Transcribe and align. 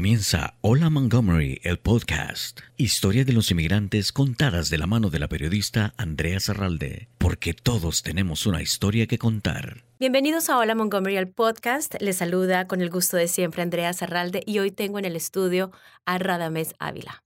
Comienza 0.00 0.54
Hola 0.62 0.88
Montgomery, 0.88 1.60
el 1.62 1.78
podcast. 1.78 2.60
Historia 2.78 3.22
de 3.26 3.34
los 3.34 3.50
inmigrantes 3.50 4.12
contadas 4.12 4.70
de 4.70 4.78
la 4.78 4.86
mano 4.86 5.10
de 5.10 5.18
la 5.18 5.28
periodista 5.28 5.92
Andrea 5.98 6.40
Zarralde, 6.40 7.08
porque 7.18 7.52
todos 7.52 8.02
tenemos 8.02 8.46
una 8.46 8.62
historia 8.62 9.06
que 9.06 9.18
contar. 9.18 9.84
Bienvenidos 9.98 10.48
a 10.48 10.56
Hola 10.56 10.74
Montgomery, 10.74 11.18
el 11.18 11.28
podcast. 11.28 11.96
Les 12.00 12.16
saluda 12.16 12.66
con 12.66 12.80
el 12.80 12.88
gusto 12.88 13.18
de 13.18 13.28
siempre 13.28 13.60
Andrea 13.60 13.92
Zarralde 13.92 14.42
y 14.46 14.60
hoy 14.60 14.70
tengo 14.70 14.98
en 14.98 15.04
el 15.04 15.16
estudio 15.16 15.70
a 16.06 16.16
Radamés 16.16 16.74
Ávila, 16.78 17.22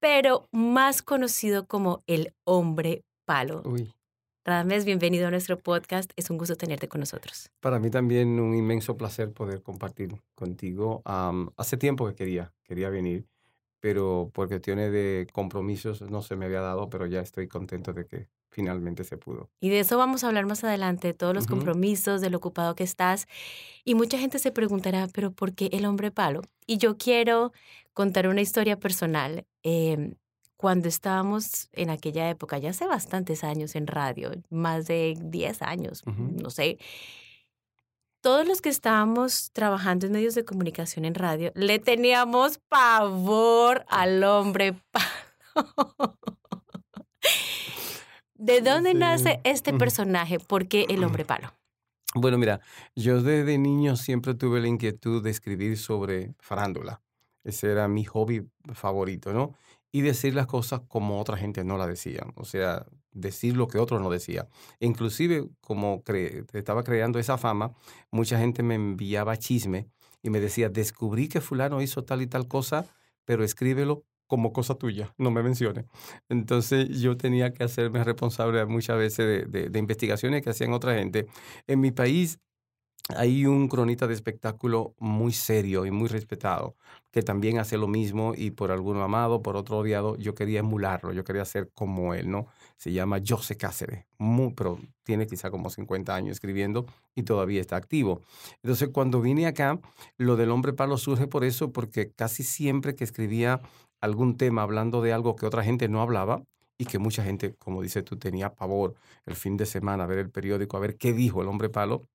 pero 0.00 0.48
más 0.52 1.02
conocido 1.02 1.66
como 1.66 2.02
el 2.06 2.32
hombre 2.44 3.04
palo. 3.26 3.60
Uy. 3.66 3.93
Radamés, 4.46 4.84
bienvenido 4.84 5.26
a 5.26 5.30
nuestro 5.30 5.58
podcast. 5.58 6.12
Es 6.16 6.28
un 6.28 6.36
gusto 6.36 6.54
tenerte 6.54 6.86
con 6.86 7.00
nosotros. 7.00 7.50
Para 7.60 7.78
mí 7.78 7.88
también 7.88 8.38
un 8.38 8.54
inmenso 8.54 8.94
placer 8.94 9.32
poder 9.32 9.62
compartir 9.62 10.20
contigo. 10.34 11.00
Am, 11.06 11.48
hace 11.56 11.78
tiempo 11.78 12.06
que 12.08 12.14
quería, 12.14 12.52
quería 12.62 12.90
venir, 12.90 13.26
pero 13.80 14.30
por 14.34 14.48
cuestiones 14.48 14.92
de 14.92 15.26
compromisos 15.32 16.02
no 16.02 16.20
se 16.20 16.36
me 16.36 16.44
había 16.44 16.60
dado, 16.60 16.90
pero 16.90 17.06
ya 17.06 17.20
estoy 17.20 17.48
contento 17.48 17.94
de 17.94 18.06
que 18.06 18.28
finalmente 18.50 19.02
se 19.04 19.16
pudo. 19.16 19.48
Y 19.60 19.70
de 19.70 19.80
eso 19.80 19.96
vamos 19.96 20.24
a 20.24 20.28
hablar 20.28 20.44
más 20.44 20.62
adelante, 20.62 21.08
de 21.08 21.14
todos 21.14 21.34
los 21.34 21.44
Ujú. 21.44 21.54
compromisos, 21.56 22.20
de 22.20 22.28
lo 22.28 22.36
ocupado 22.36 22.74
que 22.74 22.84
estás. 22.84 23.26
Y 23.82 23.94
mucha 23.94 24.18
gente 24.18 24.38
se 24.38 24.52
preguntará, 24.52 25.08
pero 25.14 25.32
¿por 25.32 25.54
qué 25.54 25.70
el 25.72 25.86
hombre 25.86 26.10
palo? 26.10 26.42
Y 26.66 26.76
yo 26.76 26.98
quiero 26.98 27.52
contar 27.94 28.28
una 28.28 28.42
historia 28.42 28.78
personal. 28.78 29.46
Eh, 29.62 30.16
cuando 30.64 30.88
estábamos 30.88 31.68
en 31.74 31.90
aquella 31.90 32.30
época, 32.30 32.56
ya 32.56 32.70
hace 32.70 32.86
bastantes 32.86 33.44
años 33.44 33.74
en 33.76 33.86
radio, 33.86 34.30
más 34.48 34.86
de 34.86 35.14
10 35.20 35.60
años, 35.60 36.02
no 36.06 36.48
sé, 36.48 36.78
todos 38.22 38.48
los 38.48 38.62
que 38.62 38.70
estábamos 38.70 39.50
trabajando 39.52 40.06
en 40.06 40.12
medios 40.12 40.34
de 40.34 40.46
comunicación 40.46 41.04
en 41.04 41.14
radio, 41.16 41.52
le 41.54 41.80
teníamos 41.80 42.60
pavor 42.70 43.84
al 43.88 44.24
hombre 44.24 44.72
palo. 44.90 45.06
¿De 48.34 48.62
dónde 48.62 48.92
Sí. 48.92 48.96
nace 48.96 49.40
este 49.44 49.74
personaje? 49.74 50.38
¿Por 50.40 50.66
qué 50.66 50.86
el 50.88 51.04
hombre 51.04 51.26
palo? 51.26 51.52
Bueno, 52.14 52.38
mira, 52.38 52.60
yo 52.96 53.20
desde 53.20 53.58
niño 53.58 53.96
siempre 53.96 54.32
tuve 54.32 54.62
la 54.62 54.68
inquietud 54.68 55.22
de 55.22 55.28
escribir 55.28 55.76
sobre 55.76 56.32
farándula. 56.40 57.02
Ese 57.42 57.70
era 57.70 57.86
mi 57.86 58.04
hobby 58.04 58.48
favorito, 58.72 59.34
¿no? 59.34 59.52
Y 59.94 60.00
decir 60.02 60.34
las 60.34 60.46
cosas 60.48 60.80
como 60.88 61.20
otra 61.20 61.36
gente 61.36 61.62
no 61.62 61.78
la 61.78 61.86
decía. 61.86 62.26
O 62.34 62.44
sea, 62.44 62.84
decir 63.12 63.56
lo 63.56 63.68
que 63.68 63.78
otros 63.78 64.00
no 64.02 64.10
decía. 64.10 64.48
Inclusive, 64.80 65.48
como 65.60 66.02
estaba 66.52 66.82
creando 66.82 67.20
esa 67.20 67.38
fama, 67.38 67.72
mucha 68.10 68.36
gente 68.36 68.64
me 68.64 68.74
enviaba 68.74 69.36
chisme 69.36 69.86
y 70.20 70.30
me 70.30 70.40
decía, 70.40 70.68
descubrí 70.68 71.28
que 71.28 71.40
fulano 71.40 71.80
hizo 71.80 72.02
tal 72.04 72.22
y 72.22 72.26
tal 72.26 72.48
cosa, 72.48 72.86
pero 73.24 73.44
escríbelo 73.44 74.04
como 74.26 74.52
cosa 74.52 74.74
tuya, 74.74 75.14
no 75.16 75.30
me 75.30 75.44
mencione. 75.44 75.84
Entonces 76.28 76.88
yo 77.00 77.16
tenía 77.16 77.52
que 77.52 77.62
hacerme 77.62 78.02
responsable 78.02 78.64
muchas 78.66 78.98
veces 78.98 79.48
de- 79.52 79.68
de 79.70 79.78
investigaciones 79.78 80.42
que 80.42 80.50
hacían 80.50 80.72
otra 80.72 80.94
gente. 80.96 81.26
En 81.68 81.78
mi 81.80 81.92
país 81.92 82.40
hay 83.08 83.44
un 83.44 83.68
cronista 83.68 84.06
de 84.06 84.14
espectáculo 84.14 84.94
muy 84.98 85.32
serio 85.32 85.84
y 85.84 85.90
muy 85.90 86.08
respetado, 86.08 86.74
que 87.10 87.22
también 87.22 87.58
hace 87.58 87.76
lo 87.76 87.86
mismo 87.86 88.32
y 88.34 88.50
por 88.50 88.70
alguno 88.70 89.02
amado, 89.02 89.42
por 89.42 89.56
otro 89.56 89.78
odiado, 89.78 90.16
yo 90.16 90.34
quería 90.34 90.60
emularlo, 90.60 91.12
yo 91.12 91.22
quería 91.22 91.44
ser 91.44 91.70
como 91.74 92.14
él, 92.14 92.30
¿no? 92.30 92.46
Se 92.76 92.92
llama 92.92 93.20
José 93.26 93.56
Cáceres, 93.56 94.06
muy, 94.16 94.54
pero 94.54 94.78
tiene 95.02 95.26
quizá 95.26 95.50
como 95.50 95.68
50 95.68 96.14
años 96.14 96.32
escribiendo 96.32 96.86
y 97.14 97.24
todavía 97.24 97.60
está 97.60 97.76
activo. 97.76 98.22
Entonces 98.62 98.88
cuando 98.88 99.20
vine 99.20 99.46
acá, 99.46 99.78
lo 100.16 100.36
del 100.36 100.50
hombre 100.50 100.72
palo 100.72 100.96
surge 100.96 101.26
por 101.26 101.44
eso, 101.44 101.72
porque 101.72 102.10
casi 102.10 102.42
siempre 102.42 102.94
que 102.94 103.04
escribía 103.04 103.60
algún 104.00 104.36
tema 104.38 104.62
hablando 104.62 105.02
de 105.02 105.12
algo 105.12 105.36
que 105.36 105.46
otra 105.46 105.62
gente 105.62 105.88
no 105.88 106.00
hablaba, 106.00 106.42
y 106.76 106.86
que 106.86 106.98
mucha 106.98 107.22
gente, 107.22 107.54
como 107.54 107.82
dices 107.82 108.04
tú, 108.04 108.16
tenía 108.16 108.54
pavor 108.54 108.94
el 109.26 109.36
fin 109.36 109.56
de 109.56 109.66
semana 109.66 110.04
a 110.04 110.06
ver 110.06 110.18
el 110.18 110.30
periódico, 110.30 110.76
a 110.76 110.80
ver 110.80 110.96
qué 110.96 111.12
dijo 111.12 111.40
el 111.40 111.48
hombre 111.48 111.68
palo, 111.68 112.08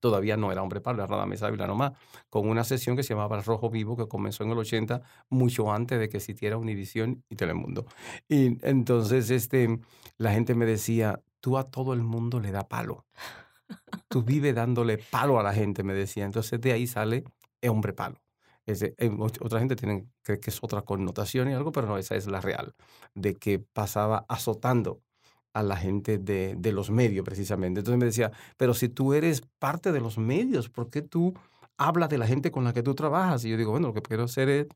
todavía 0.00 0.36
no 0.36 0.52
era 0.52 0.62
hombre 0.62 0.80
palo, 0.80 0.98
era 0.98 1.06
Radamés 1.06 1.42
Ávila 1.42 1.66
nomás, 1.66 1.92
con 2.30 2.48
una 2.48 2.64
sesión 2.64 2.96
que 2.96 3.02
se 3.02 3.10
llamaba 3.14 3.36
El 3.36 3.44
Rojo 3.44 3.70
Vivo, 3.70 3.96
que 3.96 4.08
comenzó 4.08 4.44
en 4.44 4.50
el 4.50 4.58
80, 4.58 5.02
mucho 5.30 5.72
antes 5.72 5.98
de 5.98 6.08
que 6.08 6.18
existiera 6.18 6.56
Univisión 6.58 7.24
y 7.28 7.36
Telemundo. 7.36 7.86
Y 8.28 8.58
entonces 8.66 9.30
este, 9.30 9.78
la 10.18 10.32
gente 10.32 10.54
me 10.54 10.66
decía, 10.66 11.22
tú 11.40 11.58
a 11.58 11.64
todo 11.70 11.92
el 11.92 12.02
mundo 12.02 12.40
le 12.40 12.50
da 12.52 12.66
palo. 12.68 13.04
Tú 14.08 14.22
vives 14.22 14.54
dándole 14.54 14.98
palo 14.98 15.38
a 15.38 15.42
la 15.42 15.52
gente, 15.54 15.82
me 15.82 15.94
decía. 15.94 16.24
Entonces 16.24 16.60
de 16.60 16.72
ahí 16.72 16.86
sale 16.86 17.24
el 17.60 17.70
hombre 17.70 17.92
palo. 17.92 18.20
Ese, 18.66 18.94
eh, 18.98 19.10
ot- 19.10 19.38
otra 19.44 19.60
gente 19.60 19.76
tiene, 19.76 20.06
cree 20.22 20.40
que 20.40 20.50
es 20.50 20.62
otra 20.62 20.82
connotación 20.82 21.48
y 21.50 21.54
algo, 21.54 21.70
pero 21.72 21.86
no, 21.86 21.98
esa 21.98 22.16
es 22.16 22.26
la 22.26 22.40
real, 22.40 22.74
de 23.14 23.34
que 23.36 23.58
pasaba 23.60 24.26
azotando 24.28 25.02
a 25.56 25.62
la 25.62 25.76
gente 25.76 26.18
de, 26.18 26.54
de 26.56 26.72
los 26.72 26.90
medios 26.90 27.24
precisamente. 27.24 27.80
Entonces 27.80 27.98
me 27.98 28.04
decía, 28.06 28.30
pero 28.56 28.74
si 28.74 28.88
tú 28.88 29.14
eres 29.14 29.42
parte 29.58 29.90
de 29.92 30.00
los 30.00 30.18
medios, 30.18 30.68
¿por 30.68 30.90
qué 30.90 31.00
tú 31.02 31.34
hablas 31.78 32.08
de 32.10 32.18
la 32.18 32.26
gente 32.26 32.50
con 32.50 32.64
la 32.64 32.72
que 32.72 32.82
tú 32.82 32.94
trabajas? 32.94 33.44
Y 33.44 33.50
yo 33.50 33.56
digo, 33.56 33.70
bueno, 33.70 33.88
lo 33.88 33.94
que 33.94 34.02
quiero 34.02 34.24
hacer 34.24 34.48
es 34.48 34.66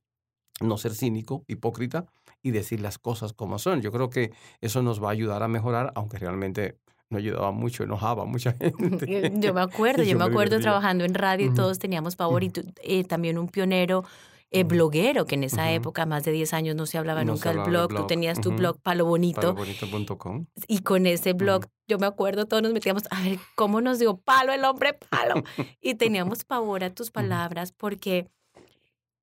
no 0.61 0.77
ser 0.79 0.95
cínico, 0.95 1.45
hipócrita 1.49 2.07
y 2.43 2.51
decir 2.51 2.81
las 2.81 2.99
cosas 2.99 3.33
como 3.33 3.59
son. 3.59 3.81
Yo 3.83 3.93
creo 3.93 4.11
que 4.11 4.33
eso 4.61 4.83
nos 4.83 5.03
va 5.03 5.09
a 5.09 5.13
ayudar 5.13 5.43
a 5.43 5.49
mejorar, 5.49 5.93
aunque 5.95 6.19
realmente 6.19 6.77
no 7.11 7.19
ayudaba 7.19 7.51
mucho, 7.51 7.83
enojaba 7.83 8.23
a 8.23 8.27
mucha 8.27 8.53
gente. 8.61 9.07
Yo 9.41 9.53
me 9.55 9.61
acuerdo, 9.61 10.03
yo 10.03 10.17
me 10.19 10.25
acuerdo 10.31 10.57
trabajando 10.63 11.05
en 11.05 11.15
radio 11.15 11.47
y 11.47 11.55
todos 11.55 11.79
teníamos 11.79 12.17
pavor 12.17 12.43
y 12.45 12.51
tú- 12.51 12.63
eh, 12.83 13.05
también 13.05 13.37
un 13.39 13.49
pionero 13.49 14.05
eh, 14.53 14.65
bloguero, 14.65 15.27
que 15.27 15.37
en 15.37 15.45
esa 15.45 15.71
época, 15.71 16.07
más 16.07 16.25
de 16.25 16.33
10 16.33 16.53
años, 16.55 16.75
no 16.77 16.87
se 16.87 16.99
hablaba 16.99 17.25
No 17.25 17.35
nunca 17.35 17.53
del 17.53 17.63
blog. 17.63 17.95
Tú 17.95 18.07
tenías 18.07 18.41
tu 18.41 18.49
Ujú. 18.49 18.59
blog 18.59 18.81
Palo 18.81 19.05
Bonito 19.05 19.55
Palobonito.com. 19.55 20.47
y 20.67 20.81
con 20.81 21.07
ese 21.07 21.35
blog, 21.35 21.67
yo 21.87 21.99
me 21.99 22.07
acuerdo, 22.07 22.47
todos 22.47 22.63
nos 22.63 22.73
metíamos 22.73 23.05
a 23.11 23.23
ver 23.23 23.39
cómo 23.55 23.81
nos 23.81 23.99
dio 23.99 24.17
palo 24.17 24.53
el 24.53 24.65
hombre 24.65 24.95
palo. 24.95 25.35
y 25.81 25.95
teníamos 25.95 26.45
pavor 26.45 26.83
a 26.83 26.91
tus 26.91 27.11
palabras 27.11 27.73
porque 27.73 28.29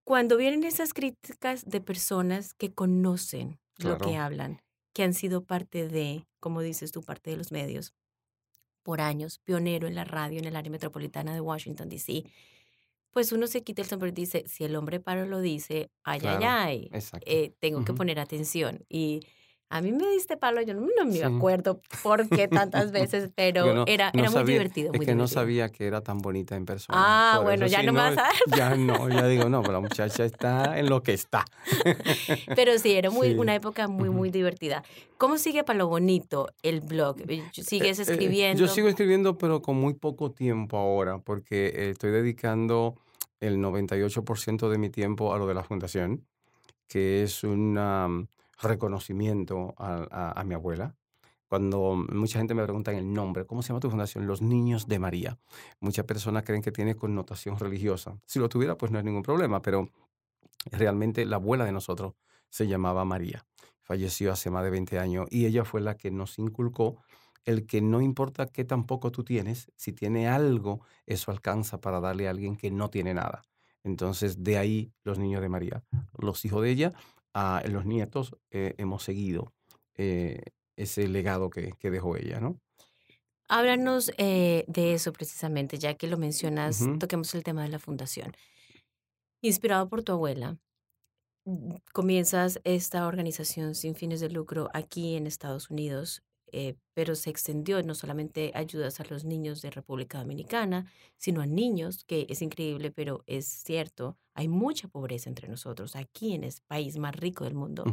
cuando 0.06 0.38
vienen 0.38 0.64
esas 0.64 0.94
críticas 0.94 1.66
de 1.66 1.82
personas 1.82 2.54
que 2.54 2.74
conocen 2.74 3.60
lo 3.78 3.98
que 3.98 4.16
hablan, 4.16 4.62
que 4.94 5.04
han 5.04 5.14
sido 5.14 5.44
parte 5.44 5.88
de, 5.90 6.26
como 6.40 6.62
dices 6.62 6.92
tú, 6.94 7.04
parte 7.04 7.30
de 7.32 7.38
los 7.38 7.52
medios 7.52 7.94
por 8.82 9.02
años, 9.02 9.40
pionero 9.40 9.86
en 9.86 9.96
la 9.96 10.06
radio 10.06 10.40
en 10.40 10.46
el 10.46 10.56
área 10.56 10.72
metropolitana 10.72 11.34
de 11.34 11.42
Washington, 11.42 11.90
D.C., 11.90 12.24
pues 13.18 13.32
uno 13.32 13.48
se 13.48 13.64
quita 13.64 13.82
el 13.82 13.88
sombrero 13.88 14.12
y 14.12 14.22
dice, 14.22 14.44
si 14.46 14.64
el 14.64 14.76
hombre 14.76 15.00
palo 15.00 15.26
lo 15.26 15.42
dice, 15.42 15.90
ay, 16.04 16.20
Claro, 16.20 16.46
ay, 16.46 16.82
ay, 16.84 16.90
exacto. 16.94 17.26
eh, 17.28 17.52
tengo 17.60 17.84
que 17.84 17.94
Ujú. 17.94 17.98
poner 17.98 18.20
atención. 18.20 18.86
Y 18.90 19.22
a 19.72 19.82
mí 19.82 19.92
me 19.92 20.08
diste 20.12 20.38
palo, 20.38 20.62
yo 20.62 20.76
no, 20.76 20.82
no 20.96 21.06
me 21.06 21.14
Sí. 21.14 21.24
acuerdo 21.24 21.82
por 22.04 22.30
qué 22.30 22.48
tantas 22.48 22.92
veces, 22.92 23.32
pero 23.36 23.74
no- 23.74 23.86
era, 23.88 24.12
no 24.14 24.20
era 24.20 24.30
muy 24.30 24.40
sabía- 24.42 24.54
divertido. 24.54 24.92
Es 24.94 24.98
muy 25.00 25.06
que 25.08 25.16
no 25.16 25.28
sabía 25.28 25.70
que 25.72 25.88
era 25.88 26.02
tan 26.02 26.20
bonita 26.20 26.56
en 26.56 26.66
persona. 26.68 27.00
Ah, 27.02 27.38
Por 27.38 27.46
bueno, 27.46 27.66
ya 27.66 27.80
sí, 27.80 27.88
no 27.88 27.94
me 27.94 28.02
vas 28.02 28.12
a 28.20 28.22
dar 28.22 28.34
Ya 28.56 28.76
no, 28.76 29.10
ya 29.10 29.26
digo, 29.28 29.50
no, 29.50 29.62
pero 29.62 29.74
la 29.74 29.80
muchacha 29.80 30.24
está 30.24 30.78
en 30.78 30.88
lo 30.88 31.02
que 31.02 31.14
está. 31.14 31.44
Pero 32.56 32.78
sí, 32.78 32.94
era 32.94 33.10
muy, 33.10 33.30
Sí. 33.30 33.36
una 33.36 33.56
época 33.56 33.88
muy, 33.88 34.10
muy 34.12 34.30
divertida. 34.30 34.84
¿Cómo 35.18 35.38
sigue 35.40 35.64
Palo 35.64 35.88
Bonito 35.88 36.50
el 36.62 36.82
blog? 36.82 37.18
¿Sigues 37.52 37.98
Eh, 37.98 38.04
eh, 38.04 38.12
escribiendo? 38.12 38.62
yo 38.62 38.68
sigo 38.68 38.88
escribiendo, 38.88 39.38
pero 39.40 39.62
con 39.64 39.76
muy 39.78 39.96
poco 39.96 40.32
tiempo 40.32 40.78
ahora, 40.78 41.18
porque 41.18 41.68
eh, 41.68 41.90
estoy 41.90 42.12
dedicando 42.12 42.96
el 43.40 43.59
98% 43.59 44.70
de 44.70 44.78
mi 44.78 44.90
tiempo 44.90 45.34
a 45.34 45.38
lo 45.38 45.48
de 45.48 45.53
la 45.53 45.64
fundación, 45.64 46.25
que 46.88 47.24
es 47.24 47.44
un 47.44 47.78
reconocimiento 48.62 49.75
a, 49.78 50.34
a- 50.39 50.44
mi 50.44 50.54
abuela. 50.56 50.95
Cuando 51.48 51.95
mucha 51.95 52.39
gente 52.39 52.54
me 52.54 52.63
pregunta 52.63 52.92
el 52.92 53.13
nombre, 53.13 53.45
¿cómo 53.45 53.62
se 53.62 53.69
llama 53.69 53.80
tu 53.80 53.89
fundación? 53.89 54.28
Los 54.28 54.42
Niños 54.42 54.88
de 54.88 55.00
María. 55.00 55.39
Muchas 55.80 56.06
personas 56.06 56.44
creen 56.44 56.62
que 56.62 56.72
tiene 56.74 56.95
connotación 56.95 57.57
religiosa. 57.57 58.19
Si 58.25 58.39
lo 58.39 58.50
tuviera, 58.50 58.75
pues 58.78 58.92
no 58.92 58.98
hay 58.98 59.06
ningún 59.06 59.24
problema, 59.24 59.62
pero 59.62 59.89
realmente 60.72 61.25
la 61.25 61.38
abuela 61.38 61.66
de 61.66 61.72
nosotros 61.72 62.13
se 62.50 62.68
llamaba 62.68 63.06
María. 63.06 63.45
Falleció 63.81 64.31
hace 64.34 64.50
más 64.50 64.63
de 64.66 64.69
20 64.72 65.00
años 65.00 65.28
y 65.31 65.45
ella 65.45 65.63
fue 65.63 65.80
la 65.80 65.95
que 65.95 66.12
nos 66.12 66.38
inculcó 66.39 66.98
el 67.48 67.66
que 67.66 67.80
no 67.80 68.02
importa 68.02 68.48
qué 68.48 68.66
tampoco 68.66 69.10
tú 69.10 69.24
tienes, 69.24 69.72
si 69.78 69.94
tiene 69.94 70.28
algo, 70.28 70.82
eso 71.06 71.32
alcanza 71.32 71.80
para 71.80 72.02
darle 72.02 72.28
a 72.28 72.32
alguien 72.32 72.58
que 72.58 72.70
no 72.72 72.90
tiene 72.90 73.14
nada. 73.14 73.42
Entonces, 73.86 74.44
de 74.44 74.58
ahí 74.58 74.92
los 75.06 75.18
niños 75.18 75.42
de 75.42 75.48
María. 75.48 75.82
Los 76.18 76.44
hijos 76.44 76.62
de 76.62 76.72
ella, 76.72 76.94
a 77.34 77.64
los 77.70 77.86
nietos, 77.86 78.36
eh, 78.52 78.76
hemos 78.78 79.04
seguido 79.04 79.54
eh, 79.96 80.42
ese 80.76 81.08
legado 81.08 81.50
que, 81.50 81.72
que 81.80 81.90
dejó 81.90 82.18
ella, 82.18 82.42
¿no? 82.42 82.60
Háblanos 83.48 84.12
eh, 84.18 84.66
de 84.68 84.94
eso 84.94 85.14
precisamente, 85.14 85.80
ya 85.80 85.94
que 85.94 86.08
lo 86.08 86.18
mencionas, 86.18 86.84
toquemos 87.00 87.34
el 87.34 87.46
tema 87.46 87.64
de 87.64 87.70
la 87.70 87.80
fundación. 87.80 88.36
Inspirado 89.42 89.88
por 89.88 90.04
tu 90.04 90.12
abuela, 90.12 90.58
mm, 91.46 91.76
comienzas 91.94 92.60
esta 92.66 93.08
organización 93.08 93.74
sin 93.74 93.96
fines 93.96 94.20
de 94.20 94.30
lucro 94.30 94.70
aquí 94.74 95.16
en 95.16 95.28
Estados 95.28 95.70
Unidos 95.70 96.26
eh, 96.52 96.76
pero 96.94 97.16
se 97.16 97.30
extendió 97.30 97.82
no 97.84 97.96
solamente 97.96 98.52
ayudas 98.56 99.00
a 99.00 99.06
los 99.10 99.26
niños 99.26 99.62
de 99.62 99.72
República 99.72 100.20
Dominicana, 100.20 100.86
sino 101.18 101.42
a 101.42 101.46
niños, 101.46 102.04
que 102.04 102.26
es 102.30 102.42
increíble, 102.42 102.92
pero 102.92 103.24
es 103.28 103.46
cierto, 103.48 104.18
hay 104.34 104.48
mucha 104.48 104.88
pobreza 104.88 105.30
entre 105.30 105.48
nosotros 105.48 105.96
aquí 105.96 106.34
en 106.34 106.44
este 106.44 106.62
país 106.68 106.98
más 106.98 107.16
rico 107.16 107.44
del 107.44 107.56
mundo. 107.56 107.86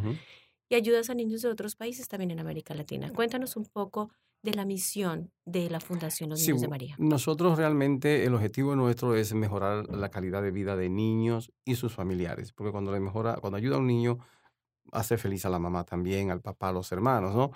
Y 0.68 0.74
ayudas 0.74 1.10
a 1.10 1.14
niños 1.14 1.42
de 1.42 1.48
otros 1.48 1.76
países 1.76 2.08
también 2.08 2.30
en 2.30 2.40
América 2.40 2.74
Latina. 2.74 3.12
Cuéntanos 3.12 3.56
un 3.56 3.66
poco 3.66 4.10
de 4.44 4.52
la 4.52 4.66
misión 4.66 5.32
de 5.46 5.70
la 5.70 5.80
Fundación 5.80 6.30
Los 6.30 6.40
Niños 6.40 6.60
de 6.60 6.68
María. 6.68 6.96
Nosotros 6.98 7.56
realmente 7.56 8.24
el 8.24 8.34
objetivo 8.34 8.76
nuestro 8.76 9.14
es 9.16 9.32
mejorar 9.32 9.88
la 9.88 10.10
calidad 10.10 10.42
de 10.42 10.50
vida 10.50 10.76
de 10.76 10.90
niños 10.90 11.50
y 11.64 11.76
sus 11.76 11.94
familiares, 11.94 12.52
porque 12.52 12.70
cuando 12.70 12.92
le 12.92 13.00
mejora, 13.00 13.36
cuando 13.36 13.56
ayuda 13.56 13.76
a 13.76 13.78
un 13.78 13.86
niño 13.86 14.18
hace 14.94 15.18
feliz 15.18 15.44
a 15.44 15.50
la 15.50 15.58
mamá 15.58 15.84
también, 15.84 16.30
al 16.30 16.40
papá, 16.40 16.68
a 16.68 16.72
los 16.72 16.90
hermanos, 16.92 17.34
¿no? 17.34 17.50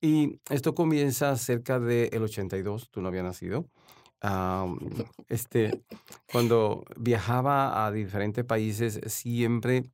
Y 0.00 0.40
esto 0.50 0.74
comienza 0.74 1.36
cerca 1.36 1.78
del 1.78 2.22
82, 2.22 2.90
tú 2.90 3.00
no 3.00 3.08
habías 3.08 3.24
nacido. 3.24 3.68
este, 5.28 5.84
cuando 6.32 6.84
viajaba 6.96 7.86
a 7.86 7.92
diferentes 7.92 8.44
países, 8.44 9.00
siempre 9.06 9.84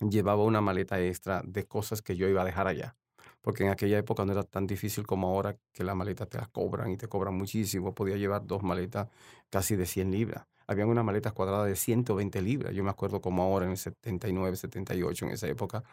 llevaba 0.00 0.44
una 0.44 0.60
maleta 0.60 1.00
extra 1.00 1.42
de 1.44 1.64
cosas 1.64 2.02
que 2.02 2.16
yo 2.16 2.28
iba 2.28 2.42
a 2.42 2.44
dejar 2.44 2.66
allá. 2.66 2.96
Porque 3.40 3.62
en 3.64 3.70
aquella 3.70 3.98
época 3.98 4.24
no 4.24 4.32
era 4.32 4.42
tan 4.42 4.66
difícil 4.66 5.06
como 5.06 5.28
ahora 5.28 5.56
que 5.72 5.84
la 5.84 5.94
maleta 5.94 6.26
te 6.26 6.38
las 6.38 6.48
cobran 6.48 6.90
y 6.90 6.96
te 6.96 7.08
cobran 7.08 7.34
muchísimo. 7.34 7.94
Podía 7.94 8.16
llevar 8.16 8.44
dos 8.44 8.62
maletas 8.64 9.08
casi 9.50 9.76
de 9.76 9.86
100 9.86 10.10
libras 10.10 10.46
habían 10.66 10.88
unas 10.88 11.04
maletas 11.04 11.32
cuadradas 11.32 11.66
de 11.66 11.76
120 11.76 12.42
libras. 12.42 12.74
Yo 12.74 12.82
me 12.82 12.90
acuerdo 12.90 13.20
como 13.20 13.42
ahora 13.42 13.66
en 13.66 13.72
el 13.72 13.78
79, 13.78 14.56
78, 14.56 15.26
en 15.26 15.30
esa 15.32 15.48
época. 15.48 15.84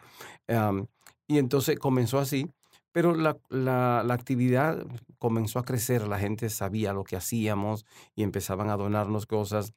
y 1.26 1.38
entonces 1.38 1.78
comenzó 1.78 2.18
así, 2.18 2.50
pero 2.92 3.14
la, 3.14 3.38
la, 3.48 4.02
la, 4.04 4.14
actividad 4.14 4.86
comenzó 5.18 5.58
a 5.58 5.64
crecer, 5.64 6.06
la 6.06 6.18
gente 6.18 6.48
sabía 6.50 6.92
lo 6.92 7.04
que 7.04 7.16
hacíamos 7.16 7.86
y 8.14 8.22
empezaban 8.22 8.70
a 8.70 8.76
donarnos 8.76 9.26
cosas 9.26 9.74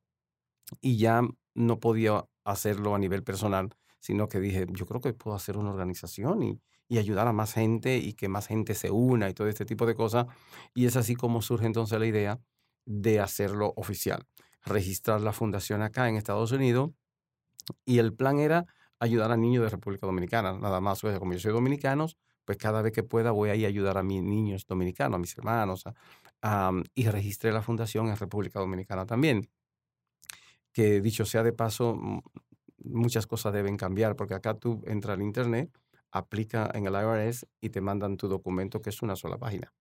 y 0.81 0.97
ya 0.97 1.21
no 1.55 1.79
podía 1.79 2.25
hacerlo 2.44 2.94
a 2.94 2.99
nivel 2.99 3.23
personal, 3.23 3.69
sino 3.99 4.29
que 4.29 4.39
dije, 4.39 4.67
yo 4.69 4.85
creo 4.85 5.01
que 5.01 5.13
puedo 5.13 5.35
hacer 5.35 5.57
una 5.57 5.71
organización 5.71 6.44
y, 6.44 6.59
y 6.88 6.99
ayudar 6.99 7.27
a 7.27 7.33
más 7.33 7.53
gente 7.53 7.97
y 7.97 8.13
que 8.13 8.29
más 8.29 8.47
gente 8.47 8.75
se 8.75 8.91
una 8.91 9.29
y 9.29 9.33
todo 9.33 9.47
este 9.47 9.65
tipo 9.65 9.85
de 9.85 9.95
cosas. 9.95 10.27
Y 10.75 10.85
es 10.85 10.95
así 10.95 11.15
como 11.15 11.41
surge 11.41 11.65
entonces 11.65 11.99
la 11.99 12.05
idea 12.05 12.39
de 12.85 13.19
hacerlo 13.19 13.73
oficial 13.77 14.25
registrar 14.68 15.22
la 15.22 15.34
fundación 15.34 15.81
acá 15.81 16.08
en 16.10 16.16
Estados 16.16 16.52
Unidos 16.52 16.92
y 17.86 18.00
el 18.00 18.14
plan 18.14 18.40
era 18.40 18.66
ayudar 19.00 19.31
a 19.31 19.38
niños 19.38 19.64
de 19.64 19.69
República 19.69 20.08
Dominicana, 20.08 20.58
nada 20.58 20.81
más, 20.81 21.02
como 21.02 21.34
yo 21.34 21.40
soy 21.40 21.52
dominicano, 21.52 22.08
pues 22.46 22.58
cada 22.58 22.81
vez 22.81 22.94
que 22.94 23.04
pueda 23.04 23.31
voy 23.31 23.50
a 23.50 23.54
a 23.54 23.68
ayudar 23.68 23.98
a 23.98 24.04
mis 24.04 24.24
niños 24.24 24.66
dominicanos, 24.66 25.16
a 25.16 25.19
mis 25.19 25.38
hermanos, 25.38 25.84
y 26.96 27.08
registré 27.08 27.52
la 27.52 27.62
fundación 27.62 28.08
en 28.08 28.16
República 28.16 28.60
Dominicana 28.60 29.06
también. 29.06 29.50
Que 30.72 31.02
dicho 31.02 31.25
sea 31.25 31.44
de 31.44 31.54
paso, 31.54 32.00
muchas 32.84 33.28
cosas 33.28 33.54
deben 33.54 33.78
cambiar, 33.78 34.16
porque 34.16 34.36
acá 34.36 34.54
tú 34.54 34.81
entras 34.86 35.16
al 35.16 35.24
Internet, 35.24 35.78
aplica 36.12 36.72
en 36.74 36.86
el 36.86 36.94
IRS 36.94 37.48
y 37.60 37.69
te 37.69 37.81
mandan 37.81 38.16
tu 38.18 38.28
documento, 38.28 38.81
que 38.81 38.92
es 38.92 39.02
una 39.02 39.16
sola 39.16 39.38
página. 39.38 39.74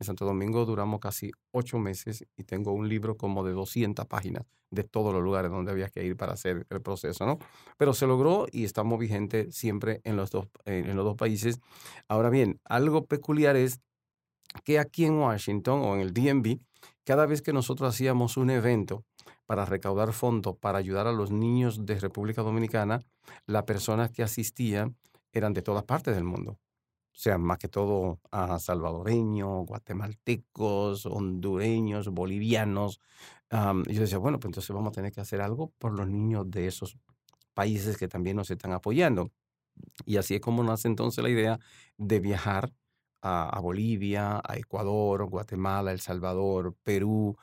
En 0.00 0.06
Santo 0.06 0.24
Domingo 0.24 0.64
duramos 0.64 0.98
casi 0.98 1.30
ocho 1.52 1.78
meses 1.78 2.26
y 2.34 2.44
tengo 2.44 2.72
un 2.72 2.88
libro 2.88 3.18
como 3.18 3.44
de 3.44 3.52
200 3.52 4.06
páginas 4.06 4.46
de 4.70 4.82
todos 4.82 5.12
los 5.12 5.22
lugares 5.22 5.50
donde 5.50 5.72
había 5.72 5.90
que 5.90 6.02
ir 6.02 6.16
para 6.16 6.32
hacer 6.32 6.66
el 6.70 6.80
proceso, 6.80 7.26
¿no? 7.26 7.38
Pero 7.76 7.92
se 7.92 8.06
logró 8.06 8.46
y 8.50 8.64
estamos 8.64 8.98
vigentes 8.98 9.54
siempre 9.54 10.00
en 10.04 10.16
los 10.16 10.30
dos, 10.30 10.48
en 10.64 10.96
los 10.96 11.04
dos 11.04 11.16
países. 11.16 11.60
Ahora 12.08 12.30
bien, 12.30 12.60
algo 12.64 13.04
peculiar 13.04 13.56
es 13.56 13.82
que 14.64 14.78
aquí 14.78 15.04
en 15.04 15.18
Washington 15.18 15.82
o 15.82 15.94
en 15.94 16.00
el 16.00 16.14
DMV, 16.14 16.60
cada 17.04 17.26
vez 17.26 17.42
que 17.42 17.52
nosotros 17.52 17.94
hacíamos 17.94 18.38
un 18.38 18.48
evento 18.48 19.04
para 19.44 19.66
recaudar 19.66 20.14
fondos 20.14 20.56
para 20.56 20.78
ayudar 20.78 21.08
a 21.08 21.12
los 21.12 21.30
niños 21.30 21.84
de 21.84 22.00
República 22.00 22.40
Dominicana, 22.40 23.00
las 23.46 23.64
personas 23.64 24.10
que 24.10 24.22
asistían 24.22 24.96
eran 25.32 25.52
de 25.52 25.60
todas 25.60 25.84
partes 25.84 26.14
del 26.14 26.24
mundo 26.24 26.58
sea, 27.22 27.38
más 27.38 27.58
que 27.58 27.68
todo 27.68 28.18
a 28.30 28.58
salvadoreños, 28.58 29.66
guatemaltecos, 29.66 31.04
hondureños, 31.04 32.08
bolivianos. 32.08 33.00
y 33.86 33.94
yo 33.94 34.00
decía, 34.00 34.18
bueno, 34.18 34.40
pues 34.40 34.48
entonces 34.50 34.74
vamos 34.74 34.88
a 34.90 34.92
tener 34.92 35.12
que 35.12 35.20
hacer 35.20 35.42
algo 35.42 35.70
por 35.78 35.92
los 35.92 36.08
niños 36.08 36.50
de 36.50 36.66
esos 36.66 36.96
países 37.52 37.98
que 37.98 38.08
también 38.08 38.36
nos 38.36 38.50
están 38.50 38.72
apoyando. 38.72 39.30
Y 40.06 40.16
así 40.16 40.36
es 40.36 40.40
como 40.40 40.64
nace 40.64 40.88
entonces 40.88 41.22
la 41.22 41.30
idea 41.30 41.60
de 41.98 42.20
viajar 42.20 42.72
a, 43.22 43.60
Bolivia, 43.60 44.40
a 44.42 44.56
Ecuador, 44.56 45.26
Guatemala, 45.26 45.92
El 45.92 46.00
Salvador, 46.00 46.74
Perú 46.82 47.36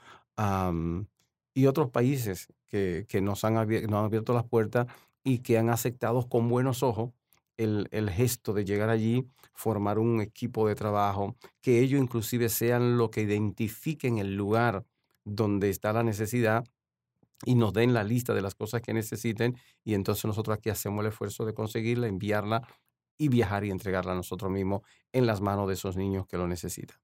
y 1.54 1.66
otros 1.68 1.92
países 1.92 2.52
que, 2.68 3.06
que 3.08 3.22
nos, 3.22 3.44
han 3.46 3.54
nos 3.54 3.94
han 4.00 4.06
abierto 4.06 4.34
las 4.34 4.46
puertas 4.46 4.88
y 5.24 5.40
que 5.40 5.60
han 5.60 5.70
aceptado 5.70 6.28
con 6.30 6.50
buenos 6.50 6.82
ojos 6.82 7.12
el, 7.58 7.88
el, 7.92 8.10
gesto 8.10 8.54
de 8.54 8.66
llegar 8.66 8.90
allí, 8.90 9.28
formar 9.54 10.00
un 10.00 10.22
equipo 10.22 10.68
de 10.68 10.76
trabajo, 10.76 11.36
que 11.62 11.80
ellos 11.80 12.02
inclusive 12.02 12.50
sean 12.50 12.98
lo 12.98 13.10
que 13.10 13.22
identifiquen 13.22 14.18
el 14.20 14.36
lugar 14.36 14.86
donde 15.26 15.70
está 15.70 15.92
la 15.92 16.04
necesidad 16.04 16.64
y 17.46 17.56
nos 17.56 17.74
den 17.74 17.94
la 17.94 18.04
lista 18.04 18.34
de 18.34 18.42
las 18.42 18.56
cosas 18.56 18.82
que 18.82 18.94
necesiten 18.94 19.58
y 19.84 19.94
entonces 19.94 20.26
nosotros 20.26 20.58
aquí 20.58 20.70
hacemos 20.70 21.02
el 21.02 21.12
esfuerzo 21.12 21.46
de 21.46 21.54
conseguirla, 21.54 22.08
enviarla 22.08 22.68
y 23.18 23.30
viajar 23.30 23.64
y 23.66 23.72
entregarla 23.72 24.14
a 24.14 24.16
nosotros 24.16 24.52
mismos 24.52 24.82
en 25.12 25.26
las 25.26 25.42
manos 25.42 25.68
de 25.68 25.74
esos 25.74 25.98
niños 25.98 26.28
que 26.28 26.38
lo 26.38 26.48
necesitan. 26.48 26.98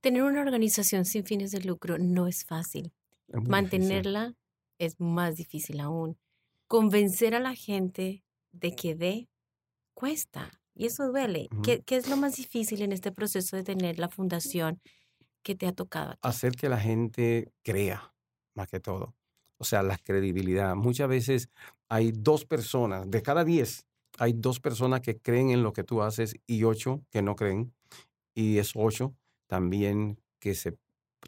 Tener 0.00 0.22
una 0.22 0.42
organización 0.42 1.04
sin 1.04 1.24
fines 1.24 1.50
de 1.50 1.60
lucro 1.60 1.98
no 1.98 2.26
es 2.26 2.44
fácil. 2.44 2.92
Mantenerla 3.28 4.34
es 4.78 5.00
más 5.00 5.36
difícil 5.36 5.80
aún. 5.80 6.18
Convencer 6.66 7.34
a 7.34 7.40
la 7.40 7.54
gente 7.54 8.22
de 8.52 8.74
que 8.76 8.94
dé 8.94 9.28
cuesta 9.94 10.50
y 10.74 10.86
eso 10.86 11.08
duele. 11.08 11.48
¿Qué, 11.62 11.82
es 11.88 12.08
lo 12.08 12.16
más 12.16 12.36
difícil 12.36 12.82
en 12.82 12.92
este 12.92 13.12
proceso 13.12 13.56
de 13.56 13.62
tener 13.62 13.98
la 13.98 14.08
fundación 14.08 14.80
que 15.42 15.54
te 15.54 15.66
ha 15.66 15.72
tocado? 15.72 16.16
Hacer 16.22 16.56
que 16.56 16.68
la 16.68 16.78
gente 16.78 17.52
crea, 17.62 18.12
más 18.54 18.68
que 18.68 18.80
todo. 18.80 19.14
O 19.58 19.64
sea, 19.64 19.82
la 19.82 19.96
credibilidad. 19.96 20.74
Muchas 20.74 21.08
veces 21.08 21.48
hay 21.88 22.12
dos 22.12 22.44
personas, 22.44 23.08
de 23.10 23.22
cada 23.22 23.44
diez, 23.44 23.86
hay 24.18 24.32
dos 24.32 24.60
personas 24.60 25.00
que 25.00 25.16
creen 25.16 25.50
en 25.50 25.62
lo 25.62 25.72
que 25.72 25.84
tú 25.84 26.02
haces 26.02 26.34
y 26.46 26.64
ocho 26.64 27.02
que 27.10 27.22
no 27.22 27.36
creen. 27.36 27.72
Y 28.34 28.58
es 28.58 28.72
ocho 28.74 29.14
también 29.46 30.20
que 30.40 30.54
se 30.54 30.76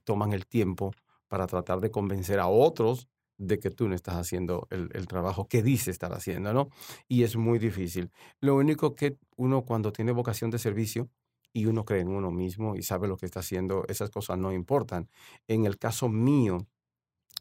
toman 0.04 0.32
el 0.32 0.46
tiempo 0.46 0.92
para 1.28 1.46
tratar 1.46 1.80
de 1.80 1.90
convencer 1.90 2.40
a 2.40 2.48
otros 2.48 3.08
de 3.38 3.58
que 3.58 3.70
tú 3.70 3.88
no 3.88 3.94
estás 3.94 4.16
haciendo 4.16 4.66
el, 4.70 5.06
trabajo 5.06 5.46
que 5.46 5.62
dice 5.62 5.90
estar 5.90 6.12
haciendo, 6.12 6.52
¿no? 6.52 6.70
Y 7.08 7.22
es 7.22 7.36
muy 7.36 7.58
difícil. 7.58 8.10
Lo 8.40 8.56
único 8.56 8.94
que 8.94 9.18
uno 9.36 9.64
cuando 9.64 9.92
tiene 9.92 10.12
vocación 10.12 10.50
de 10.50 10.58
servicio 10.58 11.10
y 11.52 11.66
uno 11.66 11.84
cree 11.84 12.00
en 12.00 12.08
uno 12.08 12.30
mismo 12.30 12.76
y 12.76 12.82
sabe 12.82 13.08
lo 13.08 13.16
que 13.16 13.26
está 13.26 13.40
haciendo, 13.40 13.84
esas 13.88 14.10
cosas 14.10 14.38
no 14.38 14.52
importan. 14.52 15.08
En 15.48 15.66
el 15.66 15.78
caso 15.78 16.08
mío, 16.08 16.66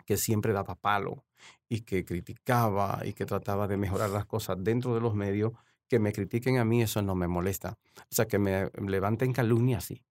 que 0.06 0.18
siempre 0.18 0.54
daba 0.54 0.76
palo 0.76 1.26
y 1.68 1.82
que 1.82 2.06
criticaba 2.06 3.02
y 3.06 3.14
que 3.14 3.26
trataba 3.26 3.68
de 3.68 3.78
mejorar 3.78 4.10
las 4.10 4.26
cosas 4.26 4.58
dentro 4.60 4.94
de 4.94 5.02
los 5.02 5.16
medios, 5.16 5.54
que 5.88 6.00
me 6.00 6.14
critiquen 6.14 6.58
a 6.58 6.66
mí, 6.66 6.82
eso 6.82 7.02
no 7.02 7.16
me 7.16 7.28
molesta. 7.28 7.78
O 7.98 8.16
sea, 8.16 8.26
que 8.26 8.40
me 8.40 8.70
levanten 8.88 9.34
calumnia, 9.34 9.82
sí. 9.82 10.02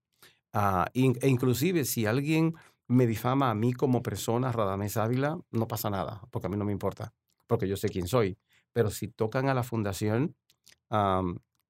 Ah, 0.53 0.87
e 0.95 1.29
inclusive 1.29 1.85
si 1.85 2.07
alguien 2.07 2.55
me 2.87 3.07
difama 3.07 3.51
a 3.51 3.55
mí 3.55 3.73
como 3.73 4.03
persona, 4.03 4.53
Radamés 4.53 4.97
Ávila, 4.97 5.39
no 5.51 5.69
pasa 5.69 5.91
nada, 5.91 6.23
porque 6.31 6.47
a 6.47 6.51
mí 6.51 6.57
no 6.57 6.65
me 6.65 6.73
importa, 6.73 7.15
porque 7.47 7.69
yo 7.69 7.77
sé 7.77 7.89
quién 7.89 8.07
soy. 8.07 8.39
Pero 8.73 8.91
si 8.91 9.09
tocan 9.09 9.49
a 9.49 9.55
la 9.55 9.63
fundación, 9.63 10.37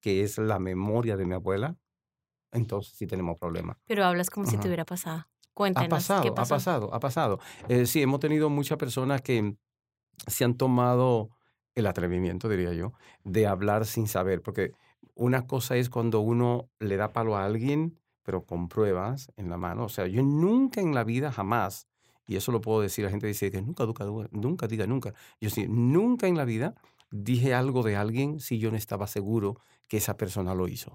que 0.01 0.23
es 0.23 0.37
la 0.37 0.59
memoria 0.59 1.17
de 1.17 1.25
mi 1.25 1.33
abuela, 1.33 1.77
entonces 2.51 2.95
sí 2.95 3.07
tenemos 3.07 3.37
problemas. 3.37 3.77
Pero 3.85 4.05
hablas 4.05 4.29
como 4.29 4.45
si 4.45 4.57
te 4.57 4.67
hubiera 4.67 4.85
pasado. 4.85 5.25
Cuéntanos. 5.53 5.87
Ha 5.87 5.89
pasado, 5.89 6.33
ha 6.37 6.45
pasado, 6.45 6.93
ha 6.93 6.99
pasado. 6.99 7.39
Eh, 7.69 7.85
sí, 7.85 8.01
hemos 8.01 8.19
tenido 8.19 8.49
muchas 8.49 8.77
personas 8.77 9.21
que 9.21 9.55
se 10.27 10.43
han 10.43 10.55
tomado 10.55 11.29
el 11.75 11.87
atrevimiento, 11.87 12.49
diría 12.49 12.73
yo, 12.73 12.93
de 13.23 13.47
hablar 13.47 13.85
sin 13.85 14.07
saber, 14.07 14.41
porque 14.41 14.73
una 15.13 15.47
cosa 15.47 15.77
es 15.77 15.89
cuando 15.89 16.19
uno 16.19 16.69
le 16.79 16.97
da 16.97 17.13
palo 17.13 17.37
a 17.37 17.45
alguien 17.45 17.99
pero 18.25 18.45
con 18.45 18.67
pruebas 18.67 19.31
en 19.37 19.49
la 19.49 19.57
mano. 19.57 19.85
O 19.85 19.89
sea, 19.89 20.07
yo 20.07 20.23
nunca 20.23 20.81
en 20.81 20.93
la 20.93 21.03
vida, 21.03 21.31
jamás, 21.31 21.87
y 22.27 22.35
eso 22.35 22.51
lo 22.51 22.59
puedo 22.59 22.81
decir, 22.81 23.05
la 23.05 23.11
gente 23.11 23.27
dice 23.27 23.51
que 23.51 23.61
nunca, 23.61 23.85
nunca, 23.85 24.05
nunca 24.31 24.67
diga 24.67 24.87
nunca. 24.87 25.13
Yo 25.39 25.49
sí, 25.49 25.67
nunca 25.69 26.27
en 26.27 26.35
la 26.35 26.43
vida 26.43 26.73
dije 27.11 27.53
algo 27.53 27.83
de 27.83 27.95
alguien 27.95 28.39
si 28.39 28.57
yo 28.57 28.71
no 28.71 28.77
estaba 28.77 29.05
seguro 29.05 29.61
que 29.87 29.97
esa 29.97 30.17
persona 30.17 30.55
lo 30.55 30.67
hizo. 30.67 30.91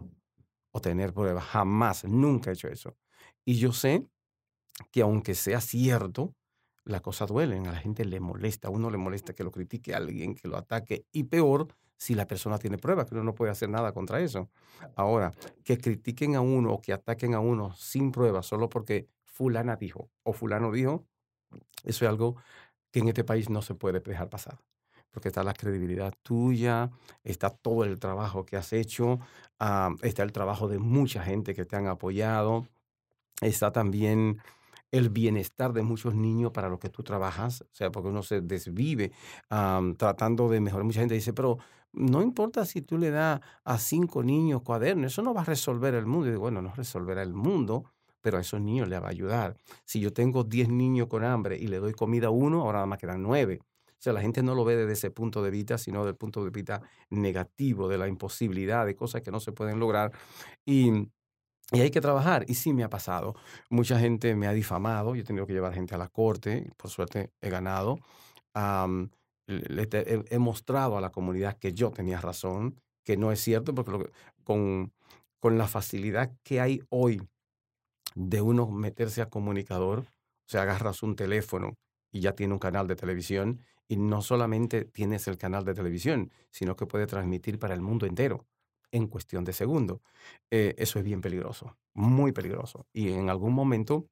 O 0.73 0.81
tener 0.81 1.15
pruebas. 1.15 1.45
Jamás, 1.45 2.05
nunca 2.05 2.51
he 2.51 2.55
hecho 2.55 2.69
eso. 2.69 2.97
Y 3.45 3.55
yo 3.55 3.73
sé 3.73 4.09
que 4.91 5.03
aunque 5.03 5.35
sea 5.35 5.61
cierto, 5.61 6.35
la 6.85 7.01
cosa 7.01 7.27
duele, 7.27 7.59
a 7.59 7.63
la 7.63 7.77
gente 7.77 8.05
le 8.05 8.19
molesta, 8.19 8.69
a 8.69 8.71
uno 8.71 8.91
le 8.91 8.99
molesta 8.99 9.35
que 9.35 9.45
lo 9.45 9.53
critique 9.53 9.95
a 9.95 9.99
alguien, 9.99 10.35
que 10.35 10.49
lo 10.49 10.57
ataque, 10.57 11.07
y 11.13 11.25
peor 11.25 11.69
si 12.01 12.15
la 12.15 12.27
persona 12.27 12.57
tiene 12.57 12.79
pruebas, 12.79 13.07
que 13.07 13.15
uno 13.15 13.25
no 13.25 13.35
puede 13.35 13.53
hacer 13.53 13.69
nada 13.69 13.93
contra 13.93 14.21
eso. 14.21 14.49
Ahora, 14.97 15.35
que 15.63 15.77
critiquen 15.77 16.35
a 16.35 16.41
uno 16.41 16.73
o 16.73 16.81
que 16.81 16.95
ataquen 16.95 17.35
a 17.35 17.41
uno 17.41 17.75
sin 17.77 18.11
pruebas 18.11 18.47
solo 18.47 18.71
porque 18.71 19.07
fulana 19.27 19.77
dijo 19.77 20.09
o 20.23 20.33
fulano 20.33 20.73
dijo, 20.73 21.05
eso 21.85 22.05
es 22.07 22.09
algo 22.09 22.37
que 22.91 23.01
en 23.01 23.09
este 23.09 23.23
país 23.23 23.51
no 23.51 23.61
se 23.61 23.75
puede 23.75 24.01
dejar 24.01 24.31
pasar. 24.31 24.59
Porque 25.11 25.29
está 25.29 25.45
la 25.45 25.53
credibilidad 25.53 26.15
tuya, 26.23 26.91
está 27.23 27.51
todo 27.51 27.85
el 27.85 27.99
trabajo 27.99 28.47
que 28.47 28.57
has 28.57 28.73
hecho, 28.73 29.21
ah, 29.59 29.95
está 30.01 30.23
el 30.23 30.33
trabajo 30.33 30.69
de 30.69 30.79
mucha 30.79 31.23
gente 31.23 31.55
que 31.55 31.67
te 31.67 31.77
han 31.77 31.87
apoyado, 31.87 32.67
está 33.43 33.73
también 33.73 34.41
el 34.91 35.11
bienestar 35.11 35.75
de 35.75 35.83
muchos 35.83 36.15
niños 36.15 36.51
para 36.53 36.71
lo 36.71 36.79
que 36.79 36.89
tú 36.89 37.03
trabajas, 37.03 37.61
o 37.61 37.75
sea, 37.75 37.91
porque 37.91 38.09
uno 38.09 38.23
se 38.23 38.41
desvive 38.41 39.13
tratando 39.99 40.49
de 40.49 40.61
mejorar. 40.61 40.85
Mucha 40.85 41.01
gente 41.01 41.15
dice, 41.15 41.35
pero 41.35 41.59
no 41.93 42.23
importa 42.23 42.65
si 42.65 42.83
tú 42.83 42.99
le 42.99 43.11
das 43.11 43.41
a 43.65 43.79
cinco 43.79 44.23
niños 44.23 44.63
cuadernos, 44.63 45.13
eso 45.13 45.23
no 45.23 45.35
va 45.35 45.43
a 45.43 45.45
resolver 45.45 45.95
el 45.95 46.07
mundo. 46.07 46.31
Y 46.31 46.37
bueno, 46.37 46.63
no 46.63 46.73
resolverá 46.75 47.23
el 47.23 47.35
mundo, 47.35 47.85
pero 48.21 48.39
a 48.39 48.41
esos 48.41 48.61
niños 48.61 48.89
les 48.89 49.01
va 49.03 49.07
a 49.07 49.11
ayudar. 49.11 49.57
Si 49.85 50.01
yo 50.01 50.13
tengo 50.13 50.45
diez 50.45 50.69
niños 50.69 51.09
con 51.09 51.25
hambre 51.25 51.57
y 51.59 51.67
le 51.69 51.79
doy 51.79 51.93
comida 51.93 52.29
a 52.29 52.31
uno, 52.31 52.63
ahora 52.63 52.79
nada 52.79 52.87
más 52.87 52.99
quedan 52.99 53.23
nueve. 53.23 53.61
O 53.63 54.03
sea, 54.03 54.13
la 54.15 54.23
gente 54.23 54.43
no 54.43 54.55
lo 54.55 54.65
ve 54.65 54.77
desde 54.77 54.93
ese 54.95 55.11
punto 55.11 55.43
de 55.43 55.51
vista, 55.51 55.77
sino 55.77 56.07
del 56.07 56.17
punto 56.17 56.43
de 56.45 56.51
vista 56.51 56.81
negativo, 57.11 57.87
de 57.89 57.99
la 57.99 58.09
imposibilidad, 58.09 58.87
de 58.87 58.97
cosas 58.97 59.21
que 59.23 59.31
no 59.31 59.41
se 59.41 59.53
pueden 59.53 59.79
lograr. 59.79 60.13
Y 60.65 61.09
y 61.73 61.81
hay 61.81 61.91
que 61.91 62.01
trabajar. 62.01 62.45
Y 62.49 62.55
sí 62.55 62.73
me 62.73 62.85
ha 62.85 62.91
pasado. 62.91 63.35
Mucha 63.71 63.99
gente 63.99 64.35
me 64.35 64.47
ha 64.47 64.53
difamado. 64.53 65.15
Yo 65.15 65.23
he 65.23 65.25
tenido 65.25 65.47
que 65.47 65.53
llevar 65.53 65.75
gente 65.75 65.95
a 65.95 65.99
la 65.99 66.09
corte. 66.09 66.71
Por 66.77 66.91
suerte 66.91 67.33
he 67.41 67.51
ganado. 67.51 67.99
He, 69.51 70.39
mostrado 70.39 70.97
a 70.97 71.01
la 71.01 71.11
comunidad 71.11 71.59
que 71.59 71.73
yo 71.73 71.91
tenía 71.91 72.21
razón, 72.21 72.81
que 73.05 73.17
no 73.17 73.33
es 73.33 73.41
cierto, 73.41 73.75
porque 73.75 74.11
con, 74.45 74.93
con 75.39 75.59
la 75.59 75.67
facilidad 75.67 76.33
que 76.43 76.61
hay 76.61 76.83
hoy 76.89 77.23
de 78.15 78.41
uno 78.41 78.71
meterse 78.71 79.23
a 79.23 79.31
comunicador, 79.31 80.01
o 80.01 80.05
sea, 80.47 80.63
agarras 80.63 81.03
un 81.03 81.17
teléfono 81.17 81.75
y 82.13 82.21
ya 82.21 82.35
tiene 82.35 82.53
un 82.53 82.59
canal 82.59 82.87
de 82.87 82.97
televisión, 82.97 83.61
y 83.91 83.97
no 83.97 84.23
solamente 84.23 84.85
tienes 84.85 85.27
el 85.27 85.37
canal 85.37 85.65
de 85.65 85.75
televisión, 85.75 86.31
sino 86.53 86.77
que 86.77 86.87
puede 86.87 87.09
transmitir 87.09 87.59
para 87.59 87.75
el 87.75 87.81
mundo 87.81 88.07
entero 88.07 88.47
en 88.93 89.09
cuestión 89.09 89.45
de 89.45 89.53
segundos. 89.53 90.01
Eh, 90.49 90.77
eso 90.79 91.01
es 91.01 91.05
bien 91.05 91.21
peligroso, 91.21 91.77
muy 91.93 92.31
peligroso. 92.31 92.87
Y 92.93 93.11
en 93.11 93.31
algún 93.31 93.53
momento 93.53 94.09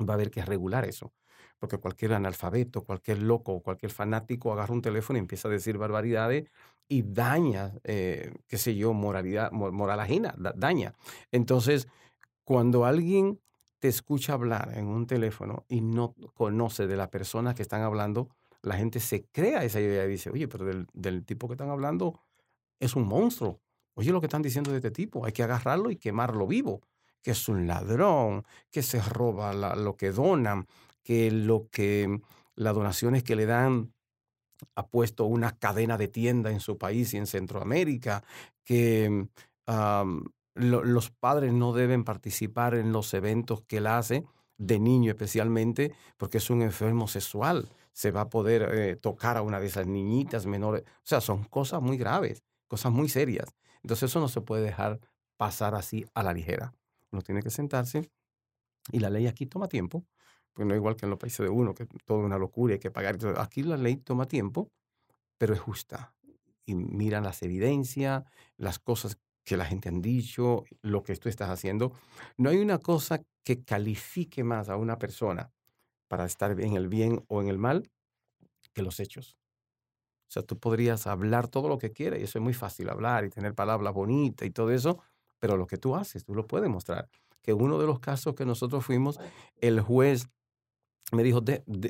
va 0.00 0.12
a 0.12 0.16
haber 0.16 0.30
que 0.30 0.44
regular 0.44 0.84
eso. 0.84 1.14
Porque 1.58 1.78
cualquier 1.78 2.14
analfabeto, 2.14 2.84
cualquier 2.84 3.22
loco, 3.22 3.60
cualquier 3.60 3.90
fanático 3.90 4.52
agarra 4.52 4.74
un 4.74 4.82
teléfono 4.82 5.18
y 5.18 5.20
empieza 5.20 5.48
a 5.48 5.50
decir 5.50 5.76
barbaridades 5.78 6.48
y 6.88 7.02
daña, 7.02 7.74
eh, 7.84 8.32
qué 8.46 8.58
sé 8.58 8.74
yo, 8.74 8.92
moralidad, 8.92 9.50
moral 9.52 10.00
ajena, 10.00 10.34
daña. 10.56 10.94
Entonces, 11.32 11.88
cuando 12.44 12.84
alguien 12.84 13.40
te 13.78 13.88
escucha 13.88 14.32
hablar 14.32 14.72
en 14.74 14.86
un 14.86 15.06
teléfono 15.06 15.64
y 15.68 15.80
no 15.80 16.14
conoce 16.34 16.86
de 16.86 16.96
la 16.96 17.10
persona 17.10 17.54
que 17.54 17.62
están 17.62 17.82
hablando, 17.82 18.28
la 18.62 18.76
gente 18.76 19.00
se 19.00 19.24
crea 19.26 19.64
esa 19.64 19.80
idea 19.80 20.04
y 20.04 20.08
dice, 20.08 20.30
oye, 20.30 20.48
pero 20.48 20.64
del 20.92 21.24
tipo 21.24 21.46
que 21.46 21.54
están 21.54 21.70
hablando 21.70 22.20
es 22.80 22.96
un 22.96 23.06
monstruo. 23.06 23.60
Oye, 23.94 24.12
lo 24.12 24.20
que 24.20 24.26
están 24.26 24.42
diciendo 24.42 24.70
de 24.70 24.78
este 24.78 24.90
tipo, 24.90 25.24
hay 25.24 25.32
que 25.32 25.42
agarrarlo 25.42 25.90
y 25.90 25.96
quemarlo 25.96 26.46
vivo, 26.46 26.82
que 27.22 27.32
es 27.32 27.48
un 27.48 27.66
ladrón, 27.66 28.44
que 28.70 28.82
se 28.82 29.00
roba 29.00 29.52
lo 29.74 29.96
que 29.96 30.12
donan, 30.12 30.66
que 31.08 31.30
lo 31.30 31.70
que 31.70 32.20
las 32.54 32.74
donaciones 32.74 33.22
que 33.22 33.34
le 33.34 33.46
dan 33.46 33.94
ha 34.74 34.88
puesto 34.88 35.24
una 35.24 35.58
cadena 35.58 35.96
de 35.96 36.06
tienda 36.06 36.50
en 36.50 36.60
su 36.60 36.76
país 36.76 37.14
y 37.14 37.16
en 37.16 37.26
Centroamérica, 37.26 38.22
que 38.62 39.26
los 40.54 41.10
padres 41.10 41.54
no 41.54 41.72
deben 41.72 42.04
participar 42.04 42.74
en 42.74 42.92
los 42.92 43.14
eventos 43.14 43.62
que 43.62 43.78
él 43.78 43.86
hace, 43.86 44.26
de 44.58 44.78
niño 44.78 45.10
especialmente, 45.10 45.94
porque 46.18 46.36
es 46.36 46.50
un 46.50 46.60
enfermo 46.60 47.08
sexual. 47.08 47.70
Se 47.94 48.10
va 48.10 48.22
a 48.22 48.28
poder 48.28 48.68
eh, 48.74 48.96
tocar 48.96 49.38
a 49.38 49.42
una 49.42 49.60
de 49.60 49.68
esas 49.68 49.86
niñitas 49.86 50.44
menores. 50.44 50.82
O 50.82 51.06
sea, 51.06 51.22
son 51.22 51.44
cosas 51.44 51.80
muy 51.80 51.96
graves, 51.96 52.42
cosas 52.66 52.92
muy 52.92 53.08
serias. 53.08 53.56
Entonces 53.82 54.10
eso 54.10 54.20
no 54.20 54.28
se 54.28 54.42
puede 54.42 54.62
dejar 54.62 55.00
pasar 55.38 55.74
así 55.74 56.04
a 56.12 56.22
la 56.22 56.34
ligera. 56.34 56.74
Uno 57.12 57.22
tiene 57.22 57.42
que 57.42 57.48
sentarse 57.48 58.10
y 58.92 58.98
la 58.98 59.08
ley 59.08 59.26
aquí 59.26 59.46
toma 59.46 59.68
tiempo, 59.68 60.04
porque 60.52 60.66
no 60.66 60.74
es 60.74 60.78
igual 60.78 60.96
que 60.96 61.06
en 61.06 61.10
los 61.10 61.18
países 61.18 61.44
de 61.44 61.50
uno, 61.50 61.74
que 61.74 61.86
todo 62.04 62.20
es 62.20 62.24
una 62.26 62.38
locura 62.38 62.72
y 62.72 62.74
hay 62.74 62.80
que 62.80 62.90
pagar. 62.90 63.18
Aquí 63.38 63.62
la 63.62 63.76
ley 63.76 63.96
toma 63.96 64.26
tiempo, 64.26 64.70
pero 65.38 65.54
es 65.54 65.60
justa. 65.60 66.14
Y 66.66 66.74
miran 66.74 67.24
las 67.24 67.42
evidencias, 67.42 68.24
las 68.56 68.78
cosas 68.78 69.18
que 69.44 69.56
la 69.56 69.64
gente 69.64 69.88
han 69.88 70.02
dicho, 70.02 70.64
lo 70.82 71.02
que 71.02 71.16
tú 71.16 71.28
estás 71.28 71.48
haciendo. 71.48 71.92
No 72.36 72.50
hay 72.50 72.58
una 72.58 72.78
cosa 72.78 73.22
que 73.42 73.64
califique 73.64 74.44
más 74.44 74.68
a 74.68 74.76
una 74.76 74.98
persona 74.98 75.50
para 76.06 76.26
estar 76.26 76.60
en 76.60 76.74
el 76.74 76.88
bien 76.88 77.24
o 77.28 77.40
en 77.40 77.48
el 77.48 77.58
mal 77.58 77.90
que 78.74 78.82
los 78.82 79.00
hechos. 79.00 79.38
O 80.28 80.30
sea, 80.30 80.42
tú 80.42 80.58
podrías 80.58 81.06
hablar 81.06 81.48
todo 81.48 81.68
lo 81.68 81.78
que 81.78 81.92
quieras 81.92 82.20
y 82.20 82.24
eso 82.24 82.38
es 82.38 82.42
muy 82.42 82.52
fácil 82.52 82.90
hablar 82.90 83.24
y 83.24 83.30
tener 83.30 83.54
palabras 83.54 83.94
bonitas 83.94 84.46
y 84.46 84.50
todo 84.50 84.70
eso, 84.70 85.02
pero 85.38 85.56
lo 85.56 85.66
que 85.66 85.78
tú 85.78 85.96
haces, 85.96 86.24
tú 86.24 86.34
lo 86.34 86.46
puedes 86.46 86.68
mostrar. 86.68 87.08
Que 87.40 87.54
uno 87.54 87.78
de 87.78 87.86
los 87.86 88.00
casos 88.00 88.34
que 88.34 88.44
nosotros 88.44 88.84
fuimos, 88.84 89.18
el 89.62 89.80
juez 89.80 90.28
me 91.12 91.22
dijo, 91.22 91.42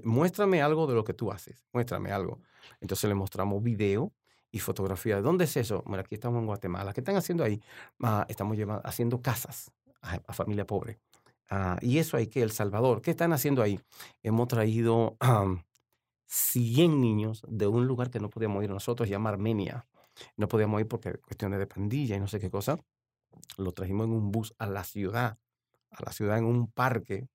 muéstrame 0.05 0.63
algo 0.63 0.87
de 0.87 0.95
lo 0.95 1.05
que 1.05 1.15
tú 1.15 1.33
haces, 1.33 1.65
muéstrame 1.73 2.13
algo. 2.13 2.41
Entonces 2.81 3.09
le 3.09 3.15
mostramos 3.15 3.63
video 3.63 4.13
y 4.51 4.61
fotografía. 4.61 5.21
¿Dónde 5.21 5.45
es 5.45 5.57
eso? 5.57 5.83
Bueno, 5.87 6.01
aquí 6.01 6.15
estamos 6.15 6.41
en 6.41 6.47
Guatemala. 6.47 6.93
¿Qué 6.93 7.01
están 7.01 7.17
haciendo 7.17 7.45
ahí? 7.45 7.61
Ah, 8.03 8.25
estamos 8.29 8.57
llevando, 8.57 8.87
haciendo 8.87 9.21
casas 9.21 9.73
a, 10.01 10.33
familia 10.33 10.67
pobre. 10.67 11.01
Ah, 11.51 11.79
y 11.81 11.99
eso 11.99 12.17
hay 12.17 12.29
que 12.29 12.43
El 12.43 12.51
Salvador. 12.51 13.03
¿Qué 13.03 13.11
están 13.11 13.33
haciendo 13.33 13.63
ahí? 13.63 13.81
Hemos 14.23 14.49
traído 14.49 15.17
100 16.27 17.01
niños 17.01 17.43
de 17.49 17.67
un 17.67 17.87
lugar 17.87 18.11
que 18.11 18.21
no 18.21 18.31
podíamos 18.31 18.63
ir 18.65 18.71
nosotros, 18.71 19.09
llamar 19.09 19.35
Armenia. 19.35 19.87
No 20.37 20.49
podíamos 20.49 20.81
ir 20.81 20.89
porque 20.89 21.15
cuestiones 21.19 21.59
de 21.59 21.67
pandilla 21.67 22.17
y 22.17 22.21
no 22.21 22.29
sé 22.29 22.39
qué 22.39 22.51
cosa. 22.51 22.79
Lo 23.57 23.73
trajimos 23.73 24.07
en 24.07 24.13
un 24.13 24.31
bus 24.31 24.55
a 24.59 24.67
la 24.67 24.85
ciudad, 24.85 25.39
a 25.91 26.05
la 26.05 26.13
ciudad 26.13 26.39
en 26.39 26.45
un 26.45 26.71
parque 26.71 27.29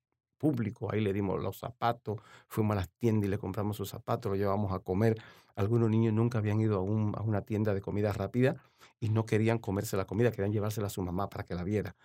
público. 0.43 0.91
Ahí 0.91 0.99
le 0.99 1.13
dimos 1.13 1.41
los 1.41 1.57
zapatos, 1.57 2.19
fuimos 2.49 2.73
a 2.73 2.81
las 2.81 2.89
tiendas 2.89 3.27
y 3.27 3.31
le 3.31 3.37
compramos 3.37 3.77
sus 3.77 3.89
zapatos, 3.89 4.29
lo 4.29 4.35
llevamos 4.35 4.73
a 4.73 4.79
comer. 4.79 5.15
Algunos 5.55 5.89
niños 5.89 6.13
nunca 6.13 6.39
habían 6.39 6.59
ido 6.59 6.79
a, 6.79 6.81
una 6.81 7.41
tienda 7.43 7.73
de 7.73 7.79
comida 7.79 8.11
rápida 8.11 8.57
y 8.99 9.07
no 9.07 9.25
querían 9.25 9.57
comerse 9.57 9.95
la 9.95 10.03
comida, 10.03 10.31
querían 10.31 10.51
llevársela 10.51 10.87
a 10.87 10.89
su 10.89 11.01
mamá 11.01 11.29
para 11.29 11.45
que 11.45 11.55
la 11.55 11.63
viera. 11.63 11.95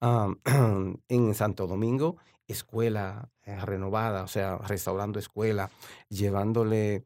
en 1.08 1.34
Santo 1.34 1.66
Domingo, 1.66 2.18
escuela 2.46 3.30
eh, 3.42 3.58
renovada, 3.64 4.22
o 4.22 4.28
sea, 4.28 4.58
restaurando 4.58 5.18
escuela, 5.18 5.68
llevándole 6.08 7.04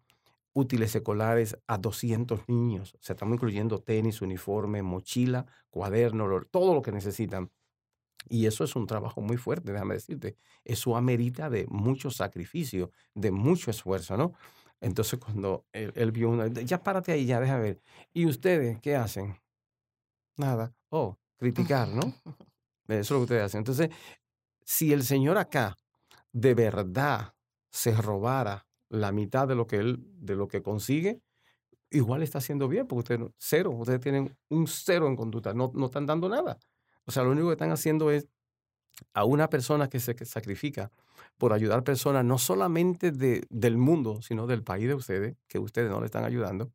útiles 0.53 0.95
escolares 0.95 1.57
a 1.67 1.79
200 1.79 2.49
niños. 2.49 2.97
O 2.97 3.03
sea, 3.03 3.15
estamos 3.15 3.37
incluyendo 3.37 3.79
tenis, 3.79 4.21
uniforme, 4.21 4.83
mochila, 4.83 5.47
cuaderno, 5.71 6.43
todo 6.51 6.75
lo 6.75 6.83
que 6.83 6.93
necesitan. 6.93 7.51
Y 8.29 8.47
eso 8.47 8.65
es 8.65 8.77
un 8.77 8.87
trabajo 8.87 9.21
muy 9.21 9.37
fuerte, 9.37 9.73
déjame 9.73 9.95
decirte. 9.95 10.37
Eso 10.65 10.97
amerita 10.97 11.51
de 11.51 11.67
mucho 11.69 12.11
sacrificio, 12.11 12.91
de 13.15 13.31
mucho 13.31 13.71
esfuerzo, 13.71 14.17
¿no? 14.17 14.33
Entonces, 14.81 15.19
cuando 15.21 15.65
él, 15.73 16.11
vio 16.13 16.31
una, 16.31 16.49
ya 16.49 16.83
párate 16.83 17.13
ahí, 17.13 17.25
ya 17.25 17.41
deja 17.41 17.59
ver. 17.59 17.81
¿Y 18.13 18.27
ustedes 18.27 18.81
qué 18.81 18.97
hacen? 18.97 19.37
Nada. 20.37 20.75
Oh, 20.89 21.19
criticar, 21.37 21.89
¿no? 21.89 22.01
Eso 22.89 23.01
es 23.01 23.11
lo 23.11 23.19
que 23.19 23.23
ustedes 23.23 23.43
hacen. 23.45 23.59
Entonces, 23.59 23.91
si 24.65 24.93
el 24.93 25.05
Señor 25.05 25.39
acá 25.39 25.77
de 26.33 26.55
verdad 26.55 27.35
se 27.71 27.93
robara 27.93 28.67
la 28.89 29.13
mitad 29.13 29.47
de 29.47 29.55
lo 29.55 29.67
que 29.67 29.77
él, 29.77 30.01
de 30.19 30.35
lo 30.35 30.49
que 30.49 30.63
consigue, 30.63 31.23
igual 31.91 32.23
está 32.23 32.39
haciendo 32.39 32.69
bien, 32.69 32.87
porque 32.87 33.15
ustedes 33.15 33.33
cero, 33.39 33.71
ustedes 33.71 34.01
tienen 34.01 34.37
un 34.49 34.67
cero 34.67 35.07
en 35.07 35.17
conducta, 35.17 35.55
no, 35.55 35.71
no 35.75 35.87
están 35.87 36.07
dando 36.07 36.29
nada. 36.29 36.59
O 37.07 37.11
sea, 37.11 37.25
lo 37.25 37.31
único 37.31 37.49
que 37.49 37.55
están 37.55 37.73
haciendo 37.73 38.11
es 38.11 38.29
a 39.15 39.25
una 39.25 39.49
persona 39.49 39.89
que 39.89 40.01
se 40.01 40.15
sacrifica 40.25 40.91
por 41.39 41.53
ayudar 41.53 41.83
personas 41.83 42.25
no 42.25 42.39
solamente 42.39 43.11
de, 43.11 43.47
del 43.51 43.77
mundo, 43.77 44.23
sino 44.23 44.47
del 44.47 44.63
país 44.63 44.87
de 44.87 44.95
ustedes, 44.95 45.37
que 45.49 45.59
ustedes 45.59 45.91
no 45.91 46.01
le 46.01 46.07
están 46.07 46.25
ayudando. 46.25 46.73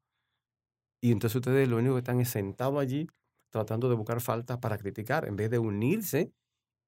Y 1.02 1.12
entonces 1.12 1.36
ustedes 1.36 1.70
lo 1.70 1.78
único 1.78 1.94
que 1.94 2.00
están 2.00 2.20
es 2.20 2.30
sentados 2.30 2.80
allí 2.80 3.08
tratando 3.50 3.90
de 3.90 3.96
buscar 3.96 4.20
faltas 4.20 4.58
para 4.58 4.78
criticar, 4.78 5.26
en 5.26 5.36
vez 5.36 5.50
de 5.50 5.60
unirse 5.60 6.34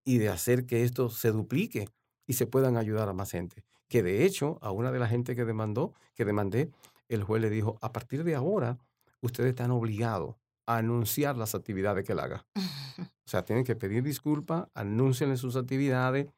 y 0.04 0.18
de 0.18 0.30
hacer 0.30 0.66
que 0.66 0.84
esto 0.84 1.10
se 1.10 1.32
duplique 1.32 1.88
y 2.28 2.34
se 2.34 2.48
puedan 2.48 2.78
ayudar 2.78 3.08
a 3.10 3.14
más 3.14 3.32
gente. 3.32 3.64
Que 3.88 4.04
de 4.04 4.26
hecho, 4.26 4.60
a 4.62 4.72
una 4.72 4.92
de 4.92 5.00
la 5.00 5.08
gente 5.08 5.36
que 5.36 5.46
demandó, 5.46 5.94
que 6.16 6.26
demandé, 6.26 6.70
el 7.08 7.24
juez 7.24 7.42
le 7.42 7.50
dijo, 7.50 7.78
a 7.82 7.92
partir 7.92 8.24
de 8.24 8.36
ahora, 8.36 8.78
ustedes 9.22 9.50
están 9.50 9.72
obligados 9.72 10.36
a 10.66 10.78
anunciar 10.78 11.38
las 11.38 11.56
actividades 11.56 12.06
que 12.06 12.12
él 12.12 12.20
haga. 12.20 12.46
O 13.30 13.32
sea, 13.32 13.46
tienen 13.46 13.64
que 13.64 13.76
pedir 13.76 14.02
disculpas, 14.02 14.68
anuncien 14.74 15.38
sus 15.38 15.56
actividades, 15.56 16.32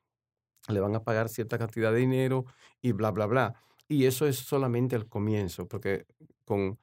le 0.68 0.80
van 0.82 0.94
a 0.94 1.06
pagar 1.06 1.30
cierta 1.30 1.58
cantidad 1.58 1.94
de 1.94 2.00
dinero 2.00 2.44
y 2.82 2.92
bla, 2.92 3.12
bla, 3.12 3.28
bla. 3.28 3.56
Y 3.88 4.08
eso 4.08 4.28
es 4.28 4.36
solamente 4.40 4.98
el 4.98 5.08
comienzo, 5.08 5.70
porque 5.70 6.06
con 6.44 6.78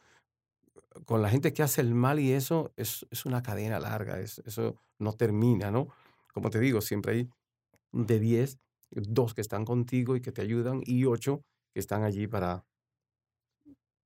con 1.05 1.23
la 1.23 1.31
gente 1.31 1.53
que 1.53 1.63
hace 1.63 1.81
el 1.81 1.95
mal 1.95 2.19
y 2.19 2.33
eso 2.33 2.73
es, 2.77 3.07
es 3.11 3.27
una 3.27 3.43
cadena 3.43 3.79
larga, 3.79 4.19
es, 4.21 4.41
eso 4.47 4.77
no 4.99 5.13
termina, 5.13 5.71
¿no? 5.71 5.89
Como 6.33 6.51
te 6.51 6.59
digo, 6.59 6.81
siempre 6.81 7.13
hay 7.13 7.29
de 7.93 8.19
10, 8.19 8.59
dos 8.91 9.35
que 9.35 9.41
están 9.41 9.65
contigo 9.65 10.17
y 10.17 10.21
que 10.21 10.33
te 10.33 10.43
ayudan 10.43 10.81
y 10.85 11.05
ocho 11.05 11.43
que 11.73 11.81
están 11.81 12.03
allí 12.03 12.27
para 12.27 12.65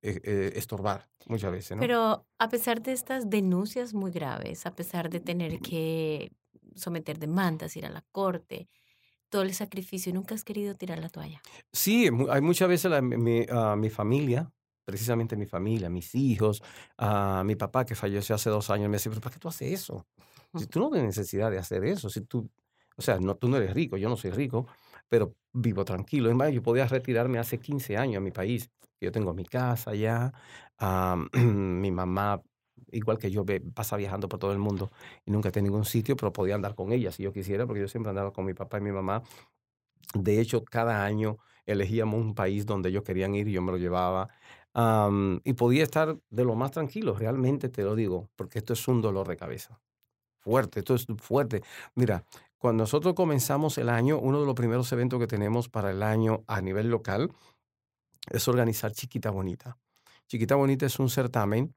eh, 0.03 0.21
eh, 0.25 0.53
estorbar 0.57 1.09
muchas 1.27 1.53
veces, 1.53 1.77
¿no? 1.77 1.81
Pero 1.81 2.27
a 2.39 2.49
pesar 2.49 2.83
de 2.83 2.93
estas 2.93 3.31
denuncias 3.31 3.95
muy 3.95 4.11
graves, 4.11 4.67
a 4.67 4.75
pesar 4.75 5.09
de 5.09 5.21
tener 5.21 5.61
que 5.61 6.33
someter 6.75 7.21
demandas, 7.21 7.77
ir 7.77 7.87
a 7.87 7.91
la 7.91 8.05
corte, 8.11 8.69
todo 9.29 9.43
el 9.43 9.55
sacrificio, 9.55 10.13
¿nunca 10.13 10.35
has 10.35 10.45
querido 10.45 10.75
tirar 10.75 10.99
la 10.99 11.09
toalla? 11.09 11.41
Sí, 11.73 12.09
hay 12.31 12.41
muchas 12.41 12.69
veces 12.69 12.91
la, 12.91 13.01
mi, 13.01 13.47
ah, 13.49 13.77
mi, 13.77 13.91
familia, 13.91 14.53
precisamente 14.85 15.37
mi 15.37 15.47
familia, 15.47 15.89
mis 15.89 16.15
hijos, 16.15 16.63
uh, 16.99 17.45
mi 17.45 17.57
papá 17.57 17.87
que 17.87 17.95
falleció 17.95 18.35
hace 18.35 18.51
dos 18.51 18.71
años, 18.71 18.89
me 18.89 18.97
decía, 18.97 19.11
pero 19.11 19.23
¿para 19.23 19.33
qué 19.33 19.39
tú 19.39 19.49
haces 19.49 19.73
eso? 19.73 20.07
Si 20.55 20.67
tú 20.67 20.81
no 20.81 20.91
tienes 20.91 21.17
necesidad 21.17 21.51
de 21.51 21.59
hacer 21.59 21.85
eso, 21.85 22.11
si 22.11 22.23
tú, 22.23 22.51
o 22.97 23.01
sea, 23.01 23.19
no, 23.21 23.37
tú 23.37 23.49
no 23.49 23.57
eres 23.57 23.73
rico, 23.73 23.97
yo 23.97 24.09
no 24.09 24.17
soy 24.17 24.33
rico, 24.33 24.67
pero 25.09 25.35
vivo 25.53 25.85
tranquilo. 25.85 26.29
Es 26.29 26.35
más, 26.35 26.53
yo 26.53 26.63
podía 26.63 26.87
retirarme 26.87 27.39
hace 27.39 27.59
15 27.59 27.97
años 27.97 28.19
a 28.19 28.21
mi 28.21 28.33
país. 28.33 28.71
Yo 29.03 29.13
tengo 29.13 29.35
mi 29.35 29.45
casa 29.45 29.95
ya, 29.95 30.33
mi 31.35 31.91
mamá, 31.91 32.43
igual 32.93 33.19
que 33.19 33.31
yo, 33.31 33.45
pasa 33.75 33.97
viajando 33.97 34.29
por 34.29 34.39
todo 34.39 34.53
el 34.53 34.59
mundo 34.59 34.91
y 35.25 35.31
nunca 35.31 35.49
está 35.49 35.61
en 35.61 35.65
ningún 35.67 35.85
sitio, 35.85 36.17
pero 36.17 36.33
podía 36.33 36.55
andar 36.55 36.75
con 36.75 36.93
ella 36.93 37.11
si 37.13 37.23
yo 37.23 37.33
quisiera, 37.33 37.67
porque 37.67 37.81
yo 37.81 37.89
siempre 37.89 38.11
andaba 38.11 38.33
con 38.33 38.45
mi 38.45 38.55
papá 38.55 38.79
y 38.79 38.83
mi 38.83 38.93
mamá. 38.93 39.23
De 40.15 40.41
hecho, 40.41 40.65
cada 40.65 41.05
año 41.05 41.39
elegíamos 41.67 42.21
un 42.21 42.35
país 42.35 42.67
donde 42.67 42.91
ellos 42.91 43.03
querían 43.03 43.35
ir 43.35 43.49
y 43.49 43.53
yo 43.53 43.63
me 43.63 43.73
lo 43.73 43.79
llevaba. 43.79 44.29
y 45.45 45.53
podía 45.55 45.83
estar 45.83 46.17
de 46.31 46.45
lo 46.45 46.55
más 46.55 46.71
tranquilo, 46.71 47.15
realmente 47.15 47.69
te 47.69 47.83
lo 47.83 47.95
digo, 47.95 48.31
porque 48.37 48.59
esto 48.59 48.73
es 48.73 48.89
un 48.89 49.03
dolor 49.03 49.29
de 49.29 49.37
cabeza. 49.37 49.81
Fuerte, 50.41 50.81
esto 50.81 50.95
es 50.95 51.07
fuerte. 51.19 51.63
Mira, 51.95 52.25
cuando 52.59 52.83
nosotros 52.85 53.15
comenzamos 53.15 53.79
el 53.79 53.89
año, 53.89 54.19
uno 54.19 54.41
de 54.41 54.47
los 54.47 54.55
primeros 54.55 54.91
eventos 54.93 55.21
que 55.21 55.27
tenemos 55.27 55.69
para 55.69 55.91
el 55.91 56.03
año 56.03 56.45
a 56.47 56.61
nivel 56.61 56.91
local 56.91 57.33
es 58.31 58.49
organizar 58.49 58.93
Chiquita 58.93 59.31
Bonita. 59.31 59.79
Chiquita 60.29 60.55
Bonita 60.55 60.87
es 60.87 60.99
un 60.99 61.11
certamen 61.11 61.75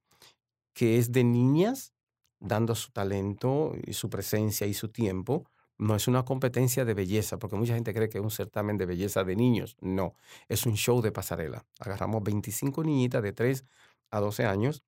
que 0.73 0.97
es 0.97 1.11
de 1.11 1.23
niñas 1.23 1.93
dando 2.39 2.75
su 2.75 2.91
talento 2.91 3.73
y 3.85 3.93
su 3.93 4.09
presencia 4.09 4.67
y 4.67 4.73
su 4.73 4.89
tiempo. 4.89 5.49
No 5.77 5.95
es 5.95 6.07
una 6.07 6.23
competencia 6.23 6.85
de 6.85 6.93
belleza, 6.93 7.37
porque 7.37 7.57
mucha 7.57 7.73
gente 7.73 7.93
cree 7.93 8.07
que 8.07 8.17
es 8.17 8.23
un 8.23 8.31
certamen 8.31 8.77
de 8.77 8.85
belleza 8.85 9.23
de 9.23 9.35
niños. 9.35 9.75
No, 9.81 10.15
es 10.47 10.65
un 10.65 10.75
show 10.75 11.01
de 11.01 11.11
pasarela. 11.11 11.65
Agarramos 11.79 12.23
25 12.23 12.83
niñitas 12.83 13.21
de 13.21 13.33
3 13.33 13.65
a 14.11 14.19
12 14.19 14.45
años 14.45 14.83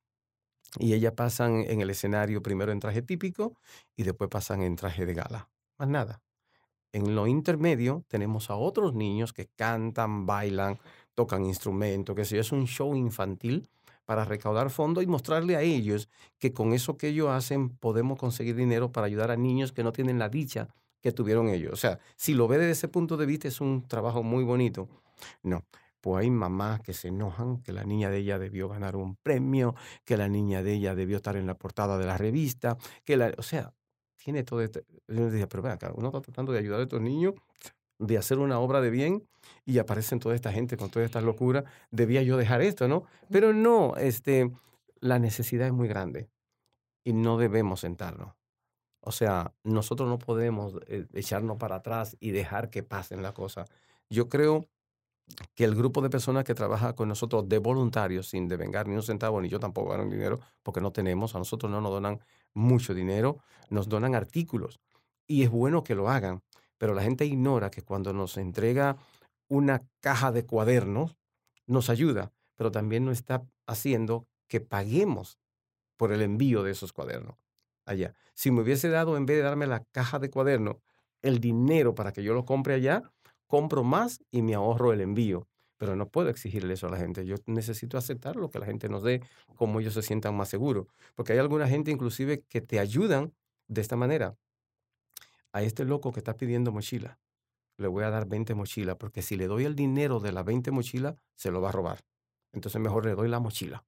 y 0.80 0.94
ellas 0.94 1.14
pasan 1.14 1.66
en 1.68 1.82
el 1.82 1.90
escenario 1.90 2.42
primero 2.42 2.72
en 2.72 2.80
traje 2.80 3.02
típico 3.02 3.58
y 3.96 4.04
después 4.04 4.30
pasan 4.30 4.62
en 4.62 4.76
traje 4.76 5.06
de 5.06 5.14
gala 5.14 5.50
más 5.78 5.88
nada. 5.88 6.22
En 6.92 7.16
lo 7.16 7.28
intermedio 7.28 8.06
tenemos 8.08 8.50
a 8.50 8.56
otros 8.56 8.94
niños 8.94 9.34
que 9.34 9.48
cantan, 9.56 10.26
bailan, 10.26 10.80
tocan 11.18 11.46
instrumentos, 11.46 12.16
que 12.16 12.26
si 12.26 12.38
es 12.38 12.52
un 12.52 12.68
show 12.68 12.96
infantil 12.96 13.68
para 14.06 14.24
recaudar 14.24 14.70
fondos 14.70 15.04
y 15.04 15.08
mostrarle 15.08 15.56
a 15.56 15.64
ellos 15.64 16.10
que 16.38 16.54
con 16.54 16.74
eso 16.74 16.96
que 16.96 17.08
ellos 17.08 17.30
hacen 17.30 17.70
podemos 17.70 18.20
conseguir 18.20 18.56
dinero 18.56 18.92
para 18.92 19.08
ayudar 19.08 19.32
a 19.32 19.36
niños 19.36 19.72
que 19.72 19.84
no 19.84 19.92
tienen 19.92 20.20
la 20.20 20.30
dicha 20.30 20.68
que 21.02 21.12
tuvieron 21.12 21.50
ellos. 21.50 21.74
O 21.74 21.76
sea, 21.76 21.98
si 22.16 22.36
lo 22.36 22.48
ve 22.48 22.60
desde 22.60 22.74
ese 22.74 22.88
punto 22.88 23.18
de 23.18 23.26
vista 23.26 23.48
es 23.48 23.62
un 23.62 23.88
trabajo 23.88 24.22
muy 24.22 24.44
bonito. 24.44 24.88
No, 25.42 25.66
pues 26.02 26.24
hay 26.24 26.30
mamás 26.30 26.82
que 26.82 26.94
se 26.94 27.08
enojan 27.08 27.64
que 27.64 27.74
la 27.74 27.84
niña 27.84 28.12
de 28.12 28.20
ella 28.20 28.38
debió 28.38 28.70
ganar 28.70 28.96
un 28.96 29.16
premio, 29.16 29.74
que 30.06 30.18
la 30.18 30.28
niña 30.28 30.62
de 30.62 30.74
ella 30.74 30.94
debió 30.94 31.18
estar 31.18 31.36
en 31.36 31.48
la 31.48 31.56
portada 31.56 31.98
de 31.98 32.06
la 32.06 32.18
revista, 32.18 32.78
que 33.04 33.18
la, 33.18 33.34
o 33.40 33.42
sea, 33.42 33.74
tiene 34.16 34.44
todo 34.44 34.62
esto. 34.62 34.82
Yo 35.08 35.32
decía, 35.32 35.50
pero 35.50 35.64
ven 35.64 35.72
acá, 35.72 35.92
uno 35.96 36.10
está 36.10 36.22
tratando 36.22 36.52
de 36.52 36.60
ayudar 36.60 36.82
a 36.82 36.84
estos 36.84 37.02
niños, 37.02 37.34
de 38.00 38.18
hacer 38.18 38.40
una 38.40 38.60
obra 38.60 38.82
de 38.82 38.90
bien, 38.90 39.28
y 39.66 39.80
aparecen 39.80 40.20
toda 40.20 40.36
esta 40.36 40.52
gente 40.52 40.78
con 40.78 40.90
todas 40.90 41.06
estas 41.06 41.24
locuras. 41.24 41.66
Debía 41.92 42.24
yo 42.24 42.38
dejar 42.38 42.62
esto, 42.62 42.88
¿no? 42.88 43.04
Pero 43.30 43.54
no, 43.54 43.96
este, 43.98 44.52
la 45.00 45.20
necesidad 45.20 45.68
es 45.68 45.74
muy 45.74 45.88
grande 45.88 46.30
y 47.04 47.14
no 47.14 47.38
debemos 47.38 47.82
sentarnos. 47.82 48.34
O 49.02 49.12
sea, 49.12 49.54
nosotros 49.64 50.10
no 50.10 50.20
podemos 50.20 50.74
eh, 50.88 51.06
echarnos 51.14 51.58
para 51.58 51.78
atrás 51.78 52.18
y 52.20 52.32
dejar 52.32 52.70
que 52.70 52.84
pasen 52.84 53.22
las 53.22 53.34
cosas. 53.34 53.70
Yo 54.10 54.30
creo 54.30 54.68
que 55.56 55.66
el 55.66 55.76
grupo 55.76 56.02
de 56.02 56.10
personas 56.10 56.46
que 56.46 56.54
trabaja 56.54 56.94
con 56.94 57.10
nosotros 57.10 57.48
de 57.50 57.58
voluntarios, 57.58 58.30
sin 58.30 58.48
devengar 58.48 58.88
ni 58.88 58.96
un 58.96 59.04
centavo, 59.04 59.42
ni 59.42 59.50
yo 59.50 59.60
tampoco 59.60 59.92
gano 59.92 60.06
dinero, 60.06 60.40
porque 60.64 60.82
no 60.82 60.92
tenemos, 60.92 61.36
a 61.36 61.40
nosotros 61.40 61.70
no 61.70 61.82
nos 61.82 61.92
donan 61.92 62.22
mucho 62.54 62.94
dinero, 62.94 63.40
nos 63.70 63.90
donan 63.90 64.16
artículos. 64.16 64.80
Y 65.28 65.44
es 65.44 65.50
bueno 65.50 65.84
que 65.84 65.96
lo 65.96 66.10
hagan, 66.10 66.42
pero 66.78 66.94
la 66.94 67.04
gente 67.04 67.26
ignora 67.26 67.70
que 67.70 67.82
cuando 67.82 68.14
nos 68.14 68.38
entrega 68.38 68.98
una 69.48 69.84
caja 70.02 70.32
de 70.32 70.46
cuadernos, 70.46 71.18
nos 71.66 71.90
ayuda, 71.90 72.32
pero 72.56 72.72
también 72.72 73.06
nos 73.06 73.18
está 73.18 73.46
haciendo 73.66 74.28
que 74.48 74.62
paguemos 74.62 75.40
por 75.98 76.12
el 76.12 76.22
envío 76.22 76.64
de 76.64 76.72
esos 76.72 76.94
cuadernos 76.94 77.36
allá. 77.86 78.14
Si 78.34 78.52
me 78.52 78.62
hubiese 78.62 78.90
dado, 78.90 79.18
en 79.18 79.26
vez 79.26 79.38
de 79.38 79.44
darme 79.44 79.68
la 79.68 79.84
caja 79.92 80.20
de 80.20 80.30
cuadernos, 80.30 80.78
el 81.22 81.40
dinero 81.40 81.96
para 81.96 82.12
que 82.12 82.24
yo 82.24 82.34
lo 82.34 82.46
compre 82.46 82.76
allá, 82.76 83.04
compro 83.48 83.84
más 83.84 84.20
y 84.30 84.42
me 84.42 84.54
ahorro 84.54 84.94
el 84.94 85.02
envío. 85.02 85.48
Pero 85.78 85.96
no 85.96 86.10
puedo 86.10 86.30
exigirle 86.30 86.74
eso 86.74 86.88
a 86.88 86.90
la 86.90 86.98
gente. 86.98 87.26
Yo 87.26 87.36
necesito 87.46 87.98
aceptar 87.98 88.36
lo 88.36 88.50
que 88.50 88.60
la 88.60 88.66
gente 88.66 88.90
nos 88.90 89.04
dé, 89.04 89.22
como 89.56 89.80
ellos 89.80 89.94
se 89.94 90.02
sientan 90.02 90.36
más 90.36 90.50
seguros. 90.50 90.88
Porque 91.16 91.34
hay 91.34 91.40
alguna 91.40 91.68
gente 91.68 91.92
inclusive 91.92 92.44
que 92.50 92.62
te 92.62 92.80
ayudan 92.80 93.34
de 93.68 93.82
esta 93.82 93.96
manera. 93.96 94.36
A 95.58 95.64
este 95.64 95.86
loco 95.86 96.12
que 96.12 96.20
está 96.20 96.38
pidiendo 96.38 96.72
mochila, 96.72 97.18
le 97.78 97.88
voy 97.88 98.04
a 98.04 98.12
dar 98.12 98.28
20 98.28 98.54
mochilas, 98.54 98.96
porque 98.98 99.24
si 99.24 99.36
le 99.36 99.48
doy 99.48 99.66
el 99.66 99.76
dinero 99.76 100.20
de 100.20 100.32
las 100.32 100.46
20 100.46 100.70
mochilas, 100.70 101.16
se 101.36 101.50
lo 101.50 101.62
va 101.62 101.70
a 101.70 101.72
robar. 101.72 102.06
Entonces 102.54 102.80
mejor 102.80 103.06
le 103.06 103.16
doy 103.16 103.28
la 103.28 103.40
mochila. 103.40 103.84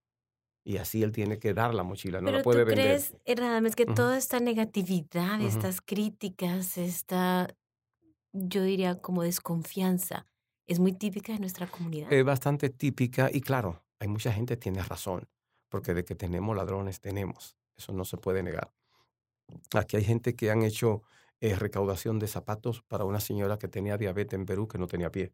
Y 0.63 0.77
así 0.77 1.03
él 1.03 1.11
tiene 1.11 1.37
que 1.37 1.53
dar 1.53 1.75
la 1.75 1.83
mochila, 1.83 2.21
no 2.21 2.31
la 2.31 2.41
puede 2.41 2.63
vender. 2.63 2.85
crees, 2.85 3.13
Radamés, 3.37 3.75
que 3.75 3.85
toda 3.85 4.17
esta 4.17 4.39
negatividad, 4.39 5.39
estas 5.41 5.79
críticas, 5.79 6.79
esta 6.79 7.55
yo 8.33 8.63
diría 8.63 8.99
como 8.99 9.21
desconfianza, 9.21 10.25
es 10.65 10.79
muy 10.79 10.93
típica 10.93 11.33
de 11.33 11.39
nuestra 11.39 11.67
comunidad. 11.67 12.11
Es 12.11 12.25
bastante 12.25 12.71
típica 12.71 13.29
y 13.31 13.41
claro, 13.41 13.83
hay 13.99 14.07
mucha 14.07 14.33
gente 14.33 14.55
que 14.55 14.61
tiene 14.61 14.81
razón, 14.81 15.27
porque 15.69 15.93
de 15.93 16.03
que 16.03 16.15
tenemos 16.15 16.55
ladrones 16.55 16.99
tenemos, 16.99 17.57
eso 17.77 17.93
no 17.93 18.05
se 18.05 18.17
puede 18.17 18.41
negar. 18.41 18.73
Aquí 19.75 19.97
hay 19.97 20.03
gente 20.03 20.35
que 20.35 20.49
han 20.49 20.63
hecho 20.63 21.03
eh, 21.41 21.55
recaudación 21.55 22.19
de 22.19 22.27
zapatos 22.27 22.81
para 22.81 23.05
una 23.05 23.19
señora 23.19 23.57
que 23.57 23.67
tenía 23.67 23.97
diabetes 23.97 24.37
en 24.37 24.45
Perú 24.45 24.67
que 24.67 24.77
no 24.77 24.87
tenía 24.87 25.11
pie 25.11 25.33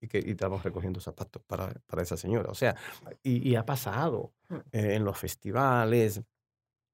y 0.00 0.08
que 0.08 0.18
y 0.18 0.30
estamos 0.30 0.62
recogiendo 0.62 1.00
zapatos 1.00 1.42
para, 1.46 1.72
para 1.86 2.02
esa 2.02 2.16
señora. 2.16 2.50
O 2.50 2.54
sea, 2.54 2.76
y, 3.22 3.54
ha 3.54 3.64
pasado 3.66 4.32
mm. 4.48 4.54
eh, 4.72 4.94
en 4.94 5.04
los 5.04 5.18
festivales, 5.18 6.22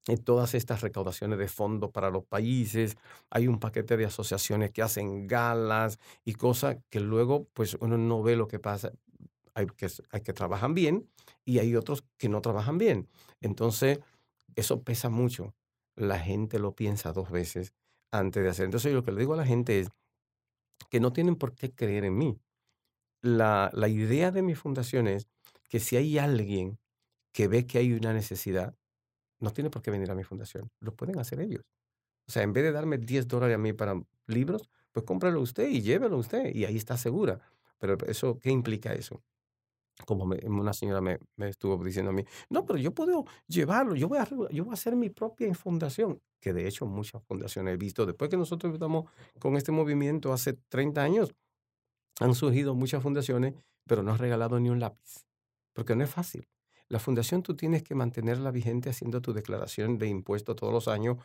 en 0.07 0.19
todas 0.23 0.55
estas 0.55 0.83
recaudaciones 0.83 1.39
de 1.39 1.49
fondos 1.49 1.91
para 1.91 2.11
los 2.11 2.25
países, 2.25 2.97
hay 3.31 3.49
un 3.49 3.59
paquete 3.59 3.97
de 3.97 4.07
asociaciones 4.07 4.71
que 4.71 4.83
hacen 4.83 5.27
galas 5.27 5.99
y 6.25 6.35
cosas 6.35 6.77
que 6.91 7.01
luego 7.01 7.49
pues 7.53 7.77
uno 7.81 7.99
no 7.99 8.23
ve 8.23 8.37
lo 8.37 8.49
que 8.49 8.59
pasa. 8.59 8.93
Hay 9.55 9.67
que, 9.67 9.89
hay 10.11 10.21
que 10.21 10.33
trabajan 10.33 10.75
bien 10.75 11.09
y 11.45 11.59
hay 11.59 11.75
otros 11.77 12.05
que 12.19 12.29
no 12.29 12.41
trabajan 12.43 12.79
bien. 12.79 13.09
Entonces, 13.41 14.01
eso 14.55 14.83
pesa 14.83 15.09
mucho. 15.09 15.55
La 15.97 16.19
gente 16.19 16.59
lo 16.59 16.77
piensa 16.77 17.13
dos 17.13 17.31
veces 17.31 17.75
antes 18.19 18.43
de 18.43 18.51
hacer. 18.51 18.67
Entonces, 18.67 18.93
lo 18.93 19.05
que 19.05 19.13
le 19.13 19.21
digo 19.21 19.35
a 19.35 19.37
la 19.39 19.47
gente 19.47 19.81
es 19.81 19.89
que 20.91 21.01
no 21.01 21.13
tienen 21.13 21.37
por 21.37 21.55
qué 21.55 21.75
creer 21.75 22.05
en 22.05 22.17
mí. 22.17 22.39
La, 23.23 23.71
la 23.75 23.89
idea 23.89 24.31
de 24.31 24.43
mi 24.43 24.55
fundación 24.55 25.09
es 25.09 25.29
que 25.69 25.81
si 25.81 25.97
hay 25.97 26.19
alguien 26.19 26.79
que 27.33 27.49
ve 27.49 27.67
que 27.67 27.79
hay 27.79 27.93
una 27.93 28.13
necesidad, 28.13 28.77
no 29.41 29.53
tiene 29.53 29.71
por 29.71 29.83
qué 29.83 29.91
venir 29.91 30.11
a 30.11 30.15
mi 30.15 30.25
fundación. 30.25 30.71
Lo 30.81 30.95
pueden 30.95 31.19
hacer 31.19 31.41
ellos. 31.41 31.65
O 32.29 32.33
sea, 32.33 32.43
en 32.43 32.53
vez 32.53 32.65
de 32.65 32.73
darme 32.73 32.99
10 32.99 33.29
dólares 33.29 33.57
a 33.57 33.59
mí 33.59 33.73
para 33.73 34.01
libros, 34.27 34.71
pues 34.93 35.07
cómpralo 35.07 35.41
usted 35.41 35.69
y 35.69 35.83
llévelo 35.83 36.19
usted 36.19 36.55
y 36.55 36.65
ahí 36.65 36.77
está 36.77 36.97
segura. 36.97 37.41
Pero 37.79 37.97
eso, 38.07 38.39
¿qué 38.41 38.51
implica 38.51 38.95
eso? 38.95 39.23
Como 40.05 40.25
una 40.25 40.73
señora 40.75 41.01
me, 41.01 41.19
estuvo 41.49 41.83
diciendo 41.83 42.11
a 42.11 42.13
mí, 42.13 42.23
no, 42.51 42.67
pero 42.67 42.79
yo 42.79 42.93
puedo 42.93 43.25
llevarlo, 43.47 43.95
yo 43.95 44.09
voy, 44.09 44.19
a, 44.19 44.29
yo 44.51 44.65
voy 44.65 44.71
a 44.71 44.75
hacer 44.75 44.95
mi 44.95 45.09
propia 45.09 45.55
fundación, 45.55 46.21
que 46.39 46.53
de 46.53 46.69
hecho 46.69 46.85
muchas 46.87 47.23
fundaciones 47.25 47.75
he 47.75 47.77
visto, 47.79 48.05
después 48.05 48.29
que 48.29 48.37
nosotros 48.37 48.75
estamos 48.75 49.11
con 49.39 49.57
este 49.57 49.73
movimiento 49.73 50.33
hace 50.35 50.53
30 50.69 51.03
años, 51.03 51.35
han 52.21 52.35
surgido 52.35 52.75
muchas 52.75 53.03
fundaciones, 53.03 53.55
pero 53.87 54.03
no 54.03 54.13
has 54.13 54.21
regalado 54.21 54.61
ni 54.61 54.69
un 54.69 54.81
lápiz, 54.81 55.27
porque 55.73 55.97
no 55.97 56.05
es 56.05 56.11
fácil. 56.11 56.47
La 56.89 56.99
fundación 57.01 57.43
tú 57.43 57.57
tienes 57.57 57.83
que 57.83 57.95
mantenerla 57.95 58.51
vigente 58.51 58.91
haciendo 58.91 59.21
tu 59.21 59.33
declaración 59.33 59.99
de 59.99 60.07
impuesto 60.09 60.55
todos 60.55 60.73
los 60.73 60.89
años, 60.89 61.17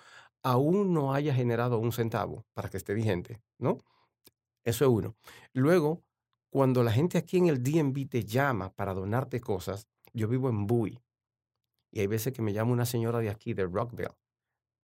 aún 0.43 0.93
no 0.93 1.13
haya 1.13 1.33
generado 1.33 1.77
un 1.77 1.91
centavo 1.91 2.45
para 2.53 2.69
que 2.69 2.77
esté 2.77 2.93
vigente, 2.93 3.41
¿no? 3.59 3.77
Eso 4.63 4.85
es 4.85 4.91
uno. 4.91 5.15
Luego, 5.53 6.03
cuando 6.51 6.83
la 6.83 6.91
gente 6.91 7.17
aquí 7.17 7.37
en 7.37 7.47
el 7.47 7.63
DMV 7.63 8.09
te 8.09 8.25
llama 8.25 8.73
para 8.73 8.93
donarte 8.93 9.39
cosas, 9.39 9.87
yo 10.13 10.27
vivo 10.27 10.49
en 10.49 10.67
Bui. 10.67 10.99
Y 11.91 12.01
hay 12.01 12.07
veces 12.07 12.33
que 12.33 12.41
me 12.41 12.51
llama 12.51 12.73
una 12.73 12.85
señora 12.85 13.19
de 13.19 13.29
aquí, 13.29 13.53
de 13.53 13.65
Rockville, 13.65 14.17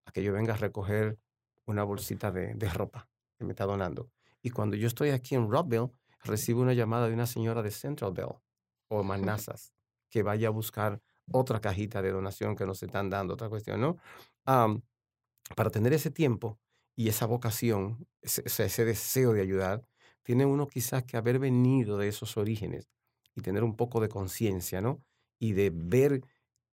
a 0.05 0.11
que 0.11 0.23
yo 0.23 0.31
venga 0.31 0.53
a 0.53 0.57
recoger 0.57 1.19
una 1.65 1.83
bolsita 1.83 2.31
de, 2.31 2.53
de 2.55 2.69
ropa 2.69 3.09
que 3.37 3.43
me 3.43 3.51
está 3.51 3.65
donando. 3.65 4.09
Y 4.41 4.49
cuando 4.49 4.77
yo 4.77 4.87
estoy 4.87 5.09
aquí 5.09 5.35
en 5.35 5.51
Rockville, 5.51 5.91
recibo 6.23 6.61
una 6.61 6.73
llamada 6.73 7.09
de 7.09 7.13
una 7.13 7.27
señora 7.27 7.61
de 7.61 7.71
Centralville 7.71 8.39
o 8.87 9.03
Manassas 9.03 9.73
que 10.09 10.23
vaya 10.23 10.47
a 10.47 10.51
buscar 10.51 11.01
otra 11.33 11.59
cajita 11.59 12.01
de 12.01 12.11
donación 12.11 12.55
que 12.55 12.65
nos 12.65 12.81
están 12.81 13.09
dando, 13.09 13.33
otra 13.33 13.49
cuestión, 13.49 13.81
¿no? 13.81 13.97
para 14.45 15.69
tener 15.69 15.91
ese 15.91 16.11
tiempo 16.11 16.57
y 16.95 17.09
esa 17.09 17.25
vocación, 17.25 18.07
ese, 18.21 18.41
ese 18.45 18.85
deseo 18.85 19.33
de 19.33 19.41
ayudar, 19.41 19.85
tiene 20.27 20.45
uno 20.45 20.67
quizás 20.67 21.05
que 21.05 21.15
haber 21.15 21.39
venido 21.39 21.97
de 21.97 22.09
esos 22.09 22.35
orígenes 22.35 22.89
y 23.33 23.39
tener 23.39 23.63
un 23.63 23.77
poco 23.77 24.01
de 24.01 24.09
conciencia, 24.09 24.81
¿no? 24.81 25.01
Y 25.39 25.53
de 25.53 25.71
ver 25.73 26.19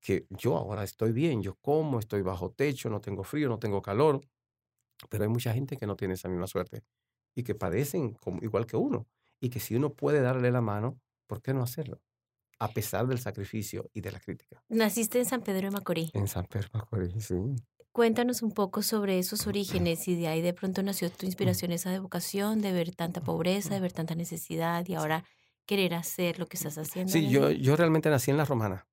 que 0.01 0.27
yo 0.29 0.57
ahora 0.57 0.83
estoy 0.83 1.13
bien, 1.13 1.41
yo 1.41 1.55
como, 1.61 2.01
estoy 2.01 2.23
bajo 2.23 2.51
techo, 2.51 2.91
no 2.91 3.01
tengo 3.01 3.23
frío, 3.23 3.49
no 3.49 3.61
tengo 3.61 3.81
calor, 3.81 4.23
pero 5.09 5.23
hay 5.23 5.31
mucha 5.31 5.53
gente 5.53 5.77
que 5.77 5.87
no 5.87 5.95
tiene 5.95 6.15
esa 6.15 6.29
misma 6.29 6.49
suerte 6.49 6.83
y 7.37 7.45
que 7.45 7.55
padecen 7.55 8.15
como, 8.15 8.43
igual 8.43 8.67
que 8.67 8.77
uno. 8.77 9.07
Y 9.39 9.51
que 9.51 9.61
si 9.61 9.77
uno 9.77 9.95
puede 9.95 10.21
darle 10.21 10.51
la 10.51 10.61
mano, 10.61 11.01
¿por 11.29 11.41
qué 11.41 11.55
no 11.55 11.63
hacerlo? 11.63 12.01
A 12.59 12.73
pesar 12.73 13.07
del 13.07 13.21
sacrificio 13.21 13.89
y 13.95 14.01
de 14.01 14.11
la 14.11 14.19
crítica. 14.19 14.65
Naciste 14.69 15.21
en 15.21 15.27
San 15.27 15.43
Pedro 15.43 15.69
de 15.69 15.71
Macorís. 15.71 16.11
En 16.13 16.27
San 16.27 16.47
Pedro 16.47 16.71
de 16.73 16.79
Macorís, 16.81 17.25
sí. 17.25 17.37
Cuéntanos 17.95 18.43
un 18.43 18.51
poco 18.51 18.83
sobre 18.83 19.21
esos 19.21 19.47
orígenes 19.47 20.09
y 20.09 20.17
de 20.17 20.27
ahí 20.27 20.43
de 20.43 20.53
pronto 20.53 20.83
nació 20.83 21.13
tu 21.13 21.27
inspiración, 21.27 21.71
esa 21.71 21.93
de 21.93 22.01
vocación, 22.01 22.61
de 22.61 22.73
ver 22.73 22.93
tanta 22.93 23.21
pobreza, 23.21 23.73
de 23.73 23.79
ver 23.79 23.93
tanta 23.93 24.17
necesidad 24.17 24.85
y 24.89 24.97
ahora 24.97 25.23
querer 25.65 25.95
hacer 25.95 26.41
lo 26.41 26.47
que 26.47 26.57
estás 26.57 26.77
haciendo. 26.77 27.13
Sí, 27.13 27.31
yo, 27.31 27.53
yo 27.53 27.77
realmente 27.77 28.11
nací 28.11 28.33
en 28.33 28.37
La 28.37 28.47
Romana, 28.47 28.89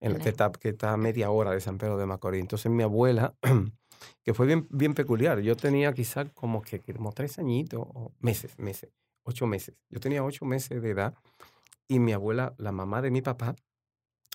en 0.00 0.14
la 0.14 0.18
que 0.20 0.30
está, 0.30 0.50
que 0.52 0.70
está 0.70 0.94
a 0.94 0.96
media 0.96 1.30
hora 1.30 1.50
de 1.50 1.60
San 1.60 1.76
Pedro 1.76 1.98
de 1.98 2.06
Macorís. 2.06 2.40
Entonces 2.40 2.72
mi 2.72 2.82
abuela 2.82 3.34
que 4.24 4.32
fue 4.32 4.46
bien, 4.46 4.66
bien 4.70 4.94
peculiar. 4.94 5.40
Yo 5.40 5.54
tenía 5.54 5.92
quizás 5.92 6.30
como 6.32 6.62
que 6.62 6.80
como 6.80 7.12
tres 7.12 7.38
añitos, 7.38 7.86
o 7.86 8.14
meses, 8.20 8.58
meses, 8.58 8.88
ocho 9.24 9.46
meses. 9.46 9.76
Yo 9.90 10.00
tenía 10.00 10.24
ocho 10.24 10.46
meses 10.46 10.80
de 10.80 10.90
edad 10.92 11.14
y 11.88 11.98
mi 11.98 12.14
abuela, 12.14 12.54
la 12.56 12.72
mamá 12.72 13.02
de 13.02 13.10
mi 13.10 13.20
papá, 13.20 13.54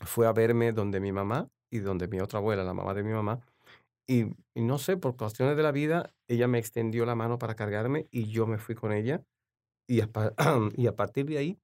fue 0.05 0.27
a 0.27 0.31
verme 0.31 0.73
donde 0.73 0.99
mi 0.99 1.12
mamá 1.12 1.49
y 1.71 1.79
donde 1.79 2.07
mi 2.07 2.19
otra 2.19 2.38
abuela, 2.38 2.63
la 2.63 2.75
mamá 2.75 2.93
de 2.93 3.01
mi 3.01 3.13
mamá. 3.13 3.41
Y, 4.12 4.26
no 4.56 4.78
sé, 4.78 4.97
por 4.97 5.15
cuestiones 5.15 5.56
de 5.56 5.63
la 5.63 5.71
vida, 5.71 6.13
ella 6.28 6.45
me 6.50 6.60
extendió 6.60 7.06
la 7.06 7.15
mano 7.15 7.39
para 7.39 7.56
cargarme 7.56 8.08
y 8.12 8.26
yo 8.30 8.45
me 8.45 8.58
fui 8.58 8.76
con 8.76 8.91
ella. 8.91 9.24
Y 9.88 10.02
a, 10.02 10.08
partir 10.97 11.26
de 11.28 11.38
ahí, 11.38 11.60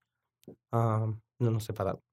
ah, 0.72 1.08
no 1.40 1.52
nos 1.52 1.66
separamos. 1.66 2.04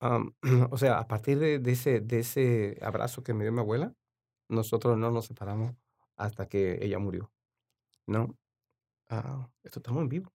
o 0.70 0.76
sea, 0.76 0.98
a 0.98 1.06
partir 1.08 1.38
de, 1.38 1.60
ese, 1.72 2.00
de 2.00 2.18
ese 2.20 2.78
abrazo 2.82 3.22
que 3.22 3.34
me 3.34 3.44
dio 3.44 3.52
mi 3.52 3.60
abuela, 3.60 3.94
nosotros 4.48 4.98
no 4.98 5.10
nos 5.10 5.26
separamos 5.26 5.74
hasta 6.16 6.46
que 6.48 6.78
ella 6.84 6.98
murió. 6.98 7.32
¿No? 8.06 8.36
Ah, 9.10 9.50
esto 9.64 9.80
estamos 9.80 10.02
en 10.02 10.10
vivo. 10.10 10.33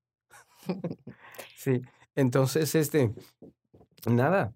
Sí. 1.56 1.82
Entonces, 2.16 2.74
este, 2.76 3.14
nada. 4.10 4.54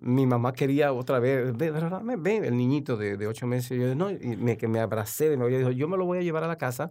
mi 0.00 0.26
mamá 0.26 0.52
quería 0.52 0.92
otra 0.92 1.18
vez, 1.18 1.56
ve, 1.56 1.70
ve, 1.70 2.36
el 2.38 2.56
niñito 2.56 2.96
de, 2.96 3.16
de, 3.16 3.26
ocho 3.26 3.46
meses, 3.46 3.78
yo, 3.78 3.94
no, 3.94 4.10
y 4.10 4.36
me, 4.36 4.56
que 4.56 4.68
me 4.68 4.80
abracé 4.80 5.32
y 5.32 5.36
dijo, 5.36 5.70
yo 5.70 5.88
me 5.88 5.96
lo 5.96 6.06
voy 6.06 6.18
a 6.18 6.22
llevar 6.22 6.44
a 6.44 6.48
la 6.48 6.58
casa 6.58 6.90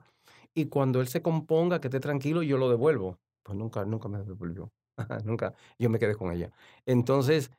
y 0.58 0.70
cuando 0.70 1.02
él 1.02 1.08
se 1.08 1.22
componga, 1.22 1.80
que 1.80 1.88
esté 1.88 2.00
tranquilo, 2.00 2.42
yo 2.42 2.58
lo 2.58 2.70
devuelvo. 2.70 3.20
Pues 3.44 3.58
nunca, 3.58 3.86
nunca 3.86 4.10
me 4.10 4.24
devolvió. 4.24 4.72
Nunca, 5.26 5.54
yo 5.78 5.92
me 5.92 6.00
quedé 6.00 6.16
con 6.16 6.32
ella. 6.32 6.52
Entonces, 6.88 7.52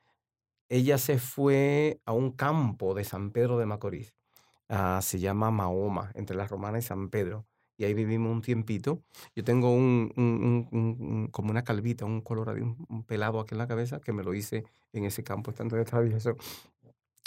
ella 0.69 0.99
se 0.99 1.19
fue 1.19 2.01
a 2.05 2.13
un 2.13 2.33
campo 2.33 2.95
de 2.95 3.05
San 3.05 3.31
Pedro 3.31 3.57
de 3.57 3.67
Macorís. 3.67 4.17
Ah, 4.69 4.99
se 5.01 5.21
llama 5.21 5.53
Mahoma, 5.53 6.11
entre 6.15 6.37
la 6.37 6.49
Romana 6.49 6.79
y 6.79 6.83
San 6.83 7.09
Pedro. 7.09 7.47
Y 7.79 7.85
ahí 7.85 7.95
vivimos 7.95 8.33
un 8.33 8.43
tiempito. 8.43 9.05
Yo 9.37 9.45
tengo 9.45 9.73
un, 9.73 11.29
como 11.31 11.51
una 11.51 11.63
calvita, 11.63 12.05
un 12.05 12.21
color, 12.21 12.49
un, 12.61 12.85
un, 12.89 13.05
pelado 13.05 13.39
aquí 13.39 13.55
en 13.55 13.59
la 13.59 13.69
cabeza, 13.69 14.01
que 14.01 14.13
me 14.13 14.25
lo 14.25 14.35
hice 14.35 14.65
en 14.93 15.05
ese 15.05 15.23
campo 15.23 15.53
estando 15.53 15.77
de 15.77 15.85
travieso. 15.85 16.37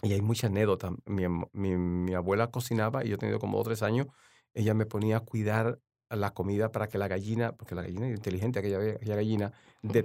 Y 0.04 0.12
hay 0.12 0.22
mucha 0.22 0.48
anécdota. 0.48 0.92
Mi, 1.06 1.24
mi, 1.54 1.78
mi, 1.78 2.14
abuela 2.14 2.52
cocinaba 2.52 3.06
y 3.06 3.10
yo 3.10 3.18
tenía 3.18 3.40
como 3.40 3.58
dos 3.58 3.68
o 3.68 3.70
tres 3.70 3.82
años. 3.82 4.08
Ella 4.54 4.74
me 4.74 4.86
ponía 4.86 5.18
a 5.18 5.20
cuidar 5.22 5.80
la 6.10 6.34
comida 6.34 6.70
para 6.70 6.90
que 6.90 6.98
la 6.98 7.08
gallina, 7.08 7.54
porque 7.54 7.74
la 7.74 7.84
gallina 7.84 8.10
es 8.10 8.18
inteligente, 8.18 8.60
aquella, 8.60 8.78
aquella 8.96 9.16
gallina, 9.16 9.54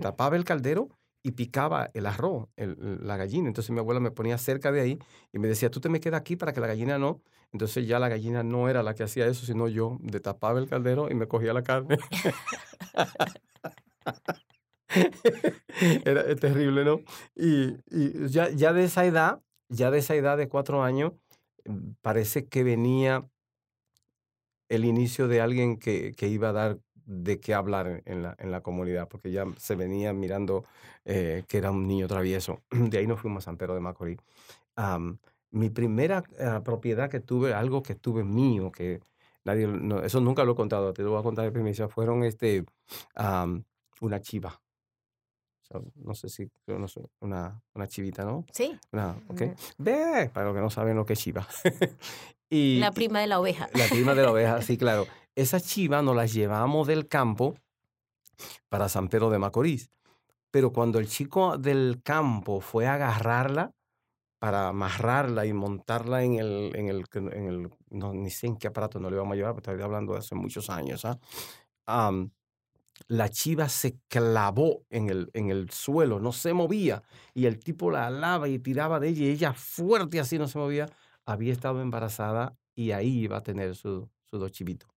tapaba 0.01 0.37
el 0.37 0.45
caldero 0.45 0.91
y 1.25 1.33
picaba 1.33 1.91
el 1.93 2.07
arroz, 2.07 2.47
la 2.57 3.17
gallina. 3.17 3.49
Entonces 3.49 3.73
mi 3.73 3.81
abuela 3.81 3.99
me 3.99 4.13
ponía 4.13 4.39
cerca 4.39 4.71
de 4.71 4.81
ahí 4.81 4.99
y 5.33 5.41
me 5.41 5.49
decía, 5.49 5.73
tú 5.73 5.81
te 5.81 5.89
me 5.89 5.99
quedas 5.99 6.21
aquí 6.21 6.37
para 6.37 6.53
que 6.53 6.61
la 6.61 6.69
gallina 6.69 6.99
no. 6.99 7.21
Entonces 7.53 7.87
ya 7.87 7.99
la 7.99 8.09
gallina 8.09 8.43
no 8.43 8.69
era 8.69 8.83
la 8.83 8.95
que 8.95 9.05
hacía 9.05 9.27
eso, 9.27 9.47
sino 9.47 9.69
yo 9.69 9.99
tapaba 10.23 10.59
el 10.59 10.69
caldero 10.69 11.11
y 11.11 11.15
me 11.15 11.29
cogía 11.29 11.53
la 11.53 11.63
carne. 11.63 11.99
era 16.05 16.37
terrible, 16.37 16.85
¿no? 16.85 17.01
Y, 17.35 17.77
ya, 18.29 18.73
de 18.73 18.85
esa 18.85 19.05
edad, 19.05 19.43
ya 19.69 19.91
de 19.91 19.99
esa 19.99 20.15
edad 20.15 20.37
de 20.37 20.49
cuatro 20.49 20.83
años, 20.83 21.13
mm, 21.65 21.93
parece 22.03 22.47
que 22.47 22.63
venía 22.63 23.29
el 24.69 24.85
inicio 24.85 25.29
de 25.29 25.41
alguien 25.41 25.79
que, 25.79 26.15
iba 26.21 26.51
a 26.51 26.53
dar 26.53 26.79
de 27.05 27.41
qué 27.41 27.55
hablar 27.55 28.03
en 28.05 28.23
la, 28.23 28.35
en 28.39 28.51
la 28.51 28.63
comunidad, 28.63 29.09
porque 29.09 29.31
ya 29.31 29.45
se 29.59 29.77
venía 29.77 30.13
mirando 30.13 30.65
eh, 31.05 31.45
que 31.47 31.59
era 31.59 31.71
un 31.71 31.87
niño 31.87 32.09
travieso. 32.09 32.63
De 32.71 32.99
ahí 32.99 33.07
nos 33.07 33.21
fuimos 33.21 33.45
a 33.45 33.47
San 33.47 33.57
Pedro 33.57 33.75
de 33.75 33.81
Macorís. 33.81 34.19
Mi 35.57 35.71
primera 35.71 36.23
ah, 36.40 36.61
propiedad 36.62 37.11
que 37.11 37.21
tuve, 37.21 37.55
algo 37.55 37.83
que 37.83 37.95
tuve 37.95 38.25
mío, 38.25 38.71
que 38.71 39.01
nadie, 39.45 39.66
eso 40.05 40.21
nunca 40.21 40.45
lo 40.45 40.53
he 40.53 40.55
contado, 40.55 40.92
te 40.92 41.03
lo 41.03 41.12
voy 41.12 41.21
a 41.21 41.23
contar 41.23 41.47
de 41.47 41.51
primicia, 41.51 41.88
fueron 41.88 42.25
este, 42.25 42.64
una 44.01 44.21
chiva. 44.21 44.61
no 45.95 46.14
sé 46.14 46.29
si, 46.29 46.51
no 46.66 46.87
sé, 46.88 47.09
una, 47.21 47.59
una 47.75 47.87
chivita, 47.88 48.25
¿no? 48.25 48.45
Sí. 48.53 48.79
Una, 48.92 49.16
okay. 49.29 49.55
Ve, 49.79 50.31
para 50.33 50.47
los 50.47 50.55
que 50.55 50.61
no 50.61 50.71
saben 50.71 50.95
lo 50.95 51.07
que 51.07 51.14
es 51.14 51.21
chiva. 51.21 51.47
Y, 52.49 52.79
la 52.79 52.92
prima 52.92 53.19
de 53.19 53.27
la 53.27 53.40
oveja. 53.40 53.69
La 53.75 53.88
prima 53.88 54.14
de 54.14 54.23
la 54.23 54.31
oveja, 54.31 54.62
sí, 54.62 54.79
claro. 54.79 55.09
Esa 55.35 55.59
chiva 55.59 56.01
nos 56.01 56.14
la 56.14 56.27
llevamos 56.27 56.87
del 56.87 57.09
campo 57.09 57.57
para 58.69 58.88
San 58.88 59.09
Pedro 59.09 59.31
de 59.31 59.40
Macorís. 59.40 59.90
Pero 60.53 60.73
cuando 60.73 61.01
el 61.01 61.09
chico 61.09 61.59
del 61.59 62.03
campo 62.05 62.61
fue 62.61 62.87
a 62.87 62.95
agarrarla 62.95 63.76
para 64.47 64.69
amarrarla 64.69 65.45
y 65.45 65.53
montarla 65.53 66.23
en 66.23 66.35
el, 66.35 66.71
en 66.77 66.87
el, 66.87 67.05
en 67.15 67.49
el 67.49 67.71
no, 67.91 68.15
ni 68.15 68.31
sé 68.31 68.47
en 68.47 68.57
qué 68.57 68.69
aparato 68.69 69.01
no 69.01 69.11
le 69.11 69.17
íbamos 69.17 69.33
a 69.33 69.35
llevar, 69.35 69.55
porque 69.55 69.73
estoy 69.73 69.83
hablando 69.83 70.13
de 70.13 70.21
hace 70.21 70.37
muchos 70.37 70.71
años, 70.71 71.05
¿ah? 71.05 72.13
la 73.09 73.29
chiva 73.29 73.69
se 73.69 73.99
clavó 74.07 74.85
en 74.89 75.11
el, 75.11 75.31
en 75.35 75.51
el 75.51 75.71
suelo, 75.71 76.21
no 76.21 76.31
se 76.31 76.53
movía, 76.53 77.03
y 77.35 77.47
el 77.47 77.59
tipo 77.59 77.91
la 77.91 78.07
alaba 78.07 78.47
y 78.47 78.61
tiraba 78.61 79.01
de 79.01 79.09
ella, 79.09 79.25
y 79.25 79.31
ella 79.31 79.53
fuerte 79.53 80.21
así 80.21 80.39
no 80.39 80.47
se 80.47 80.59
movía, 80.59 80.87
había 81.25 81.53
estado 81.53 81.83
embarazada 81.83 82.57
y 82.77 82.93
ahí 82.93 83.23
iba 83.25 83.39
a 83.39 83.43
tener 83.43 83.75
sus 83.75 84.05
su 84.27 84.39
dos 84.39 84.53
chivitos. 84.53 84.89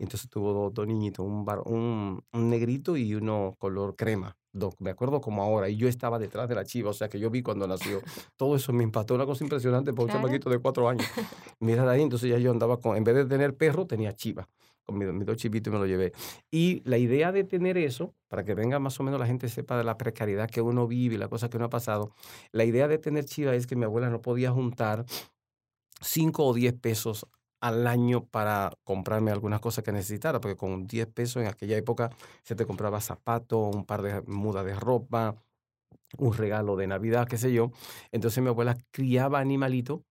Entonces 0.00 0.28
tuvo 0.28 0.68
dos, 0.70 0.86
niñitos, 0.88 1.24
un, 1.24 1.46
un, 1.66 2.24
un, 2.32 2.50
negrito 2.50 2.96
y 2.96 3.14
uno 3.14 3.54
color 3.56 3.94
crema. 3.94 4.36
Me 4.78 4.90
acuerdo 4.90 5.20
como 5.20 5.42
ahora. 5.42 5.68
Y 5.68 5.76
yo 5.76 5.88
estaba 5.88 6.18
detrás 6.18 6.48
de 6.48 6.54
la 6.54 6.64
chiva, 6.64 6.90
o 6.90 6.92
sea 6.92 7.08
que 7.08 7.18
yo 7.18 7.30
vi 7.30 7.42
cuando 7.42 7.66
nació. 7.66 8.00
Todo 8.36 8.56
eso 8.56 8.72
me 8.72 8.84
impactó, 8.84 9.14
una 9.14 9.26
cosa 9.26 9.44
impresionante 9.44 9.92
por 9.92 10.06
un 10.06 10.12
chamaquito 10.12 10.48
de 10.48 10.58
cuatro 10.58 10.88
años. 10.88 11.06
Mira 11.60 11.90
ahí, 11.90 12.02
entonces 12.02 12.30
ya 12.30 12.38
yo 12.38 12.50
andaba 12.50 12.78
con, 12.78 12.96
en 12.96 13.04
vez 13.04 13.16
de 13.16 13.24
tener 13.26 13.56
perro, 13.56 13.86
tenía 13.86 14.14
chiva. 14.14 14.48
Con 14.84 14.98
mis, 14.98 15.26
dos 15.26 15.36
chivitos 15.36 15.72
me 15.72 15.78
lo 15.78 15.86
llevé. 15.86 16.12
Y 16.50 16.82
la 16.84 16.98
idea 16.98 17.32
de 17.32 17.42
tener 17.44 17.78
eso, 17.78 18.14
para 18.28 18.44
que 18.44 18.54
venga 18.54 18.78
más 18.78 19.00
o 19.00 19.02
menos 19.02 19.18
la 19.18 19.26
gente 19.26 19.48
sepa 19.48 19.76
de 19.76 19.84
la 19.84 19.96
precariedad 19.96 20.48
que 20.48 20.60
uno 20.60 20.86
vive 20.86 21.14
y 21.14 21.18
la 21.18 21.28
cosa 21.28 21.48
que 21.48 21.56
uno 21.56 21.66
ha 21.66 21.70
pasado, 21.70 22.12
la 22.52 22.64
idea 22.64 22.86
de 22.86 22.98
tener 22.98 23.24
chiva 23.24 23.54
es 23.54 23.66
que 23.66 23.76
mi 23.76 23.84
abuela 23.84 24.10
no 24.10 24.20
podía 24.20 24.50
juntar 24.52 25.06
5 26.00 26.44
o 26.44 26.54
10 26.54 26.74
pesos 26.74 27.26
al 27.64 27.86
año 27.86 28.26
para 28.26 28.76
comprarme 28.84 29.30
algunas 29.30 29.58
cosas 29.58 29.82
que 29.82 29.90
necesitara, 29.90 30.38
porque 30.38 30.54
con 30.54 30.86
10 30.86 31.06
pesos 31.06 31.42
en 31.42 31.48
aquella 31.48 31.78
época 31.78 32.10
se 32.42 32.54
te 32.54 32.66
compraba 32.66 33.00
zapatos, 33.00 33.74
un 33.74 33.86
par 33.86 34.02
de 34.02 34.20
mudas 34.26 34.66
de 34.66 34.74
ropa, 34.74 35.34
un 36.18 36.34
regalo 36.34 36.76
de 36.76 36.86
Navidad, 36.86 37.26
qué 37.26 37.38
sé 37.38 37.54
yo. 37.54 37.70
Entonces 38.12 38.42
mi 38.42 38.50
abuela 38.50 38.76
criaba 38.90 39.38
animalito 39.40 40.04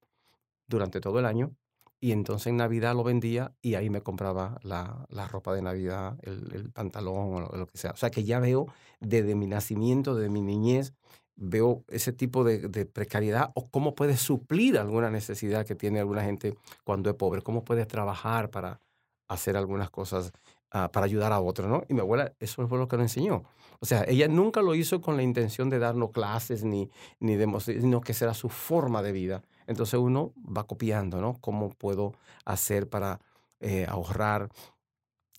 durante 0.67 0.99
todo 0.99 1.19
el 1.19 1.27
año 1.27 1.51
y 1.99 2.11
entonces 2.11 2.47
en 2.47 2.57
Navidad 2.57 2.95
lo 2.95 3.03
vendía 3.03 3.53
y 3.61 3.75
ahí 3.75 3.91
me 3.91 4.01
compraba 4.01 4.57
la, 4.63 5.05
la 5.09 5.27
ropa 5.27 5.53
de 5.53 5.61
Navidad, 5.61 6.17
el, 6.23 6.49
el 6.55 6.71
pantalón 6.71 7.35
o 7.35 7.39
lo, 7.39 7.49
lo, 7.55 7.67
que 7.67 7.77
sea. 7.77 7.91
O 7.91 7.97
sea 7.97 8.09
que 8.09 8.23
ya 8.23 8.39
veo 8.39 8.65
desde 8.99 9.35
mi 9.35 9.45
nacimiento, 9.45 10.15
desde 10.15 10.31
mi 10.31 10.41
niñez, 10.41 10.95
veo 11.35 11.83
ese 11.87 12.13
tipo 12.13 12.43
de, 12.43 12.85
precariedad 12.85 13.51
o 13.55 13.69
cómo 13.69 13.95
puedes 13.95 14.19
suplir 14.21 14.77
alguna 14.77 15.09
necesidad 15.09 15.65
que 15.65 15.75
tiene 15.75 15.99
alguna 15.99 16.23
gente 16.23 16.55
cuando 16.83 17.09
es 17.09 17.15
pobre, 17.15 17.41
cómo 17.41 17.63
puedes 17.63 17.87
trabajar 17.87 18.49
para 18.49 18.79
hacer 19.27 19.57
algunas 19.57 19.89
cosas 19.89 20.31
ah, 20.71 20.91
para 20.91 21.05
ayudar 21.05 21.31
a 21.31 21.41
otros, 21.41 21.67
¿no? 21.67 21.83
Y 21.87 21.93
mi 21.93 22.01
abuela, 22.01 22.33
eso 22.39 22.67
fue 22.67 22.77
lo 22.77 22.87
que 22.87 22.97
nos 22.97 23.05
enseñó. 23.05 23.43
O 23.79 23.85
sea, 23.85 24.05
ella 24.07 24.27
nunca 24.27 24.61
lo 24.61 24.75
hizo 24.75 25.01
con 25.01 25.17
la 25.17 25.23
intención 25.23 25.69
de 25.69 25.79
darnos 25.79 26.11
clases 26.11 26.63
ni, 26.63 26.89
ni 27.19 27.35
de, 27.35 27.47
sino 27.59 28.01
que 28.01 28.13
será 28.13 28.33
su 28.33 28.49
forma 28.49 29.01
de 29.01 29.11
vida. 29.11 29.43
Entonces 29.67 29.99
uno 29.99 30.33
va 30.37 30.65
copiando, 30.65 31.19
¿no? 31.19 31.37
¿Cómo 31.41 31.69
puedo 31.69 32.13
hacer 32.45 32.89
para 32.89 33.19
eh, 33.59 33.85
ahorrar 33.89 34.49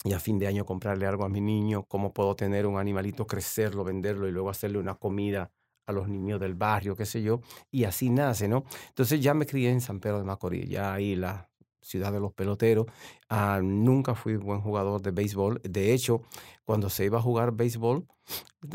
y 0.03 0.13
a 0.13 0.21
fin 0.21 0.39
de 0.39 0.47
año 0.47 0.67
comprarle 0.67 1.07
algo 1.07 1.25
a 1.25 1.29
mi 1.29 1.41
niño? 1.41 1.85
¿Cómo 1.85 2.13
puedo 2.13 2.35
tener 2.37 2.67
un 2.67 2.79
animalito, 2.79 3.27
crecerlo, 3.27 3.85
venderlo 3.85 4.29
y 4.29 4.33
luego 4.33 4.51
hacerle 4.51 4.79
una 4.79 4.95
comida 4.97 5.51
a 5.87 5.92
los 5.92 6.09
niños 6.09 6.40
del 6.40 6.55
barrio, 6.55 6.97
qué 6.97 7.07
sé 7.07 7.23
yo? 7.23 7.40
Y 7.70 7.85
así 7.85 8.11
nace, 8.11 8.49
¿no? 8.49 8.64
Entonces 8.88 9.20
ya 9.20 9.35
me 9.35 9.47
crié 9.47 9.70
en 9.70 9.81
San 9.81 10.01
Pedro 10.01 10.18
de 10.18 10.25
Macorís, 10.25 10.68
ya 10.68 10.94
ahí 10.94 11.16
la 11.16 11.51
ciudad 11.81 12.12
de 12.12 12.20
los 12.20 12.33
peloteros. 12.33 12.87
Ah, 13.29 13.61
nunca 13.62 14.14
fui 14.14 14.37
buen 14.37 14.61
jugador 14.61 15.03
de 15.03 15.11
béisbol. 15.11 15.61
De 15.62 15.92
hecho, 15.92 16.23
cuando 16.64 16.88
se 16.90 17.05
iba 17.05 17.18
a 17.18 17.23
jugar 17.23 17.53
béisbol, 17.53 18.07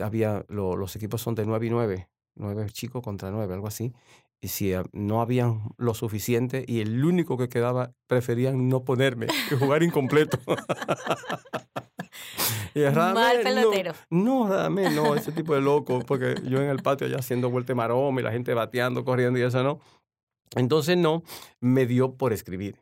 había 0.01 0.45
los 0.47 0.95
equipos 0.95 1.21
son 1.21 1.35
de 1.35 1.45
9 1.45 1.67
y 1.67 1.69
9, 1.69 2.09
9 2.35 2.69
chicos 2.71 3.03
contra 3.03 3.31
9, 3.31 3.53
algo 3.53 3.67
así 3.67 3.93
y 4.41 4.47
si 4.47 4.73
ah, 4.73 4.83
no 4.93 5.21
habían 5.21 5.69
lo 5.77 5.93
suficiente 5.93 6.63
y 6.67 6.79
el 6.79 7.03
único 7.03 7.37
que 7.37 7.49
quedaba 7.49 7.91
preferían 8.07 8.69
no 8.69 8.83
ponerme 8.83 9.27
y 9.51 9.55
jugar 9.55 9.83
incompleto. 9.83 10.39
y 12.73 12.81
Mal 12.81 13.41
pelotero. 13.41 13.93
No, 14.09 14.47
no, 14.47 14.69
no, 14.69 15.15
ese 15.15 15.31
tipo 15.31 15.55
de 15.55 15.61
loco, 15.61 15.99
porque 16.05 16.35
yo 16.43 16.61
en 16.61 16.69
el 16.69 16.81
patio 16.81 17.07
allá 17.07 17.17
haciendo 17.17 17.49
vuelta 17.49 17.75
maroma 17.75 18.21
y 18.21 18.23
la 18.23 18.31
gente 18.31 18.53
bateando, 18.53 19.03
corriendo 19.03 19.39
y 19.39 19.43
eso 19.43 19.63
no. 19.63 19.79
Entonces 20.55 20.97
no, 20.97 21.23
me 21.59 21.85
dio 21.85 22.15
por 22.15 22.33
escribir. 22.33 22.79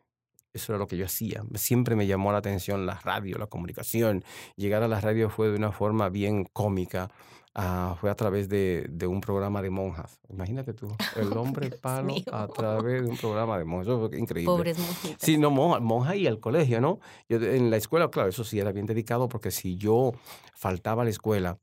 Eso 0.52 0.72
era 0.72 0.78
lo 0.78 0.86
que 0.86 0.96
yo 0.96 1.04
hacía. 1.04 1.44
Siempre 1.54 1.94
me 1.94 2.06
llamó 2.06 2.32
la 2.32 2.38
atención 2.38 2.86
la 2.86 2.94
radio, 2.94 3.36
la 3.38 3.46
comunicación. 3.46 4.24
Llegar 4.56 4.82
a 4.82 4.88
la 4.88 5.00
radio 5.00 5.28
fue 5.28 5.48
de 5.48 5.56
una 5.56 5.72
forma 5.72 6.08
bien 6.08 6.44
cómica. 6.52 7.10
Ah, 7.54 7.96
fue 8.00 8.10
a 8.10 8.14
través 8.14 8.48
de, 8.48 8.86
de, 8.88 9.06
un 9.06 9.20
programa 9.20 9.62
de 9.62 9.70
monjas. 9.70 10.20
Imagínate 10.28 10.74
tú, 10.74 10.88
el 11.16 11.36
hombre 11.36 11.70
palo 11.70 12.14
a 12.30 12.46
través 12.48 13.02
de 13.02 13.08
un 13.08 13.16
programa 13.16 13.58
de 13.58 13.64
monjas. 13.64 13.88
Eso 13.88 14.08
fue 14.08 14.18
increíble. 14.18 14.46
Pobres 14.46 14.78
monjitas. 14.78 15.16
Sí, 15.20 15.38
no, 15.38 15.50
monja, 15.50 15.80
monja 15.80 16.14
y 16.16 16.26
al 16.26 16.40
colegio, 16.40 16.80
¿no? 16.80 17.00
Yo, 17.28 17.38
en 17.38 17.70
la 17.70 17.76
escuela, 17.76 18.08
claro, 18.10 18.28
eso 18.28 18.44
sí 18.44 18.60
era 18.60 18.72
bien 18.72 18.86
dedicado 18.86 19.28
porque 19.28 19.50
si 19.50 19.76
yo 19.76 20.12
faltaba 20.54 21.02
a 21.02 21.04
la 21.04 21.10
escuela 21.10 21.58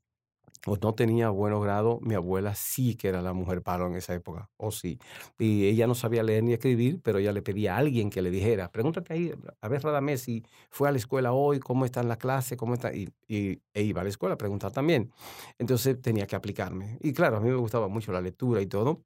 o 0.66 0.76
no 0.76 0.94
tenía 0.94 1.30
buenos 1.30 1.62
grados, 1.62 2.00
mi 2.02 2.14
abuela 2.14 2.54
sí 2.54 2.96
que 2.96 3.08
era 3.08 3.22
la 3.22 3.32
mujer 3.32 3.62
palo 3.62 3.86
en 3.86 3.94
esa 3.94 4.14
época, 4.14 4.50
o 4.56 4.70
sí. 4.72 4.98
Y 5.38 5.66
ella 5.66 5.86
no 5.86 5.94
sabía 5.94 6.22
leer 6.22 6.42
ni 6.42 6.52
escribir, 6.52 7.00
pero 7.02 7.18
ella 7.18 7.32
le 7.32 7.42
pedía 7.42 7.76
a 7.76 7.78
alguien 7.78 8.10
que 8.10 8.20
le 8.20 8.30
dijera, 8.30 8.70
pregúntate 8.70 9.12
ahí, 9.14 9.32
a 9.60 9.68
ver, 9.68 9.82
Radamés, 9.82 10.22
si 10.22 10.44
fue 10.70 10.88
a 10.88 10.92
la 10.92 10.98
escuela 10.98 11.32
hoy, 11.32 11.60
cómo 11.60 11.84
está 11.84 12.00
en 12.00 12.08
la 12.08 12.18
clase, 12.18 12.56
cómo 12.56 12.74
está, 12.74 12.92
y, 12.92 13.08
y 13.28 13.60
e 13.72 13.82
iba 13.82 14.00
a 14.00 14.04
la 14.04 14.10
escuela 14.10 14.34
a 14.34 14.38
preguntar 14.38 14.72
también. 14.72 15.12
Entonces 15.58 16.00
tenía 16.02 16.26
que 16.26 16.36
aplicarme. 16.36 16.98
Y 17.00 17.12
claro, 17.12 17.36
a 17.36 17.40
mí 17.40 17.48
me 17.48 17.56
gustaba 17.56 17.88
mucho 17.88 18.12
la 18.12 18.20
lectura 18.20 18.60
y 18.60 18.66
todo. 18.66 19.04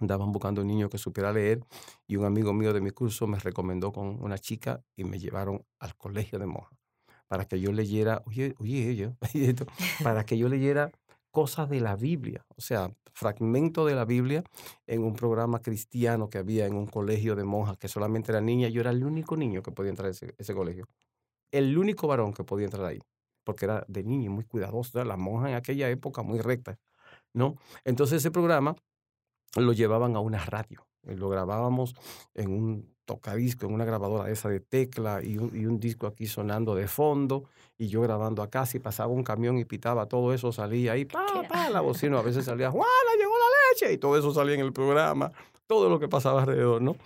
Andaban 0.00 0.32
buscando 0.32 0.62
un 0.62 0.68
niño 0.68 0.88
que 0.88 0.98
supiera 0.98 1.32
leer 1.32 1.60
y 2.06 2.16
un 2.16 2.24
amigo 2.24 2.52
mío 2.52 2.72
de 2.72 2.80
mi 2.80 2.90
curso 2.90 3.26
me 3.26 3.38
recomendó 3.38 3.92
con 3.92 4.22
una 4.22 4.38
chica 4.38 4.82
y 4.96 5.04
me 5.04 5.18
llevaron 5.18 5.64
al 5.78 5.96
colegio 5.96 6.38
de 6.38 6.46
monjas 6.46 6.85
para 7.28 7.46
que 7.46 7.60
yo 7.60 7.72
leyera, 7.72 8.22
oye, 8.26 8.54
oye, 8.58 9.14
para 10.02 10.24
que 10.24 10.38
yo 10.38 10.48
leyera 10.48 10.92
cosas 11.30 11.68
de 11.68 11.80
la 11.80 11.96
Biblia, 11.96 12.44
o 12.56 12.60
sea, 12.60 12.90
fragmentos 13.12 13.88
de 13.88 13.94
la 13.94 14.04
Biblia 14.04 14.44
en 14.86 15.02
un 15.02 15.14
programa 15.14 15.60
cristiano 15.60 16.28
que 16.28 16.38
había 16.38 16.66
en 16.66 16.74
un 16.74 16.86
colegio 16.86 17.34
de 17.34 17.44
monjas 17.44 17.78
que 17.78 17.88
solamente 17.88 18.30
era 18.30 18.40
niña. 18.42 18.68
Yo 18.68 18.82
era 18.82 18.90
el 18.90 19.02
único 19.04 19.36
niño 19.36 19.62
que 19.62 19.72
podía 19.72 19.90
entrar 19.90 20.08
a 20.08 20.10
ese, 20.10 20.34
ese 20.36 20.54
colegio. 20.54 20.86
El 21.50 21.76
único 21.78 22.06
varón 22.06 22.34
que 22.34 22.44
podía 22.44 22.66
entrar 22.66 22.84
ahí, 22.84 23.00
porque 23.42 23.64
era 23.64 23.84
de 23.88 24.04
niño, 24.04 24.30
muy 24.30 24.44
cuidadoso. 24.44 25.02
La 25.02 25.16
monja 25.16 25.48
en 25.48 25.54
aquella 25.54 25.88
época 25.88 26.22
muy 26.22 26.40
recta, 26.40 26.78
¿no? 27.32 27.56
Entonces 27.84 28.18
ese 28.18 28.30
programa 28.30 28.76
lo 29.56 29.72
llevaban 29.72 30.14
a 30.16 30.20
una 30.20 30.44
radio. 30.44 30.85
Lo 31.06 31.28
grabábamos 31.28 31.94
en 32.34 32.50
un 32.50 32.96
tocadisco 33.06 33.66
en 33.66 33.72
una 33.72 33.84
grabadora 33.84 34.30
esa 34.30 34.48
de 34.48 34.60
tecla 34.60 35.22
y 35.22 35.38
un, 35.38 35.50
y 35.54 35.64
un, 35.64 35.78
disco 35.78 36.06
aquí 36.06 36.26
sonando 36.26 36.74
de 36.74 36.88
fondo 36.88 37.44
y 37.78 37.88
yo 37.88 38.02
grabando 38.02 38.42
acá, 38.42 38.66
si 38.66 38.78
pasaba 38.80 39.12
un 39.12 39.22
camión 39.22 39.58
y 39.58 39.64
pitaba, 39.64 40.06
todo 40.06 40.34
eso 40.34 40.52
salía 40.52 40.92
ahí, 40.92 41.04
pa, 41.04 41.24
pa, 41.48 41.70
la 41.70 41.80
bocina, 41.80 42.18
a 42.18 42.22
veces 42.22 42.44
salía, 42.44 42.70
¡Juana, 42.72 43.10
llegó 43.16 43.32
la 43.32 43.46
leche! 43.70 43.92
Y 43.94 43.98
todo 43.98 44.18
eso 44.18 44.32
salía 44.34 44.54
en 44.54 44.60
el 44.60 44.72
programa, 44.72 45.32
todo 45.66 45.88
lo 45.88 45.98
que 46.00 46.08
pasaba 46.08 46.40
alrededor, 46.40 46.82
¿no? 46.82 46.96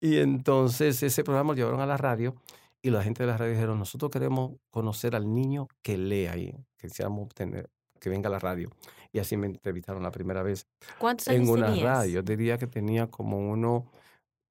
Y 0.00 0.18
entonces 0.18 1.02
ese 1.02 1.24
programa 1.24 1.52
lo 1.52 1.56
llevaron 1.56 1.80
a 1.80 1.86
la 1.86 1.96
radio 1.96 2.34
y 2.82 2.90
la 2.90 3.02
gente 3.02 3.22
de 3.22 3.28
la 3.28 3.38
radio 3.38 3.52
dijeron, 3.52 3.78
nosotros 3.78 4.10
queremos 4.10 4.52
conocer 4.70 5.14
al 5.14 5.32
niño 5.32 5.68
que 5.82 5.96
lee 5.96 6.26
ahí, 6.26 6.54
que 6.76 6.88
quisiéramos 6.88 7.28
tener, 7.34 7.70
que 8.00 8.10
venga 8.10 8.28
a 8.28 8.32
la 8.32 8.38
radio. 8.38 8.70
Y 9.14 9.20
así 9.20 9.36
me 9.38 9.46
entrevistaron 9.46 10.02
la 10.02 10.10
primera 10.12 10.42
vez. 10.42 10.66
¿Cuántos 10.98 11.28
años 11.28 11.42
En 11.44 11.48
una 11.48 11.66
tenías? 11.66 11.84
radio, 11.84 12.22
diría 12.22 12.58
que 12.58 12.66
tenía 12.66 13.08
como 13.10 13.38
uno 13.38 13.90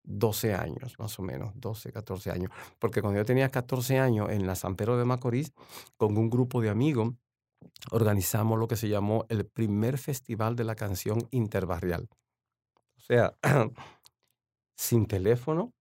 12 0.03 0.53
años, 0.55 0.95
más 0.99 1.19
o 1.19 1.23
menos, 1.23 1.53
12, 1.55 1.91
14 1.91 2.31
años. 2.31 2.51
Porque 2.79 3.01
cuando 3.01 3.19
yo 3.19 3.25
tenía 3.25 3.49
14 3.49 3.99
años 3.99 4.29
en 4.31 4.47
la 4.47 4.55
San 4.55 4.75
Pedro 4.77 4.97
de 4.97 5.05
Macorís, 5.05 5.53
con 5.97 6.17
un 6.17 6.29
grupo 6.29 6.61
de 6.61 6.69
amigos, 6.69 7.13
organizamos 7.91 8.59
lo 8.59 8.67
que 8.67 8.77
se 8.77 8.89
llamó 8.89 9.25
el 9.29 9.45
primer 9.47 9.97
festival 9.99 10.55
de 10.55 10.65
la 10.65 10.75
canción 10.75 11.27
interbarrial. 11.31 12.09
O 12.97 13.01
sea, 13.01 13.35
sin 14.75 15.05
teléfono, 15.07 15.73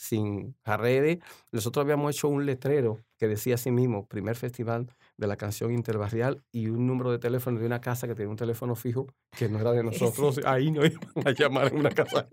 sin 0.00 0.56
redes. 0.64 1.18
Nosotros 1.52 1.84
habíamos 1.84 2.16
hecho 2.16 2.28
un 2.28 2.46
letrero 2.46 3.00
que 3.18 3.28
decía 3.28 3.56
así 3.56 3.70
mismo, 3.70 4.06
primer 4.06 4.34
festival 4.34 4.86
de 5.18 5.26
la 5.26 5.36
canción 5.36 5.74
interbarrial 5.74 6.42
y 6.50 6.68
un 6.68 6.86
número 6.86 7.12
de 7.12 7.18
teléfono 7.18 7.60
de 7.60 7.66
una 7.66 7.82
casa 7.82 8.08
que 8.08 8.14
tenía 8.14 8.30
un 8.30 8.36
teléfono 8.36 8.74
fijo 8.74 9.06
que 9.36 9.50
no 9.50 9.60
era 9.60 9.72
de 9.72 9.84
nosotros. 9.84 10.36
Sí. 10.36 10.40
Ahí 10.46 10.70
no 10.70 10.86
iban 10.86 11.26
a 11.26 11.32
llamar 11.32 11.66
en 11.66 11.80
una 11.80 11.90
casa. 11.90 12.30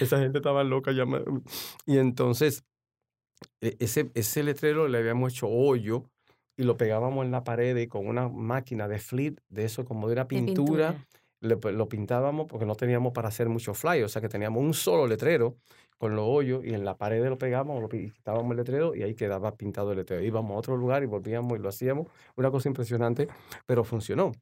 Esa 0.00 0.18
gente 0.18 0.38
estaba 0.38 0.64
loca 0.64 0.90
llamando. 0.90 1.42
Y 1.86 1.98
entonces, 1.98 2.64
e, 3.60 3.76
ese, 3.78 4.10
ese 4.14 4.42
letrero 4.42 4.88
le 4.88 4.98
habíamos 4.98 5.34
hecho 5.34 5.46
hoyo 5.48 6.10
y 6.56 6.64
lo 6.64 6.76
pegábamos 6.76 7.24
en 7.24 7.30
la 7.30 7.44
pared 7.44 7.76
y 7.76 7.86
con 7.86 8.08
una 8.08 8.28
máquina 8.28 8.88
de 8.88 8.98
flip, 8.98 9.38
de 9.48 9.64
eso 9.64 9.84
como 9.84 10.08
de 10.08 10.14
una 10.14 10.26
pintura. 10.26 11.06
Le, 11.40 11.54
lo 11.54 11.88
pintábamos 11.88 12.48
porque 12.48 12.66
no 12.66 12.74
teníamos 12.74 13.12
para 13.12 13.28
hacer 13.28 13.48
mucho 13.48 13.72
fly, 13.72 14.02
o 14.02 14.08
sea 14.08 14.20
que 14.20 14.28
teníamos 14.28 14.60
un 14.60 14.74
solo 14.74 15.06
letrero 15.06 15.56
con 15.98 16.16
los 16.16 16.26
hoyos 16.26 16.64
y 16.64 16.72
en 16.74 16.84
la 16.84 16.96
pared 16.96 17.24
lo 17.28 17.38
pegamos, 17.38 17.80
lo 17.82 17.88
quitábamos 17.88 18.52
el 18.52 18.58
letrero 18.58 18.94
y 18.94 19.02
ahí 19.02 19.14
quedaba 19.14 19.56
pintado 19.56 19.92
el 19.92 19.98
letrero. 19.98 20.22
Íbamos 20.22 20.52
a 20.52 20.58
otro 20.58 20.76
lugar 20.76 21.02
y 21.02 21.06
volvíamos 21.06 21.58
y 21.58 21.62
lo 21.62 21.68
hacíamos. 21.68 22.06
Una 22.36 22.50
cosa 22.50 22.68
impresionante, 22.68 23.28
pero 23.66 23.84
funcionó 23.84 24.32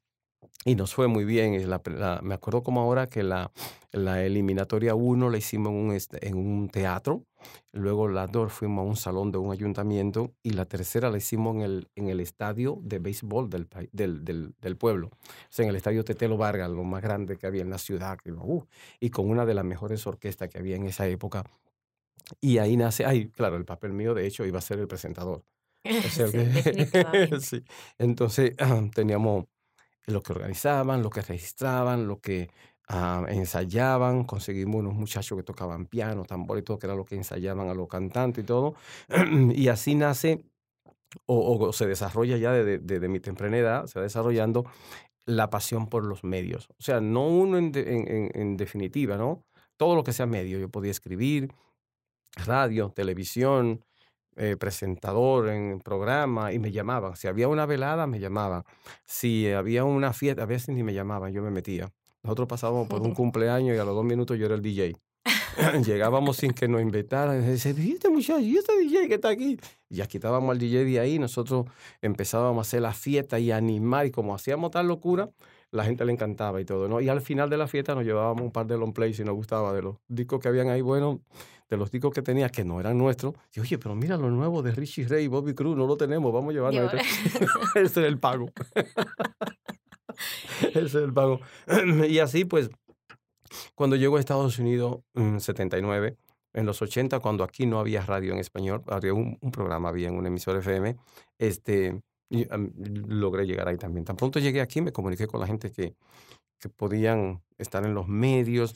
y 0.64 0.75
nos 0.75 0.94
fue 0.94 1.07
muy 1.07 1.25
bien. 1.25 1.68
La, 1.70 1.81
la, 1.87 2.20
me 2.22 2.35
acuerdo 2.35 2.62
como 2.62 2.81
ahora 2.81 3.09
que 3.09 3.22
la, 3.22 3.53
la 3.92 4.25
eliminatoria 4.25 4.94
1 4.94 5.31
la 5.31 5.38
hicimos 5.38 5.70
en 5.72 5.77
un, 5.77 5.99
en 6.22 6.37
un 6.37 6.68
teatro, 6.68 7.25
luego 7.72 8.09
la 8.09 8.27
2 8.27 8.53
fuimos 8.53 8.83
a 8.85 8.88
un 8.88 8.96
salón 8.96 9.31
de 9.33 9.38
un 9.38 9.53
ayuntamiento 9.53 10.35
y 10.42 10.51
la 10.51 10.64
tercera 10.64 11.11
la 11.11 11.18
hicimos 11.18 11.55
en 11.57 11.62
el, 11.62 11.88
en 11.94 12.09
el 12.09 12.20
estadio 12.20 12.79
de 12.83 12.99
béisbol 12.99 13.49
del, 13.49 13.68
del, 13.92 14.25
del, 14.25 14.55
del 14.61 14.77
pueblo, 14.77 15.09
o 15.09 15.16
sea, 15.51 15.64
en 15.64 15.70
el 15.70 15.77
estadio 15.77 16.05
Tetelo 16.05 16.37
Vargas, 16.37 16.70
lo 16.70 16.85
más 16.85 17.03
grande 17.03 17.37
que 17.37 17.46
había 17.46 17.62
en 17.62 17.70
la 17.70 17.79
ciudad, 17.79 18.18
uh, 18.27 18.64
y 19.01 19.11
con 19.11 19.29
una 19.31 19.46
de 19.46 19.55
las 19.55 19.64
mejores 19.64 20.07
orquestas 20.07 20.49
que 20.49 20.59
había 20.59 20.77
en 20.77 20.87
esa 20.87 21.07
época. 21.07 21.44
Y 22.40 22.59
ahí 22.59 22.77
nace, 22.77 23.05
ay, 23.05 23.29
claro, 23.31 23.57
el 23.57 23.64
papel 23.64 23.92
mío 23.92 24.14
de 24.14 24.27
hecho 24.27 24.44
iba 24.44 24.59
a 24.59 24.62
ser 24.62 24.79
el 24.81 24.88
presentador. 24.88 25.44
O 26.05 26.09
sea, 26.11 26.29
sí, 26.29 26.38
sí. 27.40 27.64
Entonces 27.99 28.53
teníamos 28.94 29.46
lo 30.07 30.23
que 30.23 30.33
organizaban, 30.33 31.03
lo 31.03 31.11
que 31.11 31.23
registraban, 31.23 32.07
lo 32.07 32.21
que 32.21 32.51
uh, 32.88 33.27
ensayaban. 33.29 34.25
Conseguimos 34.25 34.81
unos 34.81 34.95
muchachos 34.95 35.37
que 35.37 35.42
tocaban 35.42 35.87
piano, 35.87 36.25
tambor 36.25 36.59
y 36.59 36.62
todo, 36.62 36.79
que 36.79 36.87
era 36.87 36.95
lo 36.95 37.05
que 37.05 37.16
ensayaban 37.16 37.69
a 37.69 37.75
los 37.75 37.88
cantantes 37.88 38.45
y 38.45 38.47
todo. 38.47 38.75
y 39.55 39.69
así 39.69 39.95
nace 39.95 40.45
o, 41.27 41.73
se 41.73 41.87
desarrolla 41.87 42.37
ya 42.37 42.53
desde 42.53 42.79
de, 42.79 43.01
de 43.01 43.09
mi 43.09 43.21
temprana 43.21 43.57
edad, 43.57 43.87
se 43.87 43.99
va 43.99 44.03
desarrollando 44.03 44.64
la 45.25 45.51
pasión 45.51 45.88
por 45.88 46.05
los 46.05 46.25
medios. 46.25 46.69
O 46.79 46.83
sea, 46.83 47.01
no 47.01 47.27
uno 47.27 47.59
en 47.59 48.57
definitiva, 48.57 49.16
¿no? 49.16 49.45
Todo 49.77 49.95
lo 49.97 50.05
que 50.05 50.12
sea 50.12 50.27
medio. 50.27 50.59
Yo 50.59 50.69
podía 50.69 50.90
escribir, 50.90 51.53
radio, 52.45 52.90
televisión, 52.90 53.85
eh, 54.37 54.57
presentador 54.57 55.49
en 55.49 55.81
programa 55.81 56.53
y 56.53 56.59
me 56.59 56.70
llamaban. 56.70 57.16
Si 57.16 57.27
había 57.27 57.49
una 57.49 57.66
velada, 57.66 58.07
me 58.07 58.20
llamaban. 58.20 58.62
Si 59.05 59.51
había 59.51 59.85
una 59.85 60.12
fiesta, 60.12 60.42
a 60.42 60.46
veces 60.46 60.75
ni 60.75 60.83
me 60.83 60.94
llamaban, 60.94 61.33
yo 61.33 61.42
me 61.42 61.51
metía. 61.51 61.90
Nosotros 62.22 62.46
pasábamos 62.46 62.88
por 62.88 63.03
un 63.03 63.14
cumpleaños 63.14 63.77
y 63.77 63.79
a 63.79 63.85
los 63.85 63.94
dos 63.94 64.05
minutos 64.05 64.38
yo 64.38 64.46
era 64.46 64.55
el 64.55 64.62
DJ. 64.62 64.96
Llegábamos 65.85 66.37
sin 66.37 66.53
que 66.53 66.68
nos 66.68 66.83
invitaran. 66.83 67.42
Y 67.42 67.46
decía, 67.46 67.72
¿y 67.77 67.92
este 67.92 68.11
muchacho? 68.11 68.40
¿Y 68.40 68.57
este 68.57 68.79
DJ 68.79 69.09
que 69.09 69.14
está 69.14 69.31
aquí? 69.31 69.59
Y 69.88 69.96
ya 69.96 70.07
quitábamos 70.07 70.51
al 70.51 70.59
DJ 70.59 70.85
de 70.85 71.01
ahí. 71.01 71.18
Nosotros 71.18 71.66
empezábamos 72.03 72.59
a 72.59 72.68
hacer 72.68 72.83
la 72.83 72.92
fiesta 72.92 73.38
y 73.38 73.51
a 73.51 73.57
animar. 73.57 74.07
Y 74.07 74.11
como 74.11 74.35
hacíamos 74.35 74.70
tal 74.70 74.88
locura, 74.88 75.31
la 75.70 75.85
gente 75.85 76.05
le 76.05 76.12
encantaba 76.12 76.61
y 76.61 76.64
todo, 76.64 76.88
¿no? 76.88 77.01
Y 77.01 77.09
al 77.09 77.20
final 77.20 77.51
de 77.51 77.57
la 77.57 77.68
fiesta 77.68 77.94
nos 77.94 78.05
llevábamos 78.05 78.42
un 78.42 78.53
par 78.53 78.66
de 78.66 78.77
long 78.77 78.92
plays 78.92 79.18
y 79.18 79.25
nos 79.25 79.35
gustaba 79.35 79.72
de 79.72 79.83
los 79.83 79.96
discos 80.09 80.40
que 80.40 80.49
habían 80.49 80.68
ahí, 80.68 80.81
bueno, 80.81 81.20
de 81.68 81.76
los 81.76 81.90
discos 81.90 82.12
que 82.12 82.22
tenía 82.22 82.48
que 82.48 82.64
no 82.64 82.81
eran 82.81 82.98
nuestros. 82.98 83.35
Y 83.55 83.61
oye, 83.61 83.79
pero 83.79 83.94
mira 83.94 84.16
lo 84.16 84.31
nuevo 84.31 84.62
de 84.62 84.72
Richie 84.72 85.07
Ray 85.09 85.24
y 85.24 85.29
Bobby 85.29 85.55
Cruz, 85.55 85.76
no 85.76 85.87
lo 85.87 85.96
tenemos, 85.96 86.33
vamos 86.33 86.50
a 86.50 86.55
llevarlo. 86.55 86.90
Ese 87.74 87.83
es 87.83 87.96
el 87.96 88.18
pago. 88.18 88.46
Ese 90.61 90.81
es 90.81 90.94
el 90.94 91.12
pago. 91.12 91.40
y 92.09 92.18
así, 92.18 92.44
pues, 92.44 92.70
cuando 93.74 93.96
llego 93.96 94.16
a 94.16 94.20
Estados 94.20 94.59
Unidos 94.59 95.00
en 95.14 95.40
79, 95.40 96.16
en 96.55 96.66
los 96.66 96.81
80, 96.81 97.20
cuando 97.20 97.44
aquí 97.44 97.66
no 97.66 97.79
había 97.79 98.00
radio 98.05 98.33
en 98.33 98.38
español, 98.38 98.83
había 98.87 99.12
un, 99.12 99.38
programa, 99.52 99.90
había 99.90 100.09
en 100.09 100.16
un 100.16 100.26
emisor 100.26 100.57
FM, 100.57 100.96
este, 101.38 102.00
logré 102.31 103.46
llegar 103.46 103.68
ahí 103.68 103.76
también. 103.76 104.05
Tan 104.05 104.16
pronto 104.16 104.38
llegué 104.38 104.61
aquí, 104.61 104.81
me 104.81 104.92
comuniqué 104.92 105.26
con 105.26 105.40
la 105.40 105.46
gente 105.46 105.70
que, 105.70 105.94
que 106.59 106.68
podían 106.70 107.42
estar 107.59 107.85
en 107.85 107.94
los 107.94 108.09
medios, 108.09 108.74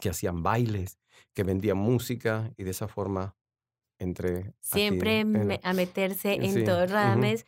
que 0.00 0.10
hacían 0.10 0.42
bailes, 0.42 0.98
que 1.34 1.44
vendían 1.44 1.78
música 1.78 2.52
y 2.56 2.64
de 2.64 2.70
esa 2.70 2.88
forma 2.88 3.36
entre... 3.98 4.54
Siempre 4.60 5.24
a 5.62 5.72
meterse 5.72 6.34
en 6.34 6.64
todo 6.64 6.86
Radames. 6.86 7.44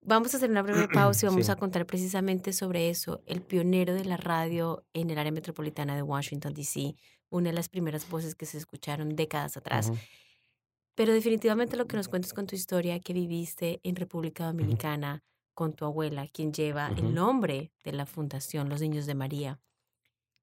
Vamos 0.00 0.32
a 0.32 0.36
hacer 0.36 0.50
una 0.50 0.62
breve 0.62 0.88
pausa 0.92 1.26
y 1.26 1.28
vamos 1.28 1.48
a 1.48 1.56
contar 1.56 1.86
precisamente 1.86 2.52
sobre 2.52 2.90
eso. 2.90 3.22
El 3.26 3.42
pionero 3.42 3.94
de 3.94 4.04
la 4.04 4.16
radio 4.16 4.84
en 4.94 5.10
el 5.10 5.18
área 5.18 5.32
metropolitana 5.32 5.96
de 5.96 6.02
Washington, 6.02 6.54
D.C., 6.54 6.94
una 7.28 7.50
de 7.50 7.56
las 7.56 7.68
primeras 7.68 8.08
voces 8.08 8.34
que 8.34 8.46
se 8.46 8.56
escucharon 8.56 9.16
décadas 9.16 9.56
atrás. 9.56 9.90
Pero 10.94 11.12
definitivamente 11.12 11.76
lo 11.76 11.86
que 11.86 11.96
nos 11.96 12.08
cuentas 12.08 12.32
con 12.32 12.46
tu 12.46 12.54
historia 12.54 13.00
que 13.00 13.12
viviste 13.12 13.80
en 13.82 13.96
República 13.96 14.46
Dominicana 14.46 15.24
con 15.54 15.72
tu 15.72 15.84
abuela, 15.84 16.28
quien 16.28 16.52
lleva 16.52 16.88
el 16.96 17.14
nombre 17.14 17.72
de 17.82 17.92
la 17.92 18.06
fundación 18.06 18.68
Los 18.68 18.80
Niños 18.80 19.06
de 19.06 19.14
María. 19.14 19.60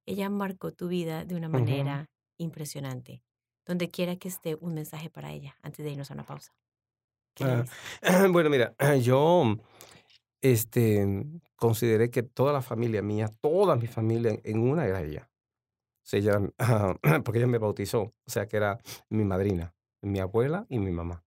Ella 0.05 0.29
marcó 0.29 0.71
tu 0.71 0.87
vida 0.87 1.25
de 1.25 1.35
una 1.35 1.49
manera 1.49 2.09
impresionante. 2.37 3.21
Donde 3.65 3.89
quiera 3.89 4.17
que 4.17 4.27
esté, 4.27 4.55
un 4.55 4.73
mensaje 4.73 5.09
para 5.09 5.31
ella 5.31 5.55
antes 5.61 5.85
de 5.85 5.91
irnos 5.91 6.11
a 6.11 6.13
una 6.15 6.25
pausa. 6.25 6.53
Ah, 7.39 7.63
bueno, 8.31 8.49
mira, 8.49 8.75
yo 9.01 9.57
este, 10.41 11.25
consideré 11.55 12.09
que 12.09 12.23
toda 12.23 12.51
la 12.51 12.61
familia 12.61 13.01
mía, 13.01 13.29
toda 13.41 13.75
mi 13.75 13.87
familia 13.87 14.37
en 14.43 14.59
una 14.59 14.85
era 14.85 15.01
ella. 15.01 15.29
O 16.03 16.05
sea, 16.05 16.19
ella 16.19 16.39
porque 17.23 17.39
ella 17.39 17.47
me 17.47 17.57
bautizó, 17.57 18.01
o 18.01 18.29
sea, 18.29 18.47
que 18.47 18.57
era 18.57 18.79
mi 19.09 19.23
madrina 19.23 19.73
mi 20.03 20.19
abuela 20.19 20.65
y 20.69 20.79
mi 20.79 20.91
mamá. 20.91 21.23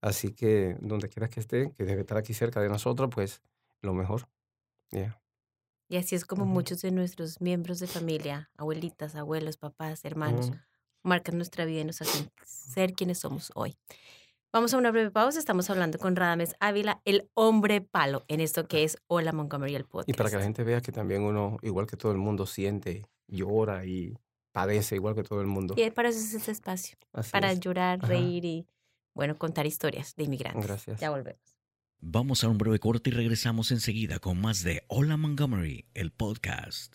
Así 0.00 0.32
que 0.32 0.76
donde 0.80 1.08
quiera 1.08 1.28
que 1.28 1.40
esté, 1.40 1.72
que 1.72 1.84
debe 1.84 2.00
estar 2.00 2.18
aquí 2.18 2.34
cerca 2.34 2.60
de 2.60 2.68
nosotros, 2.68 3.10
pues 3.14 3.42
lo 3.80 3.94
mejor. 3.94 4.28
Y 5.88 5.96
así 5.96 6.14
es 6.14 6.24
como 6.24 6.46
muchos 6.46 6.80
de 6.82 6.90
nuestros 6.90 7.40
miembros 7.40 7.78
de 7.78 7.86
familia, 7.86 8.50
abuelitas, 8.56 9.14
abuelos, 9.14 9.56
papás, 9.56 10.04
hermanos, 10.04 10.50
marcan 11.02 11.36
nuestra 11.36 11.64
vida 11.64 11.80
y 11.80 11.84
nos 11.84 12.00
hacen 12.00 12.30
ser 12.44 12.94
quienes 12.94 13.18
somos 13.18 13.52
hoy. 13.54 13.76
Vamos 14.52 14.72
a 14.72 14.78
una 14.78 14.92
breve 14.92 15.10
pausa. 15.10 15.38
Estamos 15.38 15.68
hablando 15.68 15.98
con 15.98 16.14
Radames 16.14 16.54
Ávila, 16.60 17.02
el 17.04 17.28
hombre 17.34 17.80
palo, 17.80 18.24
en 18.28 18.40
esto 18.40 18.68
que 18.68 18.84
es 18.84 18.96
Hola 19.08 19.32
Montgomery, 19.32 19.74
el 19.74 19.84
podcast. 19.84 20.08
Y 20.08 20.12
para 20.12 20.30
que 20.30 20.36
la 20.36 20.42
gente 20.42 20.62
vea 20.62 20.80
que 20.80 20.92
también 20.92 21.22
uno, 21.22 21.58
igual 21.62 21.86
que 21.86 21.96
todo 21.96 22.12
el 22.12 22.18
mundo, 22.18 22.46
siente, 22.46 23.04
llora 23.26 23.84
y 23.84 24.16
padece 24.52 24.94
igual 24.94 25.16
que 25.16 25.24
todo 25.24 25.40
el 25.40 25.48
mundo. 25.48 25.74
Y 25.76 25.90
para 25.90 26.08
eso 26.08 26.20
es 26.20 26.32
ese 26.34 26.52
espacio, 26.52 26.96
para 27.32 27.52
llorar, 27.52 28.00
reír 28.00 28.44
y, 28.44 28.66
bueno, 29.12 29.36
contar 29.36 29.66
historias 29.66 30.14
de 30.14 30.22
inmigrantes. 30.22 30.64
Gracias. 30.64 31.00
Ya 31.00 31.10
volvemos. 31.10 31.53
Vamos 32.06 32.44
a 32.44 32.50
un 32.50 32.58
breve 32.58 32.78
corte 32.80 33.08
y 33.08 33.14
regresamos 33.14 33.70
enseguida 33.70 34.18
con 34.18 34.38
más 34.38 34.62
de 34.62 34.84
Hola 34.88 35.16
Montgomery, 35.16 35.86
el 35.94 36.12
podcast. 36.12 36.94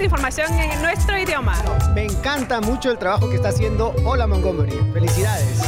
información 0.03 0.51
en 0.53 0.81
nuestro 0.81 1.17
idioma. 1.17 1.55
Me 1.93 2.05
encanta 2.05 2.61
mucho 2.61 2.91
el 2.91 2.97
trabajo 2.97 3.29
que 3.29 3.35
está 3.35 3.49
haciendo 3.49 3.93
Hola 4.05 4.27
Montgomery. 4.27 4.77
Felicidades. 4.93 5.61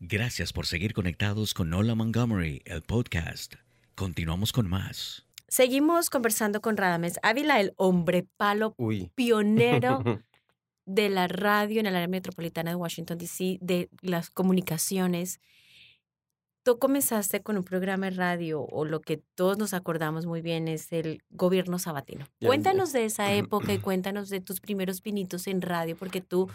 Gracias 0.00 0.52
por 0.52 0.66
seguir 0.66 0.92
conectados 0.94 1.54
con 1.54 1.72
Hola 1.72 1.94
Montgomery, 1.94 2.62
el 2.66 2.82
podcast. 2.82 3.54
Continuamos 3.94 4.52
con 4.52 4.68
más. 4.68 5.26
Seguimos 5.48 6.10
conversando 6.10 6.60
con 6.60 6.76
Radames 6.76 7.18
Ávila, 7.22 7.60
el 7.60 7.74
hombre 7.76 8.26
palo 8.36 8.76
pionero 9.14 10.02
de 10.84 11.08
la 11.08 11.28
radio 11.28 11.80
en 11.80 11.86
el 11.86 11.96
área 11.96 12.08
metropolitana 12.08 12.70
de 12.70 12.76
Washington, 12.76 13.18
D.C., 13.18 13.58
de 13.60 13.88
las 14.02 14.30
comunicaciones 14.30 15.40
tú 16.64 16.78
comenzaste 16.78 17.42
con 17.42 17.58
un 17.58 17.62
programa 17.62 18.06
de 18.06 18.16
radio 18.16 18.62
o 18.62 18.84
lo 18.84 19.00
que 19.02 19.18
todos 19.34 19.58
nos 19.58 19.74
acordamos 19.74 20.26
muy 20.26 20.40
bien 20.40 20.66
es 20.66 20.90
el 20.92 21.22
gobierno 21.30 21.78
sabatino. 21.78 22.26
Cuéntanos 22.40 22.92
de 22.92 23.04
esa 23.04 23.32
época 23.34 23.72
y 23.74 23.78
cuéntanos 23.78 24.30
de 24.30 24.40
tus 24.40 24.60
primeros 24.60 25.02
pinitos 25.02 25.46
en 25.46 25.60
radio, 25.60 25.94
porque 25.94 26.22
tú, 26.22 26.48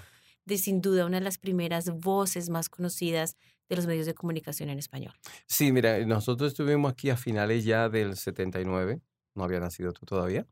de 0.46 0.58
sin 0.58 0.82
duda, 0.82 1.06
una 1.06 1.20
de 1.20 1.24
las 1.24 1.38
primeras 1.38 1.92
voces 1.92 2.50
más 2.50 2.70
conocidas 2.70 3.38
de 3.70 3.76
los 3.76 3.86
medios 3.86 4.08
de 4.08 4.16
comunicación 4.16 4.70
en 4.70 4.80
español. 4.80 5.14
Sí, 5.46 5.72
mira, 5.72 6.04
nosotros 6.06 6.54
estuvimos 6.54 6.92
aquí 6.92 7.12
a 7.12 7.16
finales 7.16 7.64
ya 7.64 7.88
del 7.88 8.18
79, 8.18 9.00
no 9.36 9.44
había 9.44 9.60
nacido 9.60 9.94
tú 9.94 10.08
todavía. 10.08 10.48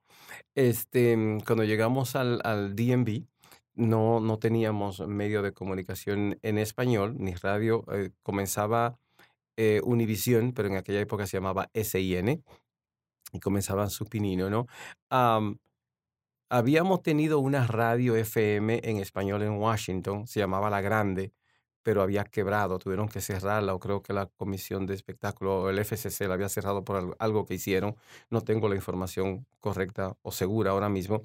Este, 0.54 1.17
mm, 1.17 1.39
cuando 1.39 1.63
llegamos 1.63 2.15
al, 2.15 2.41
al 2.43 2.76
DMV, 2.76 3.26
no, 3.74 4.20
no 4.20 4.38
teníamos 4.38 5.00
medio 5.08 5.41
de 5.41 5.52
comunicación 5.52 6.38
en 6.43 6.60
español, 6.60 7.15
ni 7.17 7.34
radio. 7.34 7.84
Eh, 7.91 8.12
comenzaba 8.22 9.00
eh, 9.58 9.82
Univisión, 9.84 10.54
pero 10.54 10.70
en 10.70 10.78
aquella 10.78 11.02
época 11.02 11.28
se 11.28 11.38
llamaba 11.38 11.70
SIN, 11.74 12.43
y 13.34 13.39
comenzaban 13.39 13.89
su 13.89 14.06
pinino, 14.06 14.50
¿no? 14.50 14.67
habíamos 16.50 17.02
tenido 17.02 17.39
una 17.39 17.67
radio 17.67 18.15
FM 18.15 18.82
en 18.84 18.98
español 18.98 19.43
en 19.43 19.52
Washington, 19.52 20.28
se 20.28 20.39
llamaba 20.39 20.70
La 20.70 20.82
Grande, 20.82 21.34
pero 21.84 22.02
había 22.02 22.26
quebrado, 22.26 22.80
tuvieron 22.80 23.08
que 23.10 23.22
cerrarla, 23.22 23.74
o 23.74 23.80
creo 23.80 24.02
que 24.02 24.13
la 24.13 24.26
Comisión 24.26 24.86
de 24.86 24.93
Espectáculo, 24.93 25.70
el 25.70 25.80
FCC, 25.80 26.28
la 26.28 26.34
había 26.34 26.50
cerrado 26.50 26.84
por 26.84 27.15
algo 27.20 27.46
que 27.46 27.54
hicieron. 27.54 27.96
No 28.30 28.41
tengo 28.41 28.67
la 28.67 28.76
información 28.76 29.46
correcta 29.62 30.17
o 30.22 30.32
segura 30.34 30.72
ahora 30.72 30.89
mismo, 30.89 31.22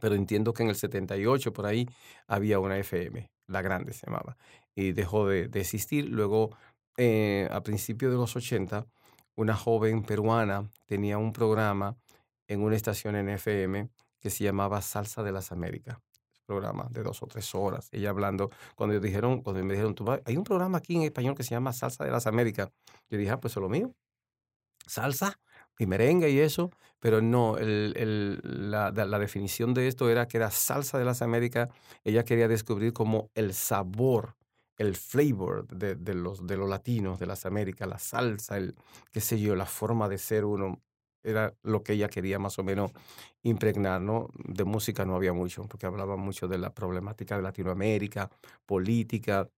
pero 0.00 0.14
entiendo 0.14 0.52
que 0.54 0.62
en 0.62 0.68
el 0.70 0.76
78 0.76 1.52
por 1.52 1.66
ahí 1.66 1.88
había 2.28 2.60
una 2.60 2.78
FM, 2.78 3.30
La 3.48 3.62
Grande 3.62 3.92
se 3.92 4.06
llamaba, 4.06 4.36
y 4.76 4.92
dejó 4.92 5.26
de, 5.26 5.48
de 5.48 5.60
existir. 5.60 6.08
Luego 6.08 6.56
eh, 7.02 7.48
a 7.50 7.62
principios 7.62 8.12
de 8.12 8.18
los 8.18 8.36
80, 8.36 8.86
una 9.34 9.56
joven 9.56 10.02
peruana 10.02 10.68
tenía 10.84 11.16
un 11.16 11.32
programa 11.32 11.96
en 12.46 12.60
una 12.60 12.76
estación 12.76 13.16
en 13.16 13.30
FM 13.30 13.88
que 14.20 14.28
se 14.28 14.44
llamaba 14.44 14.82
Salsa 14.82 15.22
de 15.22 15.32
las 15.32 15.50
Américas. 15.50 15.96
Programa 16.44 16.88
de 16.90 17.02
dos 17.02 17.22
o 17.22 17.26
tres 17.26 17.54
horas. 17.54 17.88
Ella 17.90 18.10
hablando, 18.10 18.50
cuando 18.74 19.00
dijeron, 19.00 19.40
cuando 19.40 19.64
me 19.64 19.72
dijeron, 19.72 19.94
hay 20.26 20.36
un 20.36 20.44
programa 20.44 20.76
aquí 20.76 20.94
en 20.94 21.02
español 21.02 21.34
que 21.34 21.42
se 21.42 21.52
llama 21.52 21.72
Salsa 21.72 22.04
de 22.04 22.10
las 22.10 22.26
Américas. 22.26 22.68
Yo 23.08 23.16
dije, 23.16 23.30
ah, 23.30 23.40
pues 23.40 23.56
es 23.56 23.62
lo 23.62 23.70
mío. 23.70 23.94
Salsa 24.86 25.40
y 25.78 25.86
merengue 25.86 26.28
y 26.28 26.40
eso, 26.40 26.70
pero 26.98 27.22
no, 27.22 27.56
la, 27.58 29.18
definición 29.18 29.72
de 29.72 29.88
esto 29.88 30.10
era 30.10 30.28
que 30.28 30.36
era 30.36 30.50
salsa 30.50 30.98
de 30.98 31.06
las 31.06 31.22
Américas. 31.22 31.70
Ella 32.04 32.26
quería 32.26 32.46
descubrir 32.46 32.92
como 32.92 33.30
el 33.34 33.54
sabor 33.54 34.36
el 34.80 34.96
flavor 34.96 35.66
de, 35.68 36.14
los, 36.14 36.46
de 36.46 36.56
los 36.56 36.66
latinos, 36.66 37.18
de 37.18 37.26
las 37.26 37.44
Américas, 37.44 37.86
la 37.86 37.98
salsa, 37.98 38.56
el, 38.56 38.74
qué 39.12 39.20
sé 39.20 39.38
yo, 39.38 39.54
la 39.54 39.66
forma 39.66 40.08
de 40.08 40.16
ser 40.16 40.46
uno, 40.46 40.80
era 41.22 41.54
lo 41.62 41.82
que 41.82 41.92
ella 41.92 42.08
quería 42.08 42.38
más 42.38 42.58
o 42.58 42.64
menos 42.64 42.90
impregnar, 43.42 44.00
¿no? 44.00 44.30
De 44.36 44.64
música 44.64 45.04
no 45.04 45.16
había 45.16 45.34
mucho, 45.34 45.64
porque 45.64 45.84
hablaba 45.84 46.16
mucho 46.16 46.48
de 46.48 46.56
la 46.56 46.72
problemática 46.72 47.36
de 47.36 47.42
Latinoamérica, 47.42 48.30
política, 48.64 49.50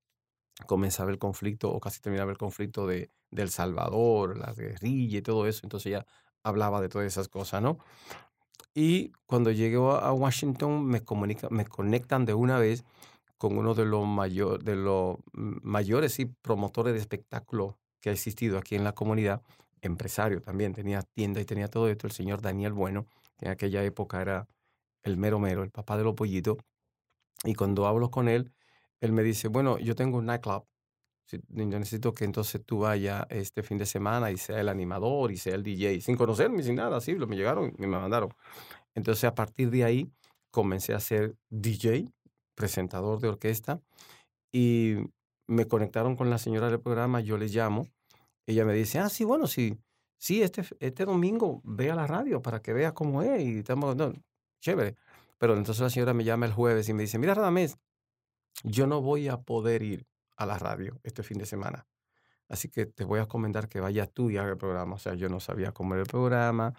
comenzaba 0.67 1.09
el 1.09 1.19
conflicto, 1.19 1.71
o 1.71 1.79
casi 1.79 2.01
terminaba 2.01 2.31
el 2.31 2.37
conflicto 2.37 2.85
de, 2.85 3.09
El 3.31 3.49
Salvador, 3.49 4.37
la 4.37 4.51
guerrilla 4.53 5.19
y 5.19 5.21
todo 5.21 5.47
eso, 5.47 5.61
entonces 5.63 5.85
ella 5.85 6.05
hablaba 6.43 6.81
de 6.81 6.89
todas 6.89 7.07
esas 7.07 7.29
cosas, 7.29 7.61
¿no? 7.61 7.77
Y 8.75 9.13
cuando 9.25 9.51
llego 9.51 9.93
a 9.93 10.11
Washington 10.11 10.85
me, 10.85 11.01
comunica, 11.01 11.47
me 11.49 11.65
conectan 11.65 12.25
de 12.25 12.33
una 12.33 12.59
vez 12.59 12.83
con 13.43 13.57
uno 13.57 13.73
de 13.73 13.83
los, 13.83 14.07
mayor, 14.07 14.63
de 14.63 14.77
los 14.77 15.17
mayores 15.33 16.17
y 16.19 16.27
promotores 16.27 16.93
de 16.93 17.01
espectáculo 17.01 17.77
que 17.99 18.09
ha 18.09 18.13
existido 18.13 18.57
aquí 18.57 18.75
en 18.75 18.85
la 18.85 18.93
comunidad, 18.93 19.41
empresario 19.81 20.41
también, 20.41 20.71
tenía 20.71 21.01
tienda 21.01 21.41
y 21.41 21.45
tenía 21.45 21.67
todo 21.67 21.89
esto, 21.89 22.07
el 22.07 22.13
señor 22.13 22.41
Daniel 22.41 22.71
Bueno, 22.71 23.05
que 23.37 23.47
en 23.47 23.51
aquella 23.51 23.83
época 23.83 24.21
era 24.21 24.47
el 25.01 25.17
mero 25.17 25.39
mero, 25.39 25.63
el 25.63 25.71
papá 25.71 25.97
de 25.97 26.05
los 26.05 26.15
pollitos. 26.15 26.55
Y 27.43 27.53
cuando 27.53 27.85
hablo 27.85 28.09
con 28.11 28.29
él, 28.29 28.53
él 29.01 29.11
me 29.11 29.23
dice, 29.23 29.49
bueno, 29.49 29.77
yo 29.77 29.93
tengo 29.93 30.19
un 30.19 30.27
nightclub, 30.27 30.65
yo 31.29 31.39
necesito 31.65 32.13
que 32.13 32.23
entonces 32.23 32.61
tú 32.65 32.79
vayas 32.79 33.25
este 33.29 33.61
fin 33.61 33.77
de 33.77 33.85
semana 33.85 34.31
y 34.31 34.37
sea 34.37 34.61
el 34.61 34.69
animador 34.69 35.33
y 35.33 35.35
sea 35.35 35.55
el 35.55 35.63
DJ, 35.63 35.99
sin 35.99 36.15
conocerme, 36.15 36.63
sin 36.63 36.75
nada, 36.75 36.95
así, 36.95 37.13
me 37.15 37.35
llegaron 37.35 37.73
y 37.77 37.81
me 37.81 37.87
mandaron. 37.87 38.29
Entonces 38.95 39.25
a 39.25 39.35
partir 39.35 39.69
de 39.69 39.83
ahí 39.83 40.09
comencé 40.49 40.93
a 40.93 41.01
ser 41.01 41.35
DJ, 41.49 42.07
presentador 42.55 43.19
de 43.19 43.29
orquesta, 43.29 43.81
y 44.51 44.97
me 45.47 45.67
conectaron 45.67 46.15
con 46.15 46.29
la 46.29 46.37
señora 46.37 46.69
del 46.69 46.79
programa, 46.79 47.19
yo 47.21 47.37
le 47.37 47.47
llamo, 47.47 47.87
ella 48.45 48.65
me 48.65 48.73
dice, 48.73 48.99
ah, 48.99 49.09
sí, 49.09 49.23
bueno, 49.23 49.47
sí, 49.47 49.77
sí, 50.17 50.41
este, 50.41 50.63
este 50.79 51.05
domingo 51.05 51.61
ve 51.63 51.91
a 51.91 51.95
la 51.95 52.07
radio 52.07 52.41
para 52.41 52.61
que 52.61 52.73
vea 52.73 52.93
cómo 52.93 53.21
es 53.21 53.41
y 53.41 53.59
estamos, 53.59 53.95
chévere. 54.61 54.95
Pero 55.37 55.57
entonces 55.57 55.81
la 55.81 55.89
señora 55.89 56.13
me 56.13 56.23
llama 56.23 56.45
el 56.45 56.53
jueves 56.53 56.87
y 56.87 56.93
me 56.93 57.03
dice, 57.03 57.17
mira, 57.17 57.33
Radamés, 57.33 57.77
yo 58.63 58.87
no 58.87 59.01
voy 59.01 59.27
a 59.27 59.41
poder 59.41 59.83
ir 59.83 60.05
a 60.37 60.45
la 60.45 60.57
radio 60.57 60.99
este 61.03 61.23
fin 61.23 61.37
de 61.37 61.45
semana. 61.45 61.85
Así 62.49 62.69
que 62.69 62.85
te 62.85 63.03
voy 63.03 63.19
a 63.19 63.25
comentar 63.25 63.67
que 63.67 63.79
vayas 63.79 64.11
tú 64.11 64.29
y 64.29 64.37
haga 64.37 64.51
el 64.51 64.57
programa. 64.57 64.95
O 64.95 64.99
sea, 64.99 65.15
yo 65.15 65.27
no 65.27 65.39
sabía 65.39 65.71
cómo 65.71 65.95
era 65.95 66.03
el 66.03 66.09
programa, 66.09 66.73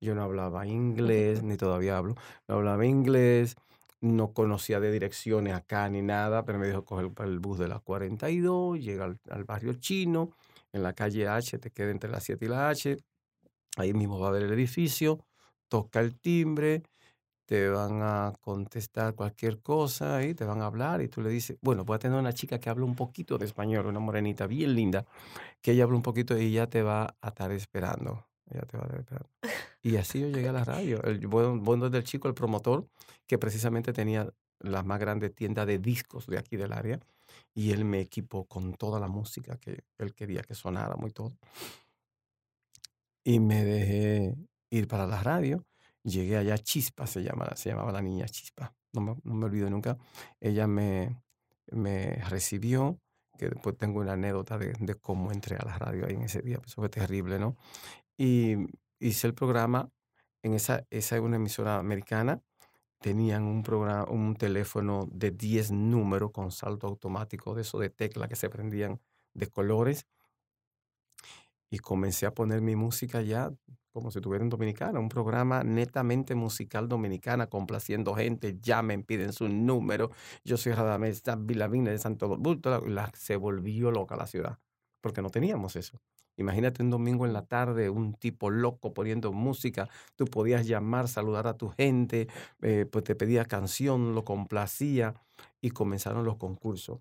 yo 0.00 0.14
no 0.14 0.22
hablaba 0.22 0.66
inglés, 0.66 1.42
ni 1.42 1.56
todavía 1.56 1.96
hablo, 1.96 2.14
no 2.48 2.56
hablaba 2.56 2.84
inglés, 2.84 3.56
no 4.00 4.32
conocía 4.32 4.80
de 4.80 4.90
direcciones 4.90 5.54
acá 5.54 5.88
ni 5.88 6.02
nada, 6.02 6.44
pero 6.44 6.58
me 6.58 6.66
dijo 6.66 6.84
coger 6.84 7.10
el 7.18 7.38
bus 7.38 7.58
de 7.58 7.68
las 7.68 7.80
42, 7.82 8.80
llega 8.80 9.04
al, 9.04 9.44
barrio 9.44 9.74
chino, 9.74 10.30
en 10.72 10.82
la 10.82 10.94
calle 10.94 11.28
H, 11.28 11.58
te 11.58 11.70
queda 11.70 11.90
entre 11.90 12.10
la 12.10 12.20
7 12.20 12.44
y 12.46 12.48
la 12.48 12.70
H, 12.70 12.96
ahí 13.76 13.92
mismo 13.92 14.18
va 14.18 14.28
a 14.28 14.32
ver 14.32 14.44
el 14.44 14.52
edificio, 14.52 15.24
toca 15.68 16.00
el 16.00 16.18
timbre, 16.18 16.82
te 17.46 17.68
van 17.68 18.00
a 18.02 18.32
contestar 18.40 19.14
cualquier 19.14 19.60
cosa 19.60 20.24
y 20.24 20.34
te 20.34 20.44
van 20.44 20.62
a 20.62 20.66
hablar 20.66 21.02
y 21.02 21.08
tú 21.08 21.20
le 21.20 21.30
dices, 21.30 21.58
bueno, 21.62 21.84
voy 21.84 21.96
a 21.96 21.98
tener 21.98 22.18
una 22.18 22.32
chica 22.32 22.60
que 22.60 22.70
habla 22.70 22.84
un 22.84 22.94
poquito 22.96 23.38
de 23.38 23.46
español, 23.46 23.86
una 23.86 24.00
morenita 24.00 24.46
bien 24.46 24.74
linda, 24.74 25.04
que 25.62 25.72
ella 25.72 25.84
habla 25.84 25.96
un 25.96 26.02
poquito 26.02 26.38
y 26.38 26.46
ella 26.46 26.68
te 26.68 26.82
va 26.82 27.16
a 27.20 27.28
estar 27.28 27.52
esperando. 27.52 28.29
Ella 28.50 28.62
te 28.62 28.76
va 28.76 28.84
a. 28.84 29.48
Y 29.82 29.96
así 29.96 30.20
yo 30.20 30.28
llegué 30.28 30.48
a 30.48 30.52
la 30.52 30.64
radio. 30.64 31.02
El 31.04 31.26
bueno 31.26 31.88
del 31.88 32.04
chico, 32.04 32.28
el 32.28 32.34
promotor, 32.34 32.88
que 33.26 33.38
precisamente 33.38 33.92
tenía 33.92 34.32
la 34.58 34.82
más 34.82 35.00
grande 35.00 35.30
tienda 35.30 35.64
de 35.64 35.78
discos 35.78 36.26
de 36.26 36.38
aquí 36.38 36.56
del 36.56 36.72
área, 36.72 37.00
y 37.54 37.70
él 37.72 37.84
me 37.84 38.00
equipó 38.00 38.44
con 38.44 38.74
toda 38.74 39.00
la 39.00 39.08
música 39.08 39.56
que 39.56 39.84
él 39.98 40.14
quería 40.14 40.42
que 40.42 40.54
sonara 40.54 40.96
muy 40.96 41.12
todo. 41.12 41.32
Y 43.24 43.40
me 43.40 43.64
dejé 43.64 44.34
ir 44.70 44.88
para 44.88 45.06
la 45.06 45.22
radio 45.22 45.64
Llegué 46.02 46.38
allá, 46.38 46.56
Chispa 46.56 47.06
se, 47.06 47.22
llama, 47.22 47.50
se 47.56 47.70
llamaba 47.70 47.92
la 47.92 48.00
niña 48.00 48.26
Chispa, 48.26 48.72
no 48.92 49.00
me, 49.02 49.16
no 49.22 49.34
me 49.34 49.44
olvido 49.44 49.68
nunca. 49.68 49.98
Ella 50.40 50.66
me, 50.66 51.22
me 51.70 52.14
recibió, 52.28 52.98
que 53.36 53.50
después 53.50 53.76
tengo 53.76 54.00
una 54.00 54.12
anécdota 54.12 54.56
de, 54.56 54.72
de, 54.80 54.94
cómo 54.94 55.30
entré 55.30 55.56
a 55.56 55.64
la 55.64 55.76
radio 55.78 56.06
ahí 56.06 56.14
en 56.14 56.22
ese 56.22 56.40
día, 56.40 56.56
pues, 56.58 56.72
eso 56.72 56.80
fue 56.80 56.88
terrible, 56.88 57.38
¿no? 57.38 57.56
Y 58.20 58.66
hice 58.98 59.28
el 59.28 59.32
programa, 59.32 59.90
en 60.42 60.52
esa, 60.52 60.86
esa 60.90 61.16
es 61.16 61.22
una 61.22 61.36
emisora 61.36 61.78
americana, 61.78 62.42
tenían 63.00 63.44
un 63.44 63.62
programa, 63.62 64.04
un 64.10 64.36
teléfono 64.36 65.08
de 65.10 65.30
10 65.30 65.70
números 65.70 66.30
con 66.30 66.50
salto 66.52 66.86
automático, 66.86 67.54
de 67.54 67.62
eso 67.62 67.78
de 67.78 67.88
tecla 67.88 68.28
que 68.28 68.36
se 68.36 68.50
prendían 68.50 69.00
de 69.32 69.46
colores. 69.46 70.06
Y 71.70 71.78
comencé 71.78 72.26
a 72.26 72.34
poner 72.34 72.60
mi 72.60 72.76
música 72.76 73.22
ya 73.22 73.54
como 73.90 74.10
si 74.10 74.18
estuviera 74.18 74.44
en 74.44 74.50
Dominicana, 74.50 75.00
un 75.00 75.08
programa 75.08 75.64
netamente 75.64 76.34
musical 76.34 76.90
dominicana, 76.90 77.46
complaciendo 77.46 78.14
gente, 78.14 78.58
llamen, 78.60 79.02
piden 79.02 79.32
su 79.32 79.48
número. 79.48 80.10
Yo 80.44 80.58
soy 80.58 80.72
Radamés 80.72 81.22
Vilavina 81.38 81.90
de 81.90 81.98
Santo 81.98 82.28
Domingo, 82.28 82.86
la, 82.86 83.10
se 83.14 83.36
volvió 83.36 83.90
loca 83.90 84.14
la 84.14 84.26
ciudad, 84.26 84.58
porque 85.00 85.22
no 85.22 85.30
teníamos 85.30 85.74
eso. 85.74 86.02
Imagínate 86.40 86.82
un 86.82 86.90
domingo 86.90 87.26
en 87.26 87.34
la 87.34 87.44
tarde, 87.44 87.90
un 87.90 88.14
tipo 88.14 88.50
loco 88.50 88.94
poniendo 88.94 89.30
música, 89.32 89.88
tú 90.16 90.24
podías 90.24 90.66
llamar, 90.66 91.06
saludar 91.06 91.46
a 91.46 91.54
tu 91.54 91.68
gente, 91.68 92.28
eh, 92.62 92.86
pues 92.90 93.04
te 93.04 93.14
pedía 93.14 93.44
canción, 93.44 94.14
lo 94.14 94.24
complacía 94.24 95.14
y 95.60 95.70
comenzaron 95.70 96.24
los 96.24 96.36
concursos 96.36 97.00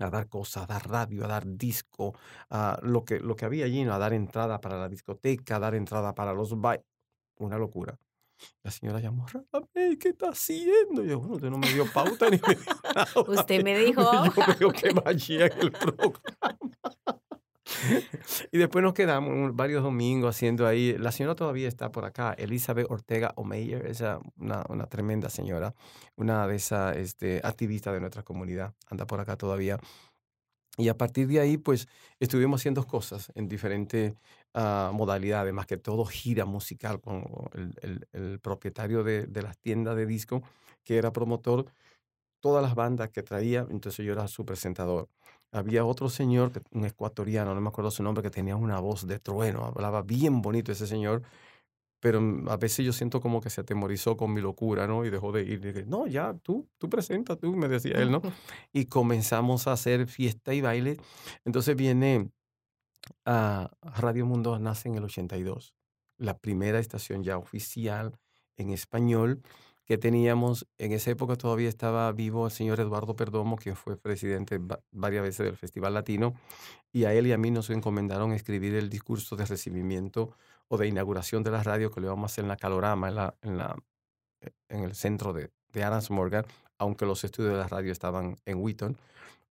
a 0.00 0.10
dar 0.10 0.28
cosas, 0.28 0.64
a 0.64 0.66
dar 0.66 0.88
radio, 0.88 1.24
a 1.24 1.28
dar 1.28 1.44
disco, 1.46 2.14
a 2.50 2.78
lo 2.82 3.04
que, 3.04 3.18
lo 3.20 3.36
que 3.36 3.44
había 3.44 3.64
allí, 3.64 3.82
a 3.82 3.98
dar 3.98 4.12
entrada 4.12 4.60
para 4.60 4.78
la 4.78 4.88
discoteca, 4.88 5.56
a 5.56 5.58
dar 5.58 5.74
entrada 5.74 6.14
para 6.14 6.32
los 6.32 6.58
bailes. 6.60 6.86
Una 7.38 7.58
locura. 7.58 7.98
La 8.62 8.70
señora 8.70 9.00
llamó, 9.00 9.26
¿qué 9.72 10.08
está 10.08 10.30
haciendo? 10.30 11.02
yo, 11.04 11.18
bueno, 11.18 11.34
usted 11.34 11.50
no 11.50 11.58
me 11.58 11.72
dio 11.72 11.86
pauta 11.92 12.30
ni 12.30 12.38
me 12.38 12.54
dio 12.54 12.74
nada. 12.94 13.08
Usted 13.26 13.64
me 13.64 13.78
dijo. 13.78 14.02
Yo 14.36 14.54
veo 14.58 14.72
que 14.72 14.88
en 14.88 15.42
el 15.42 15.72
programa. 15.72 16.58
y 18.52 18.58
después 18.58 18.82
nos 18.82 18.94
quedamos 18.94 19.54
varios 19.54 19.82
domingos 19.82 20.36
haciendo 20.36 20.66
ahí. 20.66 20.96
La 20.98 21.12
señora 21.12 21.34
todavía 21.34 21.68
está 21.68 21.90
por 21.90 22.04
acá, 22.04 22.34
Elizabeth 22.38 22.86
Ortega 22.90 23.32
Omeyer, 23.36 23.86
esa 23.86 24.20
una, 24.36 24.64
una 24.68 24.86
tremenda 24.86 25.30
señora, 25.30 25.74
una 26.16 26.46
de 26.46 26.56
esas 26.56 26.96
este, 26.96 27.40
activistas 27.44 27.94
de 27.94 28.00
nuestra 28.00 28.22
comunidad, 28.22 28.74
anda 28.88 29.06
por 29.06 29.20
acá 29.20 29.36
todavía. 29.36 29.78
Y 30.78 30.88
a 30.88 30.96
partir 30.96 31.26
de 31.28 31.38
ahí, 31.38 31.58
pues 31.58 31.86
estuvimos 32.18 32.60
haciendo 32.60 32.86
cosas 32.86 33.30
en 33.34 33.46
diferentes 33.46 34.14
uh, 34.54 34.92
modalidades, 34.92 35.52
más 35.52 35.66
que 35.66 35.76
todo 35.76 36.06
gira 36.06 36.46
musical 36.46 37.00
con 37.00 37.24
el, 37.52 37.74
el, 37.82 38.08
el 38.12 38.40
propietario 38.40 39.04
de, 39.04 39.26
de 39.26 39.42
las 39.42 39.58
tiendas 39.58 39.96
de 39.96 40.06
disco, 40.06 40.42
que 40.82 40.96
era 40.96 41.12
promotor, 41.12 41.66
todas 42.40 42.62
las 42.62 42.74
bandas 42.74 43.10
que 43.10 43.22
traía, 43.22 43.66
entonces 43.70 44.04
yo 44.04 44.12
era 44.12 44.26
su 44.28 44.44
presentador. 44.44 45.08
Había 45.52 45.84
otro 45.84 46.08
señor, 46.08 46.50
un 46.70 46.86
ecuatoriano, 46.86 47.54
no 47.54 47.60
me 47.60 47.68
acuerdo 47.68 47.90
su 47.90 48.02
nombre, 48.02 48.22
que 48.22 48.30
tenía 48.30 48.56
una 48.56 48.80
voz 48.80 49.06
de 49.06 49.18
trueno, 49.18 49.66
hablaba 49.66 50.02
bien 50.02 50.40
bonito 50.40 50.72
ese 50.72 50.86
señor, 50.86 51.22
pero 52.00 52.20
mm, 52.20 52.48
a 52.48 52.56
veces 52.56 52.84
yo 52.84 52.92
siento 52.92 53.20
como 53.20 53.40
que 53.40 53.50
se 53.50 53.60
atemorizó 53.60 54.16
con 54.16 54.32
mi 54.32 54.40
locura, 54.40 54.86
¿no? 54.86 55.04
Y 55.04 55.10
dejó 55.10 55.30
de 55.30 55.42
ir. 55.42 55.64
Y 55.64 55.72
dije, 55.72 55.84
no, 55.86 56.06
ya, 56.06 56.34
tú, 56.42 56.68
tú 56.78 56.88
presenta, 56.88 57.36
tú, 57.36 57.54
me 57.54 57.68
decía 57.68 57.96
él, 57.98 58.10
¿no? 58.10 58.20
Y 58.72 58.86
comenzamos 58.86 59.68
a 59.68 59.72
hacer 59.72 60.06
fiesta 60.08 60.52
y 60.54 60.60
baile. 60.62 60.98
Entonces 61.44 61.76
viene 61.76 62.30
a 63.24 63.70
Radio 63.82 64.26
Mundo, 64.26 64.58
nace 64.58 64.88
en 64.88 64.96
el 64.96 65.04
82, 65.04 65.74
la 66.18 66.38
primera 66.38 66.78
estación 66.78 67.22
ya 67.22 67.38
oficial 67.38 68.18
en 68.56 68.70
español 68.70 69.42
que 69.84 69.98
teníamos, 69.98 70.66
en 70.78 70.92
esa 70.92 71.10
época 71.10 71.36
todavía 71.36 71.68
estaba 71.68 72.10
vivo 72.12 72.46
el 72.46 72.52
señor 72.52 72.80
Eduardo 72.80 73.16
Perdomo, 73.16 73.56
quien 73.56 73.76
fue 73.76 73.96
presidente 73.96 74.60
varias 74.90 75.22
veces 75.22 75.46
del 75.46 75.56
Festival 75.56 75.94
Latino, 75.94 76.34
y 76.92 77.04
a 77.04 77.14
él 77.14 77.26
y 77.26 77.32
a 77.32 77.38
mí 77.38 77.50
nos 77.50 77.70
encomendaron 77.70 78.32
escribir 78.32 78.74
el 78.74 78.88
discurso 78.88 79.36
de 79.36 79.46
recibimiento 79.46 80.30
o 80.68 80.78
de 80.78 80.86
inauguración 80.86 81.42
de 81.42 81.50
la 81.50 81.62
radio 81.62 81.90
que 81.90 82.00
lo 82.00 82.06
íbamos 82.08 82.30
a 82.30 82.32
hacer 82.32 82.44
en 82.44 82.48
la 82.48 82.56
Calorama, 82.56 83.08
en, 83.42 83.56
la, 83.58 83.76
en 84.68 84.84
el 84.84 84.94
centro 84.94 85.32
de, 85.32 85.50
de 85.72 85.84
Adams 85.84 86.10
Morgan, 86.10 86.44
aunque 86.78 87.06
los 87.06 87.24
estudios 87.24 87.52
de 87.52 87.58
la 87.58 87.68
radio 87.68 87.92
estaban 87.92 88.36
en 88.44 88.58
Wheaton 88.58 88.96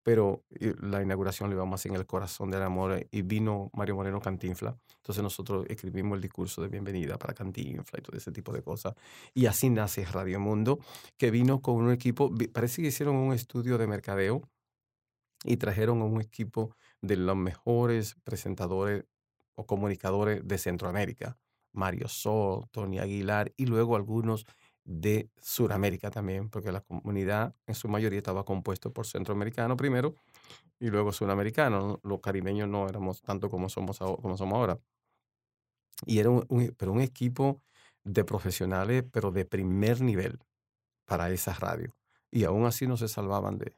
pero 0.03 0.45
la 0.81 1.03
inauguración 1.03 1.51
lo 1.51 1.57
íbamos 1.57 1.85
en 1.87 1.95
el 1.95 2.07
corazón 2.07 2.51
del 2.51 2.63
amor 2.63 3.07
y 3.11 3.23
vino 3.23 3.71
Mario 3.75 3.97
Moreno 3.97 4.21
Cantinfla. 4.21 4.77
Entonces 4.97 5.23
nosotros 5.23 5.67
escribimos 5.69 6.17
el 6.17 6.23
discurso 6.23 6.63
de 6.63 6.69
bienvenida 6.69 7.19
para 7.19 7.35
Cantinfla 7.35 7.99
y 7.99 8.03
todo 8.03 8.17
ese 8.17 8.33
tipo 8.33 8.53
de 8.53 8.63
cosas. 8.63 8.95
Y 9.35 9.47
así 9.47 9.69
nace 9.69 10.05
Radio 10.05 10.41
Mundo, 10.41 10.79
que 11.19 11.31
vino 11.31 11.61
con 11.61 11.77
un 11.77 11.91
equipo, 11.93 12.33
parece 12.53 12.83
que 12.83 12.89
hicieron 12.89 13.17
un 13.17 13.35
estudio 13.35 13.77
de 13.77 13.87
mercadeo 13.87 14.43
y 15.45 15.57
trajeron 15.57 16.01
a 16.01 16.05
un 16.05 16.21
equipo 16.21 16.75
de 17.03 17.17
los 17.17 17.37
mejores 17.37 18.17
presentadores 18.25 19.05
o 19.55 19.67
comunicadores 19.67 20.47
de 20.47 20.59
Centroamérica. 20.59 21.39
Mario 21.73 22.09
Sol, 22.09 22.67
Tony 22.73 22.99
Aguilar 22.99 23.53
y 23.57 23.67
luego 23.67 23.97
algunos 23.97 24.47
de 24.91 25.30
Sudamérica 25.41 26.11
también, 26.11 26.51
porque 26.51 26.72
la 26.72 26.80
comunidad 26.80 27.55
en 27.68 27.76
su 27.76 27.86
mayoría 27.86 28.18
estaba 28.18 28.45
compuesto 28.45 28.93
por 28.93 29.07
centroamericanos 29.07 29.76
primero 29.76 30.16
y 30.80 30.88
luego 30.88 31.12
sudamericanos. 31.12 32.01
Los 32.03 32.20
caribeños 32.20 32.68
no 32.68 32.88
éramos 32.88 33.22
tanto 33.22 33.49
como 33.49 33.68
somos, 33.68 34.01
como 34.01 34.36
somos 34.36 34.57
ahora. 34.57 34.80
Y 36.07 36.18
era 36.18 36.30
un, 36.30 36.74
pero 36.76 36.91
un 36.91 37.01
equipo 37.01 37.62
de 38.03 38.24
profesionales, 38.24 39.05
pero 39.12 39.30
de 39.30 39.45
primer 39.45 40.01
nivel 40.01 40.41
para 41.05 41.30
esa 41.30 41.55
radio. 41.55 41.95
Y 42.32 42.43
aún 42.43 42.66
así 42.66 42.88
no 42.88 42.97
se 42.97 43.07
salvaban 43.07 43.59
de, 43.59 43.76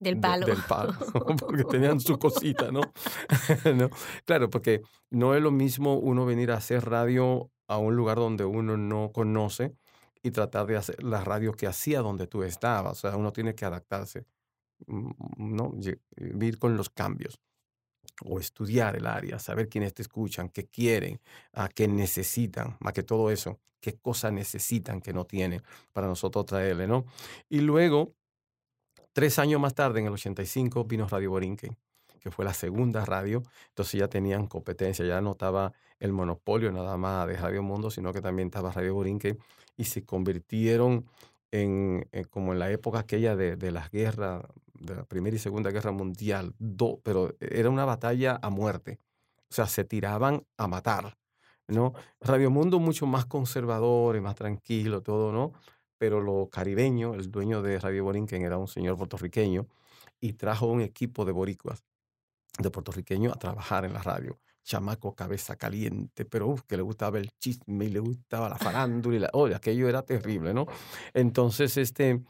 del 0.00 0.20
palo. 0.20 0.44
del 0.44 0.62
palo, 0.68 0.92
porque 1.38 1.64
tenían 1.64 1.98
su 1.98 2.18
cosita, 2.18 2.70
¿no? 2.70 2.82
¿no? 3.74 3.88
Claro, 4.26 4.50
porque 4.50 4.82
no 5.08 5.34
es 5.34 5.40
lo 5.40 5.50
mismo 5.50 5.94
uno 5.94 6.26
venir 6.26 6.50
a 6.50 6.56
hacer 6.56 6.84
radio 6.84 7.50
a 7.68 7.78
un 7.78 7.96
lugar 7.96 8.18
donde 8.18 8.44
uno 8.44 8.76
no 8.76 9.12
conoce 9.12 9.74
y 10.22 10.30
tratar 10.30 10.66
de 10.66 10.76
hacer 10.76 11.02
la 11.02 11.22
radio 11.24 11.52
que 11.52 11.66
hacía 11.66 12.00
donde 12.00 12.26
tú 12.26 12.42
estabas. 12.42 12.92
O 13.04 13.08
sea, 13.08 13.16
uno 13.16 13.32
tiene 13.32 13.54
que 13.54 13.64
adaptarse, 13.64 14.26
mm, 14.86 15.10
¿no? 15.36 15.74
Vivir 16.16 16.58
con 16.58 16.76
los 16.76 16.90
cambios 16.90 17.40
o 18.24 18.38
estudiar 18.38 18.96
el 18.96 19.06
área, 19.06 19.38
saber 19.38 19.68
quiénes 19.68 19.94
te 19.94 20.02
escuchan, 20.02 20.48
qué 20.48 20.66
quieren, 20.68 21.20
a 21.52 21.68
qué 21.68 21.88
necesitan, 21.88 22.76
más 22.80 22.92
que 22.92 23.02
todo 23.02 23.30
eso, 23.30 23.58
qué 23.80 23.98
cosas 23.98 24.32
necesitan 24.32 25.00
que 25.00 25.12
no 25.12 25.24
tienen 25.26 25.62
para 25.92 26.06
nosotros 26.06 26.46
traerle, 26.46 26.86
¿no? 26.86 27.04
Y 27.48 27.60
luego, 27.60 28.14
tres 29.12 29.38
años 29.38 29.60
más 29.60 29.74
tarde, 29.74 30.00
en 30.00 30.06
el 30.06 30.12
85, 30.12 30.84
vino 30.84 31.08
Radio 31.08 31.30
Borinquen 31.30 31.76
que 32.22 32.30
fue 32.30 32.44
la 32.44 32.54
segunda 32.54 33.04
radio, 33.04 33.42
entonces 33.70 33.98
ya 33.98 34.08
tenían 34.08 34.46
competencia, 34.46 35.04
ya 35.04 35.20
no 35.20 35.32
estaba 35.32 35.72
el 35.98 36.12
monopolio 36.12 36.70
nada 36.70 36.96
más 36.96 37.26
de 37.26 37.36
Radio 37.36 37.64
Mundo, 37.64 37.90
sino 37.90 38.12
que 38.12 38.20
también 38.20 38.46
estaba 38.46 38.70
Radio 38.70 38.94
Borinque 38.94 39.38
y 39.76 39.84
se 39.84 40.04
convirtieron 40.04 41.06
en, 41.50 42.08
eh, 42.12 42.24
como 42.24 42.52
en 42.52 42.58
la 42.58 42.70
época 42.70 43.00
aquella 43.00 43.36
de, 43.36 43.56
de 43.56 43.70
las 43.70 43.90
guerras, 43.90 44.42
de 44.74 44.96
la 44.96 45.04
Primera 45.04 45.36
y 45.36 45.38
Segunda 45.38 45.70
Guerra 45.70 45.92
Mundial, 45.92 46.54
pero 47.02 47.34
era 47.40 47.70
una 47.70 47.84
batalla 47.84 48.38
a 48.42 48.50
muerte, 48.50 48.98
o 49.48 49.54
sea, 49.54 49.66
se 49.66 49.84
tiraban 49.84 50.44
a 50.56 50.66
matar, 50.66 51.16
¿no? 51.68 51.92
Radio 52.20 52.50
Mundo 52.50 52.80
mucho 52.80 53.06
más 53.06 53.26
conservador 53.26 54.16
y 54.16 54.20
más 54.20 54.34
tranquilo, 54.34 55.02
todo, 55.02 55.32
¿no? 55.32 55.52
Pero 55.98 56.20
lo 56.20 56.48
caribeño, 56.50 57.14
el 57.14 57.30
dueño 57.30 57.62
de 57.62 57.78
Radio 57.78 58.04
Borinquen 58.04 58.42
era 58.42 58.58
un 58.58 58.68
señor 58.68 58.96
puertorriqueño 58.96 59.68
y 60.20 60.32
trajo 60.34 60.66
un 60.66 60.80
equipo 60.80 61.24
de 61.24 61.32
boricuas 61.32 61.84
de 62.58 62.70
puertorriqueño 62.70 63.30
a 63.30 63.36
trabajar 63.36 63.84
en 63.84 63.92
la 63.92 64.02
radio. 64.02 64.38
Chamaco 64.64 65.14
cabeza 65.14 65.56
caliente, 65.56 66.24
pero 66.24 66.54
que 66.68 66.76
le 66.76 66.82
gustaba 66.82 67.18
el 67.18 67.30
chisme 67.38 67.86
y 67.86 67.88
le 67.88 68.00
gustaba 68.00 68.48
la 68.48 68.56
farándula. 68.56 69.16
Y 69.16 69.18
la, 69.20 69.30
oye, 69.32 69.54
aquello 69.54 69.88
era 69.88 70.02
terrible, 70.02 70.54
¿no? 70.54 70.66
Entonces, 71.14 71.76
este, 71.76 72.22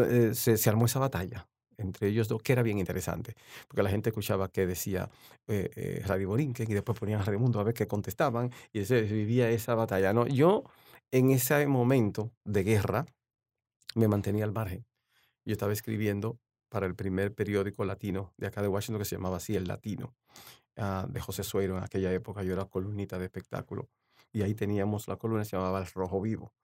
eh, 0.00 0.30
se, 0.34 0.56
se, 0.56 0.70
armó 0.70 0.86
esa 0.86 0.98
batalla 0.98 1.46
entre 1.80 2.08
ellos 2.08 2.28
dos, 2.28 2.42
que 2.42 2.52
era 2.52 2.62
bien 2.62 2.78
interesante, 2.78 3.34
porque 3.66 3.82
la 3.82 3.90
gente 3.90 4.10
escuchaba 4.10 4.48
que 4.48 4.66
decía 4.66 5.10
eh, 5.48 5.70
eh, 5.74 6.02
Radio 6.06 6.28
Borinquen 6.28 6.70
y 6.70 6.74
después 6.74 6.98
ponían 6.98 7.24
Radio 7.24 7.40
Mundo 7.40 7.60
a 7.60 7.64
ver 7.64 7.74
qué 7.74 7.86
contestaban 7.86 8.50
y 8.72 8.84
se 8.84 9.02
vivía 9.02 9.50
esa 9.50 9.74
batalla, 9.74 10.12
¿no? 10.12 10.26
Yo, 10.26 10.64
en 11.10 11.30
ese 11.30 11.66
momento 11.66 12.32
de 12.44 12.62
guerra, 12.62 13.06
me 13.94 14.08
mantenía 14.08 14.44
al 14.44 14.52
margen. 14.52 14.84
Yo 15.44 15.52
estaba 15.52 15.72
escribiendo 15.72 16.38
para 16.70 16.86
el 16.86 16.94
primer 16.94 17.34
periódico 17.34 17.84
latino 17.84 18.32
de 18.38 18.46
acá 18.46 18.62
de 18.62 18.68
Washington 18.68 19.00
que 19.00 19.04
se 19.04 19.16
llamaba 19.16 19.36
así 19.36 19.54
El 19.54 19.66
Latino, 19.66 20.14
uh, 20.78 21.06
de 21.06 21.20
José 21.20 21.42
Suero. 21.42 21.76
En 21.76 21.84
aquella 21.84 22.10
época 22.12 22.42
yo 22.42 22.54
era 22.54 22.64
columnita 22.64 23.18
de 23.18 23.26
espectáculo 23.26 23.90
y 24.32 24.42
ahí 24.42 24.54
teníamos 24.54 25.08
la 25.08 25.16
columna 25.16 25.44
se 25.44 25.56
llamaba 25.56 25.80
El 25.80 25.86
Rojo 25.86 26.20
Vivo. 26.22 26.54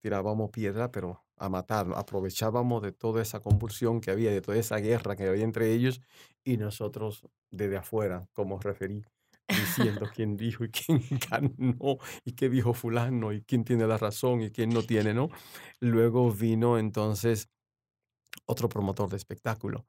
Tirábamos 0.00 0.50
piedra, 0.50 0.90
pero 0.90 1.22
a 1.36 1.50
matarlo. 1.50 1.96
Aprovechábamos 1.96 2.82
de 2.82 2.92
toda 2.92 3.20
esa 3.20 3.40
convulsión 3.40 4.00
que 4.00 4.10
había, 4.10 4.30
de 4.30 4.40
toda 4.40 4.56
esa 4.56 4.78
guerra 4.78 5.14
que 5.14 5.28
había 5.28 5.44
entre 5.44 5.72
ellos 5.72 6.00
y 6.42 6.56
nosotros 6.56 7.28
desde 7.50 7.76
afuera, 7.76 8.26
como 8.32 8.58
referí, 8.58 9.04
diciendo 9.46 10.08
quién 10.14 10.38
dijo 10.38 10.64
y 10.64 10.70
quién 10.70 11.02
ganó 11.30 11.98
y 12.24 12.32
qué 12.32 12.48
dijo 12.48 12.72
fulano 12.72 13.32
y 13.32 13.42
quién 13.42 13.64
tiene 13.64 13.86
la 13.86 13.98
razón 13.98 14.40
y 14.40 14.50
quién 14.50 14.70
no 14.70 14.82
tiene, 14.82 15.12
¿no? 15.12 15.28
Luego 15.80 16.32
vino 16.32 16.78
entonces 16.78 17.50
otro 18.46 18.68
promotor 18.68 19.08
de 19.08 19.16
espectáculo, 19.16 19.86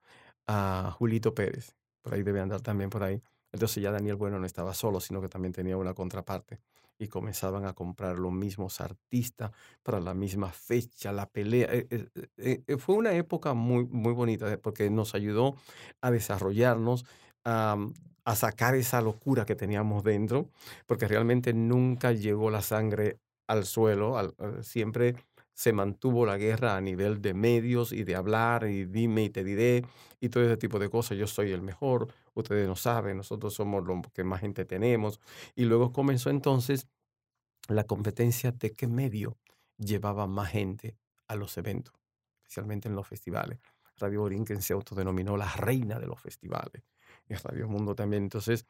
a 0.47 0.93
Julito 0.97 1.33
Pérez. 1.33 1.75
Por 2.01 2.13
ahí 2.13 2.23
debe 2.23 2.41
andar 2.41 2.61
también 2.61 2.89
por 2.89 3.03
ahí. 3.03 3.21
Entonces 3.51 3.83
ya 3.83 3.91
Daniel 3.91 4.15
Bueno 4.15 4.39
no 4.39 4.45
estaba 4.45 4.73
solo, 4.73 4.99
sino 4.99 5.21
que 5.21 5.27
también 5.27 5.53
tenía 5.53 5.77
una 5.77 5.93
contraparte. 5.93 6.59
Y 6.97 7.07
comenzaban 7.07 7.65
a 7.65 7.73
comprar 7.73 8.19
los 8.19 8.31
mismos 8.31 8.79
artistas 8.79 9.51
para 9.81 9.99
la 9.99 10.13
misma 10.13 10.51
fecha, 10.51 11.11
la 11.11 11.25
pelea. 11.25 11.67
Eh, 11.71 11.87
eh, 12.37 12.63
eh, 12.67 12.77
fue 12.77 12.95
una 12.95 13.13
época 13.13 13.53
muy, 13.53 13.85
muy 13.85 14.13
bonita 14.13 14.57
porque 14.61 14.89
nos 14.89 15.15
ayudó 15.15 15.55
a 15.99 16.11
desarrollarnos, 16.11 17.05
a, 17.43 17.75
a 18.23 18.35
sacar 18.35 18.75
esa 18.75 19.01
locura 19.01 19.45
que 19.45 19.55
teníamos 19.55 20.03
dentro, 20.03 20.49
porque 20.85 21.07
realmente 21.07 21.53
nunca 21.53 22.11
llegó 22.11 22.51
la 22.51 22.61
sangre 22.61 23.17
al 23.47 23.65
suelo, 23.65 24.35
siempre 24.61 25.15
se 25.53 25.73
mantuvo 25.73 26.25
la 26.25 26.37
guerra 26.37 26.75
a 26.75 26.81
nivel 26.81 27.21
de 27.21 27.33
medios 27.33 27.91
y 27.91 28.03
de 28.03 28.15
hablar 28.15 28.67
y 28.67 28.85
dime 28.85 29.25
y 29.25 29.29
te 29.29 29.43
diré 29.43 29.85
y 30.19 30.29
todo 30.29 30.43
ese 30.43 30.57
tipo 30.57 30.79
de 30.79 30.89
cosas. 30.89 31.17
Yo 31.17 31.27
soy 31.27 31.51
el 31.51 31.61
mejor, 31.61 32.13
ustedes 32.33 32.67
no 32.67 32.75
saben, 32.75 33.17
nosotros 33.17 33.53
somos 33.53 33.85
los 33.85 34.01
que 34.13 34.23
más 34.23 34.41
gente 34.41 34.65
tenemos. 34.65 35.19
Y 35.55 35.65
luego 35.65 35.91
comenzó 35.91 36.29
entonces 36.29 36.87
la 37.67 37.83
competencia 37.83 38.51
de 38.51 38.73
qué 38.73 38.87
medio 38.87 39.37
llevaba 39.77 40.27
más 40.27 40.49
gente 40.49 40.97
a 41.27 41.35
los 41.35 41.57
eventos, 41.57 41.93
especialmente 42.43 42.87
en 42.87 42.95
los 42.95 43.07
festivales. 43.07 43.59
Radio 43.97 44.21
Borinquen 44.21 44.61
se 44.61 44.73
autodenominó 44.73 45.37
la 45.37 45.51
reina 45.53 45.99
de 45.99 46.07
los 46.07 46.19
festivales. 46.19 46.83
Y 47.29 47.35
Radio 47.35 47.67
Mundo 47.67 47.93
también. 47.93 48.23
Entonces 48.23 48.65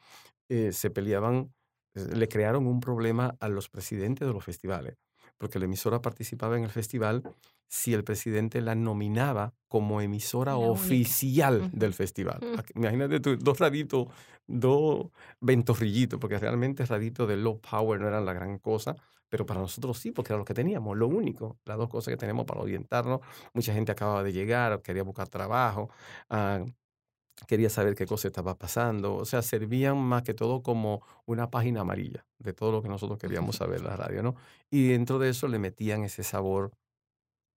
eh, 0.49 0.71
se 0.73 0.89
peleaban, 0.89 1.53
eh, 1.93 2.15
le 2.15 2.27
crearon 2.27 2.67
un 2.67 2.79
problema 2.79 3.35
a 3.39 3.47
los 3.47 3.69
presidentes 3.69 4.27
de 4.27 4.33
los 4.33 4.43
festivales 4.43 4.97
porque 5.37 5.59
la 5.59 5.65
emisora 5.65 6.01
participaba 6.01 6.57
en 6.57 6.63
el 6.63 6.69
festival 6.69 7.23
si 7.67 7.93
el 7.93 8.03
presidente 8.03 8.59
la 8.61 8.75
nominaba 8.75 9.53
como 9.67 10.01
emisora 10.01 10.57
oficial 10.57 11.69
del 11.71 11.93
festival. 11.93 12.39
Mm. 12.41 12.79
Imagínate 12.79 13.19
tú, 13.21 13.37
dos 13.37 13.59
raditos, 13.59 14.07
dos 14.45 15.07
ventorrillitos, 15.39 16.19
porque 16.19 16.37
realmente 16.37 16.85
raditos 16.85 17.27
de 17.27 17.37
low 17.37 17.61
power 17.61 17.99
no 17.99 18.09
eran 18.09 18.25
la 18.25 18.33
gran 18.33 18.59
cosa, 18.59 18.95
pero 19.29 19.45
para 19.45 19.61
nosotros 19.61 19.97
sí, 19.97 20.11
porque 20.11 20.33
era 20.33 20.37
lo 20.39 20.43
que 20.43 20.53
teníamos, 20.53 20.97
lo 20.97 21.07
único, 21.07 21.57
las 21.63 21.77
dos 21.77 21.87
cosas 21.87 22.11
que 22.11 22.17
tenemos 22.17 22.45
para 22.45 22.59
orientarnos. 22.59 23.21
Mucha 23.53 23.73
gente 23.73 23.93
acababa 23.93 24.23
de 24.23 24.33
llegar, 24.33 24.81
quería 24.81 25.03
buscar 25.03 25.29
trabajo. 25.29 25.89
Uh, 26.29 26.69
quería 27.47 27.69
saber 27.69 27.95
qué 27.95 28.05
cosa 28.05 28.27
estaba 28.27 28.55
pasando. 28.57 29.15
O 29.15 29.25
sea, 29.25 29.41
servían 29.41 29.97
más 29.97 30.23
que 30.23 30.33
todo 30.33 30.63
como 30.63 31.01
una 31.25 31.49
página 31.49 31.81
amarilla 31.81 32.25
de 32.39 32.53
todo 32.53 32.71
lo 32.71 32.81
que 32.81 32.89
nosotros 32.89 33.19
queríamos 33.19 33.57
saber 33.57 33.79
en 33.79 33.87
la 33.87 33.97
radio, 33.97 34.23
¿no? 34.23 34.35
Y 34.69 34.89
dentro 34.89 35.19
de 35.19 35.29
eso 35.29 35.47
le 35.47 35.59
metían 35.59 36.03
ese 36.03 36.23
sabor 36.23 36.71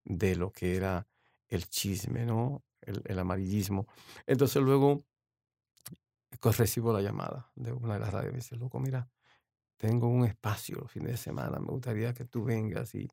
de 0.05 0.37
lo 0.37 0.51
que 0.51 0.77
era 0.77 1.07
el 1.49 1.69
chisme, 1.69 2.27
¿no? 2.27 2.63
El, 2.81 3.03
el 3.07 3.19
amarillismo. 3.19 3.87
Entonces 4.27 4.63
luego 4.63 5.05
pues, 6.41 6.59
recibo 6.59 6.93
la 6.93 7.01
llamada 7.01 7.51
de 7.55 7.73
una 7.73 7.95
de 7.95 8.01
las 8.01 8.13
radios 8.13 8.31
y 8.31 8.35
me 8.35 8.39
dice, 8.39 8.57
loco, 8.57 8.79
mira, 8.81 9.09
tengo 9.77 10.09
un 10.09 10.25
espacio 10.25 10.79
los 10.79 10.91
fines 10.91 11.13
de 11.13 11.17
semana, 11.17 11.59
me 11.59 11.67
gustaría 11.67 12.13
que 12.13 12.25
tú 12.25 12.45
vengas 12.45 12.95
y 12.95 13.11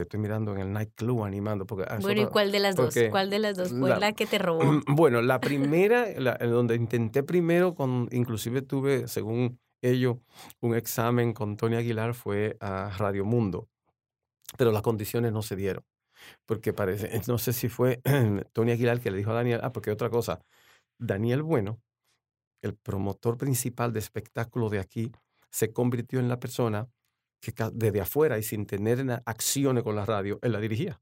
te 0.00 0.04
estoy 0.04 0.20
mirando 0.20 0.52
en 0.52 0.60
el 0.60 0.72
nightclub 0.72 1.24
animando. 1.24 1.66
Porque 1.66 1.84
bueno, 2.00 2.22
¿y 2.22 2.26
cuál 2.26 2.50
de 2.50 2.60
las 2.60 2.74
dos? 2.74 2.94
¿Cuál 3.10 3.28
de 3.28 3.38
las 3.38 3.56
dos 3.56 3.70
fue 3.70 3.98
la, 3.98 4.12
que 4.12 4.26
te 4.26 4.38
robó? 4.38 4.60
Bueno, 4.86 5.20
la 5.20 5.40
primera, 5.40 6.06
la, 6.16 6.36
donde 6.38 6.74
intenté 6.74 7.22
primero, 7.22 7.74
con, 7.74 8.08
inclusive 8.12 8.62
tuve, 8.62 9.08
según 9.08 9.58
ellos, 9.82 10.16
un 10.60 10.74
examen 10.74 11.32
con 11.32 11.56
Tony 11.56 11.76
Aguilar, 11.76 12.14
fue 12.14 12.56
a 12.60 12.90
Radio 12.96 13.24
Mundo. 13.24 13.68
Pero 14.56 14.72
las 14.72 14.82
condiciones 14.82 15.32
no 15.32 15.42
se 15.42 15.56
dieron. 15.56 15.84
Porque 16.46 16.72
parece, 16.72 17.10
no 17.28 17.38
sé 17.38 17.52
si 17.52 17.68
fue 17.68 18.00
Tony 18.52 18.72
Aguilar 18.72 19.00
que 19.00 19.10
le 19.10 19.18
dijo 19.18 19.30
a 19.30 19.34
Daniel, 19.34 19.60
ah, 19.62 19.72
porque 19.72 19.90
otra 19.90 20.08
cosa, 20.08 20.40
Daniel 20.98 21.42
Bueno, 21.42 21.80
el 22.62 22.74
promotor 22.74 23.36
principal 23.36 23.92
de 23.92 24.00
espectáculo 24.00 24.68
de 24.70 24.80
aquí, 24.80 25.12
se 25.50 25.72
convirtió 25.72 26.20
en 26.20 26.28
la 26.28 26.38
persona 26.38 26.88
que 27.40 27.52
desde 27.72 28.00
afuera 28.00 28.38
y 28.38 28.42
sin 28.42 28.66
tener 28.66 29.22
acciones 29.24 29.82
con 29.82 29.96
la 29.96 30.04
radio, 30.04 30.38
él 30.42 30.52
la 30.52 30.60
dirigía. 30.60 31.00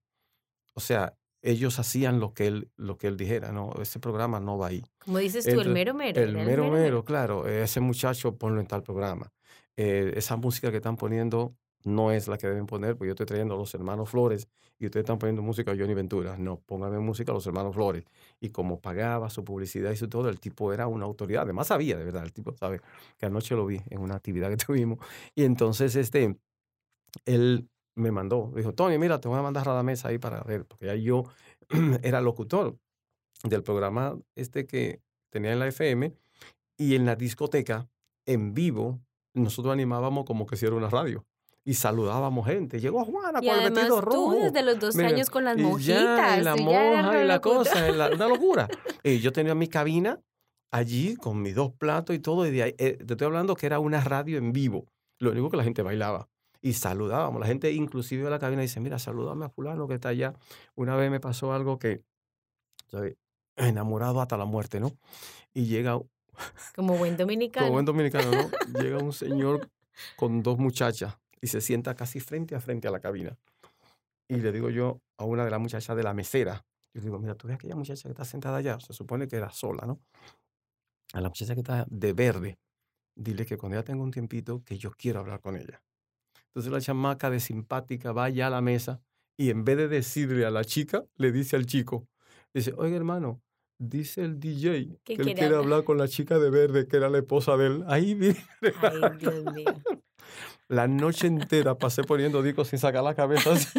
O 0.74 0.80
sea, 0.80 1.16
ellos 1.42 1.78
hacían 1.78 2.20
lo 2.20 2.34
que 2.34 2.46
él, 2.46 2.70
lo 2.76 2.96
que 2.98 3.06
él 3.08 3.16
dijera, 3.16 3.52
¿no? 3.52 3.72
Ese 3.80 4.00
programa 4.00 4.40
no 4.40 4.58
va 4.58 4.68
ahí. 4.68 4.84
Como 5.04 5.18
dices 5.18 5.44
tú, 5.44 5.60
el, 5.60 5.68
mero 5.68 5.94
mero. 5.94 6.20
El, 6.20 6.32
mero, 6.34 6.70
mero 6.70 7.04
claro. 7.04 7.46
Ese 7.46 7.80
muchacho 7.80 8.36
ponlo 8.36 8.60
en 8.60 8.66
tal 8.66 8.82
programa. 8.82 9.32
Eh, 9.76 10.12
esa 10.16 10.36
música 10.36 10.70
que 10.70 10.78
están 10.78 10.96
poniendo 10.96 11.56
no 11.84 12.12
es 12.12 12.28
la 12.28 12.38
que 12.38 12.46
deben 12.46 12.66
poner, 12.66 12.96
porque 12.96 13.08
yo 13.08 13.12
estoy 13.12 13.26
trayendo 13.26 13.54
a 13.54 13.58
los 13.58 13.72
hermanos 13.74 14.08
Flores 14.10 14.48
y 14.78 14.86
ustedes 14.86 15.04
están 15.04 15.18
poniendo 15.18 15.42
música 15.42 15.72
a 15.72 15.76
Johnny 15.76 15.94
Ventura. 15.94 16.36
No, 16.36 16.60
póngame 16.60 16.98
música 16.98 17.32
a 17.32 17.34
los 17.34 17.46
hermanos 17.46 17.74
Flores. 17.74 18.04
Y 18.40 18.50
como 18.50 18.80
pagaba 18.80 19.30
su 19.30 19.44
publicidad 19.44 19.90
y 19.90 19.96
su 19.96 20.08
todo, 20.08 20.28
el 20.28 20.40
tipo 20.40 20.72
era 20.72 20.86
una 20.86 21.04
autoridad. 21.04 21.42
Además 21.42 21.68
sabía, 21.68 21.96
de 21.96 22.04
verdad, 22.04 22.24
el 22.24 22.32
tipo 22.32 22.52
sabe 22.56 22.80
que 23.16 23.26
anoche 23.26 23.54
lo 23.54 23.66
vi 23.66 23.80
en 23.90 24.00
una 24.00 24.14
actividad 24.16 24.50
que 24.50 24.56
tuvimos. 24.64 24.98
Y 25.34 25.44
entonces, 25.44 25.96
este, 25.96 26.36
él 27.24 27.68
me 27.96 28.12
mandó, 28.12 28.52
dijo, 28.54 28.74
Tony, 28.74 28.98
mira, 28.98 29.20
te 29.20 29.28
voy 29.28 29.38
a 29.38 29.42
mandar 29.42 29.68
a 29.68 29.74
la 29.74 29.82
mesa 29.82 30.08
ahí 30.08 30.18
para 30.18 30.42
ver, 30.42 30.64
porque 30.64 30.86
ya 30.86 30.94
yo 30.94 31.24
era 32.02 32.20
locutor 32.20 32.78
del 33.44 33.62
programa 33.62 34.18
este 34.36 34.66
que 34.66 35.02
tenía 35.30 35.52
en 35.52 35.58
la 35.58 35.68
FM 35.68 36.14
y 36.76 36.94
en 36.94 37.06
la 37.06 37.16
discoteca, 37.16 37.88
en 38.24 38.54
vivo, 38.54 39.00
nosotros 39.34 39.72
animábamos 39.72 40.24
como 40.24 40.46
que 40.46 40.56
si 40.56 40.66
era 40.66 40.76
una 40.76 40.90
radio 40.90 41.24
y 41.68 41.74
saludábamos 41.74 42.46
gente. 42.46 42.80
Llegó 42.80 43.04
Juana 43.04 43.40
con 43.40 43.48
el 43.50 43.70
vestido 43.70 44.00
rojo. 44.00 44.32
Tú 44.32 44.40
desde 44.40 44.62
los 44.62 44.78
dos 44.78 44.96
años 44.96 45.28
con 45.28 45.44
las 45.44 45.58
mojitas. 45.58 46.38
Y, 46.38 46.40
la 46.40 46.56
monja 46.56 47.22
y 47.22 47.26
la 47.26 47.42
cosa, 47.42 47.92
una 47.92 48.26
locura. 48.26 48.66
y 49.02 49.18
yo 49.20 49.34
tenía 49.34 49.54
mi 49.54 49.68
cabina 49.68 50.18
allí 50.70 51.16
con 51.16 51.42
mis 51.42 51.54
dos 51.54 51.74
platos 51.74 52.16
y 52.16 52.20
todo. 52.20 52.46
Y 52.46 52.52
de 52.52 52.62
ahí, 52.62 52.74
eh, 52.78 52.96
te 52.96 53.12
estoy 53.12 53.26
hablando 53.26 53.54
que 53.54 53.66
era 53.66 53.80
una 53.80 54.00
radio 54.00 54.38
en 54.38 54.54
vivo. 54.54 54.86
Lo 55.18 55.32
único 55.32 55.50
que 55.50 55.58
la 55.58 55.62
gente 55.62 55.82
bailaba 55.82 56.30
y 56.62 56.72
saludábamos. 56.72 57.38
La 57.38 57.46
gente 57.46 57.70
inclusive 57.70 58.26
a 58.26 58.30
la 58.30 58.38
cabina 58.38 58.62
dice, 58.62 58.80
mira, 58.80 58.98
saludame 58.98 59.44
a 59.44 59.50
fulano 59.50 59.86
que 59.86 59.96
está 59.96 60.08
allá. 60.08 60.32
Una 60.74 60.96
vez 60.96 61.10
me 61.10 61.20
pasó 61.20 61.52
algo 61.52 61.78
que, 61.78 62.00
¿sabes? 62.90 63.16
enamorado 63.56 64.22
hasta 64.22 64.38
la 64.38 64.46
muerte, 64.46 64.80
¿no? 64.80 64.92
Y 65.52 65.66
llega... 65.66 66.00
Como 66.74 66.96
buen 66.96 67.18
dominicano. 67.18 67.66
Como 67.66 67.74
buen 67.74 67.84
dominicano, 67.84 68.30
¿no? 68.30 68.80
llega 68.80 68.96
un 68.96 69.12
señor 69.12 69.68
con 70.16 70.42
dos 70.42 70.56
muchachas 70.56 71.18
y 71.40 71.48
se 71.48 71.60
sienta 71.60 71.94
casi 71.94 72.20
frente 72.20 72.54
a 72.54 72.60
frente 72.60 72.88
a 72.88 72.90
la 72.90 73.00
cabina. 73.00 73.36
Y 74.28 74.36
le 74.36 74.52
digo 74.52 74.70
yo 74.70 75.00
a 75.16 75.24
una 75.24 75.44
de 75.44 75.50
las 75.50 75.60
muchachas 75.60 75.96
de 75.96 76.02
la 76.02 76.14
mesera, 76.14 76.64
yo 76.94 77.02
digo, 77.02 77.18
mira, 77.18 77.34
tú 77.34 77.48
ves 77.48 77.56
aquella 77.56 77.76
muchacha 77.76 78.02
que 78.02 78.10
está 78.10 78.24
sentada 78.24 78.58
allá, 78.58 78.78
se 78.80 78.92
supone 78.92 79.28
que 79.28 79.36
era 79.36 79.50
sola, 79.50 79.86
¿no? 79.86 80.00
A 81.12 81.20
la 81.20 81.28
muchacha 81.28 81.54
que 81.54 81.60
está 81.60 81.86
de 81.88 82.12
verde, 82.12 82.58
dile 83.16 83.46
que 83.46 83.56
cuando 83.56 83.76
ella 83.76 83.84
tenga 83.84 84.02
un 84.02 84.10
tiempito, 84.10 84.62
que 84.64 84.78
yo 84.78 84.90
quiero 84.90 85.20
hablar 85.20 85.40
con 85.40 85.56
ella. 85.56 85.82
Entonces 86.48 86.72
la 86.72 86.80
chamaca 86.80 87.30
de 87.30 87.40
simpática 87.40 88.12
va 88.12 88.24
allá 88.24 88.48
a 88.48 88.50
la 88.50 88.60
mesa 88.60 89.00
y 89.36 89.50
en 89.50 89.64
vez 89.64 89.76
de 89.76 89.88
decirle 89.88 90.44
a 90.44 90.50
la 90.50 90.64
chica, 90.64 91.04
le 91.16 91.30
dice 91.32 91.56
al 91.56 91.66
chico, 91.66 92.08
dice, 92.52 92.74
oiga 92.76 92.96
hermano, 92.96 93.40
dice 93.78 94.24
el 94.24 94.40
DJ 94.40 94.98
que 95.04 95.14
él 95.14 95.34
quiere 95.34 95.54
hablar 95.54 95.84
con 95.84 95.98
la 95.98 96.08
chica 96.08 96.38
de 96.38 96.50
verde, 96.50 96.88
que 96.88 96.96
era 96.96 97.08
la 97.08 97.18
esposa 97.18 97.56
de 97.56 97.66
él. 97.66 97.84
Ahí 97.86 98.14
viene. 98.14 98.44
Ay, 98.82 99.18
Dios 99.18 99.44
mío. 99.54 99.64
La 100.68 100.86
noche 100.86 101.26
entera 101.26 101.76
pasé 101.78 102.04
poniendo 102.04 102.42
discos 102.42 102.68
sin 102.68 102.78
sacar 102.78 103.02
la 103.02 103.14
cabeza. 103.14 103.52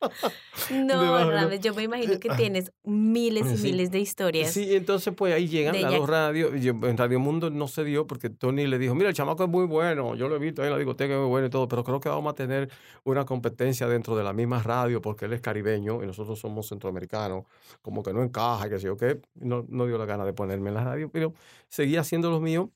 así, 0.00 0.74
No, 0.84 1.30
Rames, 1.30 1.60
yo 1.60 1.74
me 1.74 1.82
imagino 1.84 2.18
que 2.18 2.30
tienes 2.30 2.72
miles 2.84 3.46
y 3.52 3.56
Sí. 3.56 3.62
miles 3.62 3.90
de 3.90 4.00
historias. 4.00 4.50
Sí, 4.52 4.74
entonces 4.74 5.14
pues 5.14 5.34
ahí 5.34 5.46
llegan 5.46 5.76
a 5.76 5.90
los 5.90 6.08
radios. 6.08 6.52
En 6.54 6.96
Radio 6.96 7.20
Mundo 7.20 7.50
no 7.50 7.68
se 7.68 7.84
dio 7.84 8.06
porque 8.06 8.30
Tony 8.30 8.66
le 8.66 8.78
dijo, 8.78 8.94
mira, 8.94 9.08
el 9.10 9.14
chamaco 9.14 9.44
es 9.44 9.50
muy 9.50 9.66
bueno, 9.66 10.14
yo 10.14 10.28
lo 10.28 10.36
he 10.36 10.38
visto 10.38 10.62
ahí 10.62 10.66
en 10.66 10.72
la 10.72 10.78
discoteca, 10.78 11.14
es 11.14 11.20
muy 11.20 11.28
bueno 11.28 11.46
y 11.46 11.50
todo, 11.50 11.68
pero 11.68 11.84
creo 11.84 12.00
que 12.00 12.08
vamos 12.08 12.32
a 12.32 12.34
tener 12.34 12.70
una 13.04 13.24
competencia 13.24 13.86
dentro 13.86 14.16
de 14.16 14.24
la 14.24 14.32
misma 14.32 14.62
radio 14.62 15.00
porque 15.00 15.26
él 15.26 15.32
es 15.34 15.40
caribeño 15.40 16.02
y 16.02 16.06
nosotros 16.06 16.38
somos 16.38 16.68
centroamericanos, 16.68 17.44
como 17.82 18.02
que 18.02 18.12
no 18.12 18.22
encaja, 18.22 18.68
que 18.68 18.78
sé 18.78 18.86
yo 18.86 18.96
qué. 18.96 19.20
No, 19.34 19.64
no 19.68 19.86
dio 19.86 19.98
la 19.98 20.06
gana 20.06 20.24
de 20.24 20.32
ponerme 20.32 20.70
en 20.70 20.74
la 20.74 20.84
radio, 20.84 21.10
pero 21.10 21.34
seguía 21.68 22.00
haciendo 22.00 22.30
lo 22.30 22.40
mío. 22.40 22.70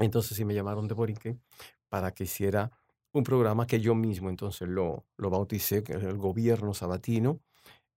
Entonces 0.00 0.36
sí 0.36 0.44
me 0.46 0.54
llamaron 0.54 0.88
de 0.88 0.94
Borinquen 0.94 1.40
para 1.92 2.14
que 2.14 2.24
hiciera 2.24 2.70
un 3.12 3.22
programa 3.22 3.66
que 3.66 3.78
yo 3.78 3.94
mismo 3.94 4.30
entonces 4.30 4.66
lo, 4.66 5.04
lo 5.18 5.28
bauticé, 5.28 5.82
que 5.82 5.92
es 5.92 6.02
el 6.02 6.16
gobierno 6.16 6.72
sabatino 6.72 7.40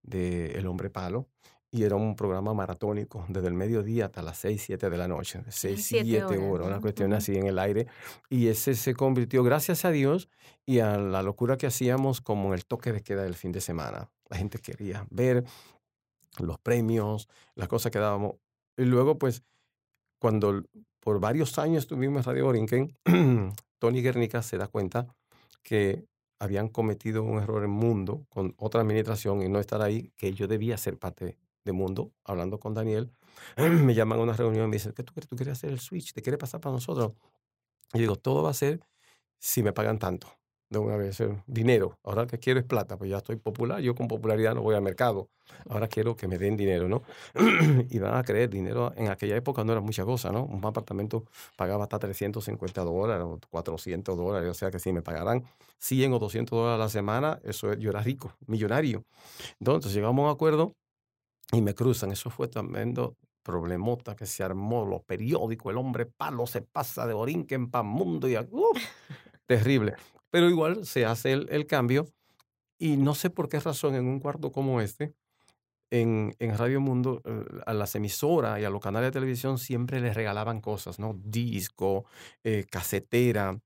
de 0.02 0.52
El 0.52 0.66
Hombre 0.66 0.90
Palo. 0.90 1.28
Y 1.70 1.82
era 1.82 1.96
un 1.96 2.14
programa 2.14 2.52
maratónico, 2.52 3.24
desde 3.30 3.48
el 3.48 3.54
mediodía 3.54 4.04
hasta 4.06 4.20
las 4.20 4.36
6, 4.36 4.62
7 4.66 4.90
de 4.90 4.98
la 4.98 5.08
noche. 5.08 5.42
6, 5.48 5.82
siete 5.82 6.04
7 6.04 6.24
horas, 6.24 6.40
horas, 6.40 6.66
una 6.68 6.80
cuestión 6.82 7.14
así 7.14 7.36
en 7.36 7.46
el 7.46 7.58
aire. 7.58 7.86
Y 8.28 8.48
ese 8.48 8.74
se 8.74 8.92
convirtió, 8.92 9.42
gracias 9.42 9.86
a 9.86 9.90
Dios 9.90 10.28
y 10.66 10.80
a 10.80 10.98
la 10.98 11.22
locura 11.22 11.56
que 11.56 11.66
hacíamos, 11.66 12.20
como 12.20 12.52
el 12.52 12.66
toque 12.66 12.92
de 12.92 13.00
queda 13.00 13.22
del 13.22 13.34
fin 13.34 13.52
de 13.52 13.62
semana. 13.62 14.10
La 14.28 14.36
gente 14.36 14.58
quería 14.58 15.06
ver 15.10 15.42
los 16.38 16.58
premios, 16.58 17.30
las 17.54 17.68
cosas 17.68 17.90
que 17.90 17.98
dábamos. 17.98 18.34
Y 18.76 18.84
luego, 18.84 19.18
pues, 19.18 19.42
cuando 20.18 20.62
por 21.00 21.18
varios 21.18 21.58
años 21.58 21.84
estuvimos 21.84 22.18
en 22.18 22.24
Radio 22.24 22.44
Borinquen, 22.44 22.94
Tony 23.78 24.02
Guernica 24.02 24.42
se 24.42 24.58
da 24.58 24.68
cuenta 24.68 25.06
que 25.62 26.06
habían 26.38 26.68
cometido 26.68 27.22
un 27.22 27.38
error 27.38 27.64
en 27.64 27.70
Mundo 27.70 28.26
con 28.28 28.54
otra 28.58 28.80
administración 28.80 29.42
y 29.42 29.48
no 29.48 29.58
estar 29.58 29.82
ahí, 29.82 30.12
que 30.16 30.32
yo 30.32 30.46
debía 30.46 30.76
ser 30.76 30.98
parte 30.98 31.38
de 31.64 31.72
Mundo, 31.72 32.12
hablando 32.24 32.60
con 32.60 32.74
Daniel. 32.74 33.10
Me 33.56 33.94
llaman 33.94 34.20
a 34.20 34.22
una 34.22 34.32
reunión 34.34 34.66
y 34.66 34.68
me 34.68 34.76
dicen, 34.76 34.92
¿qué 34.92 35.02
tú 35.02 35.12
quieres? 35.12 35.28
¿Tú 35.28 35.36
quieres 35.36 35.58
hacer 35.58 35.70
el 35.70 35.80
switch? 35.80 36.12
¿Te 36.12 36.22
quieres 36.22 36.38
pasar 36.38 36.60
para 36.60 36.74
nosotros? 36.74 37.12
Y 37.92 37.98
digo, 37.98 38.16
todo 38.16 38.42
va 38.42 38.50
a 38.50 38.54
ser 38.54 38.80
si 39.38 39.62
me 39.62 39.72
pagan 39.72 39.98
tanto 39.98 40.28
de 40.70 40.78
una 40.78 40.96
vez, 40.96 41.20
eh, 41.20 41.42
dinero. 41.46 41.96
Ahora 42.04 42.26
que 42.26 42.38
quiero 42.38 42.58
es 42.60 42.66
plata, 42.66 42.96
pues 42.96 43.10
ya 43.10 43.18
estoy 43.18 43.36
popular, 43.36 43.80
yo 43.80 43.94
con 43.94 44.08
popularidad 44.08 44.54
no 44.54 44.62
voy 44.62 44.74
al 44.74 44.82
mercado. 44.82 45.28
Ahora 45.68 45.86
quiero 45.88 46.16
que 46.16 46.26
me 46.26 46.38
den 46.38 46.56
dinero, 46.56 46.88
¿no? 46.88 47.02
y 47.90 47.98
van 48.00 48.16
a 48.16 48.22
creer, 48.24 48.50
dinero 48.50 48.92
en 48.96 49.08
aquella 49.08 49.36
época 49.36 49.62
no 49.64 49.72
era 49.72 49.80
mucha 49.80 50.04
cosa, 50.04 50.32
¿no? 50.32 50.44
Un 50.44 50.64
apartamento 50.64 51.24
pagaba 51.56 51.84
hasta 51.84 51.98
350 52.00 52.82
dólares 52.82 53.24
o 53.24 53.38
400 53.50 54.16
dólares, 54.16 54.50
o 54.50 54.54
sea 54.54 54.70
que 54.70 54.78
si 54.80 54.92
me 54.92 55.02
pagaran 55.02 55.44
100 55.78 56.12
o 56.12 56.18
200 56.18 56.58
dólares 56.58 56.80
a 56.80 56.84
la 56.84 56.88
semana, 56.88 57.38
eso 57.44 57.70
es- 57.72 57.78
yo 57.78 57.90
era 57.90 58.00
rico, 58.02 58.32
millonario. 58.46 59.04
Entonces 59.60 59.94
llegamos 59.94 60.22
a 60.24 60.26
un 60.28 60.34
acuerdo 60.34 60.72
y 61.52 61.62
me 61.62 61.74
cruzan. 61.74 62.10
Eso 62.12 62.30
fue 62.30 62.48
tremendo 62.48 63.16
problemota 63.42 64.16
que 64.16 64.26
se 64.26 64.42
armó, 64.42 64.84
los 64.84 65.02
periódicos, 65.04 65.70
el 65.70 65.78
hombre 65.78 66.06
palo 66.06 66.46
se 66.46 66.62
pasa 66.62 67.06
de 67.06 67.14
Borinquen 67.14 67.70
para 67.70 67.84
Mundo 67.84 68.28
y 68.28 68.36
¡uf! 68.36 68.78
terrible. 69.46 69.94
Pero 70.30 70.48
igual 70.50 70.86
se 70.86 71.04
hace 71.06 71.32
el, 71.32 71.48
el 71.50 71.66
cambio 71.66 72.06
y 72.78 72.96
no 72.96 73.14
sé 73.14 73.30
por 73.30 73.48
qué 73.48 73.60
razón 73.60 73.94
en 73.94 74.06
un 74.06 74.20
cuarto 74.20 74.52
como 74.52 74.80
este, 74.80 75.14
en, 75.90 76.34
en 76.38 76.56
Radio 76.58 76.80
Mundo, 76.80 77.22
eh, 77.24 77.44
a 77.66 77.72
las 77.74 77.94
emisoras 77.94 78.60
y 78.60 78.64
a 78.64 78.70
los 78.70 78.80
canales 78.80 79.08
de 79.08 79.12
televisión 79.12 79.58
siempre 79.58 80.00
les 80.00 80.14
regalaban 80.14 80.60
cosas, 80.60 80.98
¿no? 80.98 81.14
Disco, 81.24 82.06
eh, 82.44 82.64
casetera, 82.70 83.58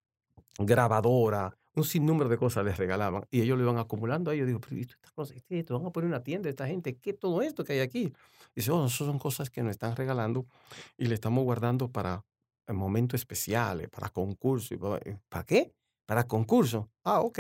grabadora, 0.59 1.57
un 1.75 1.85
sinnúmero 1.85 2.29
de 2.29 2.37
cosas 2.39 2.65
les 2.65 2.77
regalaban 2.79 3.25
y 3.31 3.41
ellos 3.43 3.59
lo 3.59 3.65
iban 3.65 3.79
acumulando 3.79 4.31
ahí. 4.31 4.39
Yo 4.39 4.47
digo, 4.47 4.61
pero 4.61 4.77
¿y 4.77 4.83
estas 4.83 5.13
cosas? 5.13 5.43
¿Qué 5.49 5.57
es 5.57 5.61
esto? 5.63 5.79
Van 5.79 5.87
a 5.89 5.93
poner 5.93 6.09
una 6.09 6.23
tienda 6.23 6.49
esta 6.51 6.67
gente, 6.67 6.97
¿qué 6.99 7.13
todo 7.15 7.43
esto 7.43 7.65
que 7.65 7.75
hay 7.75 7.81
aquí? 7.81 8.13
Y 8.55 8.61
dice, 8.61 8.73
oh, 8.73 8.87
eso 8.87 9.07
son 9.07 9.19
cosas 9.19 9.51
que 9.51 9.63
nos 9.63 9.71
están 9.73 9.97
regalando 9.97 10.47
y 10.99 11.07
le 11.07 11.15
estamos 11.15 11.45
guardando 11.45 11.91
para 11.91 12.25
eh, 12.67 12.73
momentos 12.73 13.21
especiales, 13.21 13.89
para 13.89 14.11
concursos. 14.11 14.79
¿Para 15.29 15.45
qué? 15.47 15.73
Para 16.11 16.25
concursos. 16.25 16.87
Ah, 17.05 17.21
ok. 17.21 17.39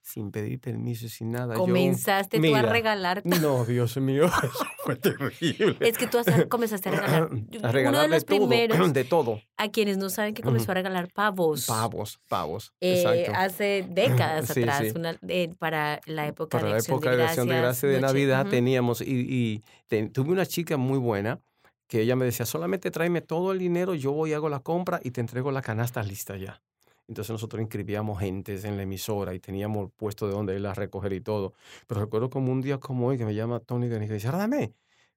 Sin 0.00 0.30
pedir 0.30 0.60
permiso 0.60 1.08
sin 1.08 1.32
nada. 1.32 1.54
yo- 1.54 1.60
Comenzaste 1.60 2.38
tú 2.38 2.54
a 2.54 2.62
regalar. 2.62 3.22
No, 3.24 3.64
Dios 3.64 3.96
mío, 3.96 4.26
eso 4.44 4.64
fue 4.84 4.94
terrible. 4.94 5.76
Es 5.80 5.98
que 5.98 6.06
tú 6.06 6.18
comenzaste 6.48 6.90
a 6.90 6.92
regalar. 6.92 7.22
a 7.24 7.88
Uno 7.88 8.00
de 8.02 8.08
los 8.08 8.24
todo, 8.24 8.36
primeros, 8.46 8.92
de 8.92 9.02
todo. 9.02 9.40
a 9.56 9.68
quienes 9.68 9.96
no 9.98 10.10
saben 10.10 10.32
que 10.34 10.42
comenzó 10.44 10.70
a 10.70 10.74
regalar 10.74 11.08
pavos. 11.12 11.66
Pavos, 11.66 12.20
pavos. 12.28 12.72
eh, 12.80 13.00
exacto. 13.02 13.32
hace 13.34 13.84
décadas 13.90 14.46
Sí, 14.46 14.60
atrás, 14.62 14.82
sí. 14.84 14.92
una- 14.94 15.16
eh, 15.26 15.52
para 15.58 16.00
la 16.06 16.28
época 16.28 16.58
Para 16.58 16.66
de 16.68 16.72
la 16.74 16.78
época 16.78 17.16
de 17.16 17.24
Acción 17.24 17.48
de 17.48 17.54
Gracias, 17.56 17.62
Gracia 17.82 17.88
de 17.88 17.94
noche- 18.00 18.06
Navidad 18.12 18.42
ujú. 18.42 18.50
teníamos, 18.50 19.00
y, 19.00 19.06
y 19.06 19.62
te- 19.88 20.08
tuve 20.10 20.30
una 20.30 20.46
chica 20.46 20.76
muy 20.76 20.98
buena 20.98 21.40
que 21.88 22.02
ella 22.02 22.14
me 22.14 22.26
decía, 22.26 22.46
solamente 22.46 22.92
tráeme 22.92 23.22
todo 23.22 23.50
el 23.50 23.58
dinero, 23.58 23.94
yo 23.94 24.12
voy 24.12 24.30
y 24.30 24.32
hago 24.34 24.48
la 24.48 24.60
compra 24.60 25.00
y 25.02 25.10
te 25.10 25.20
entrego 25.20 25.50
la 25.50 25.62
canasta 25.62 26.00
lista 26.04 26.36
ya. 26.36 26.62
Entonces 27.08 27.30
nosotros 27.30 27.60
inscribíamos 27.60 28.18
gentes 28.18 28.64
en 28.64 28.76
la 28.76 28.84
emisora 28.84 29.34
y 29.34 29.40
teníamos 29.40 29.90
puesto 29.96 30.26
de 30.26 30.32
donde 30.32 30.58
ir 30.58 30.66
a 30.66 30.74
recoger 30.74 31.12
y 31.12 31.20
todo. 31.20 31.52
Pero 31.86 32.00
recuerdo 32.00 32.30
como 32.30 32.50
un 32.50 32.62
día 32.62 32.78
como 32.78 33.06
hoy 33.06 33.18
que 33.18 33.24
me 33.24 33.34
llama 33.34 33.60
Tony 33.60 33.88
Denis 33.88 34.10
y 34.10 34.14
dice, 34.14 34.28
dame, 34.28 34.72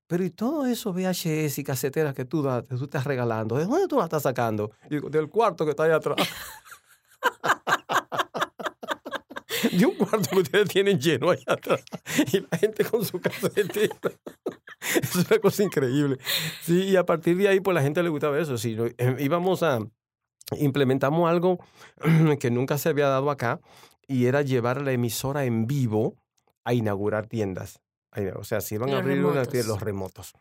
pero 0.07 0.23
¿y 0.23 0.29
todo 0.29 0.65
eso 0.65 0.93
VHS 0.93 1.59
y 1.59 1.63
caseteras 1.63 2.13
que 2.13 2.25
tú, 2.25 2.41
das, 2.41 2.63
que 2.63 2.75
tú 2.75 2.85
estás 2.85 3.03
regalando? 3.03 3.57
¿De 3.57 3.65
dónde 3.65 3.88
tú 3.88 3.97
las 3.97 4.05
estás 4.05 4.23
sacando? 4.23 4.71
Y 4.85 4.95
digo, 4.95 5.09
del 5.09 5.29
cuarto 5.29 5.65
que 5.65 5.71
está 5.71 5.83
allá 5.83 5.97
atrás. 5.97 6.17
de 9.71 9.85
un 9.85 9.95
cuarto 9.95 10.29
que 10.29 10.39
ustedes 10.39 10.69
tienen 10.69 10.99
lleno 10.99 11.29
allá 11.29 11.43
atrás. 11.47 11.83
Y 12.31 12.39
la 12.39 12.57
gente 12.57 12.85
con 12.85 13.03
su 13.03 13.19
casetera. 13.19 13.95
Es 15.01 15.15
una 15.15 15.39
cosa 15.39 15.63
increíble. 15.63 16.17
Sí, 16.61 16.83
y 16.83 16.95
a 16.95 17.05
partir 17.05 17.35
de 17.35 17.49
ahí, 17.49 17.59
pues 17.59 17.75
la 17.75 17.81
gente 17.81 18.01
le 18.01 18.09
gustaba 18.09 18.39
eso. 18.39 18.57
Sí, 18.57 18.77
eh, 18.97 19.15
íbamos 19.19 19.61
a, 19.61 19.79
implementamos 20.58 21.30
algo 21.30 21.60
que 22.39 22.52
nunca 22.52 22.78
se 22.78 22.89
había 22.89 23.08
dado 23.08 23.30
acá 23.30 23.60
y 24.08 24.26
era 24.26 24.41
llevar 24.41 24.82
la 24.82 24.91
emisora 24.91 25.45
en 25.45 25.68
vivo 25.68 26.16
a 26.64 26.74
inaugurar 26.74 27.28
tiendas. 27.28 27.80
O 28.36 28.43
sea, 28.43 28.62
si 28.62 28.76
iban 28.76 28.89
a 28.91 28.98
abrir 28.98 29.20
una 29.20 29.30
remotos. 29.30 29.52
tienda, 29.52 29.68
los 29.68 29.82
remotos. 29.82 30.34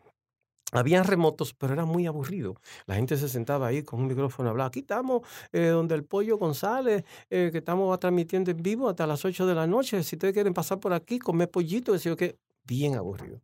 Habían 0.71 1.05
remotos, 1.05 1.53
pero 1.53 1.73
era 1.73 1.85
muy 1.85 2.07
aburrido. 2.07 2.55
La 2.87 2.95
gente 2.95 3.15
se 3.15 3.29
sentaba 3.29 3.67
ahí 3.67 3.83
con 3.83 4.01
un 4.01 4.07
micrófono, 4.07 4.49
hablaba. 4.49 4.67
Aquí 4.67 4.79
estamos, 4.79 5.21
eh, 5.53 5.67
donde 5.67 5.95
el 5.95 6.03
Pollo 6.03 6.37
González, 6.37 7.05
eh, 7.29 7.49
que 7.51 7.59
estamos 7.59 7.97
transmitiendo 7.99 8.51
en 8.51 8.61
vivo 8.61 8.89
hasta 8.89 9.07
las 9.07 9.23
8 9.23 9.45
de 9.45 9.55
la 9.55 9.67
noche. 9.67 10.03
Si 10.03 10.15
ustedes 10.15 10.33
quieren 10.33 10.53
pasar 10.53 10.79
por 10.79 10.91
aquí, 10.91 11.19
comer 11.19 11.49
pollito, 11.49 11.93
decía 11.93 12.15
que 12.15 12.37
bien 12.65 12.95
aburrido. 12.95 13.39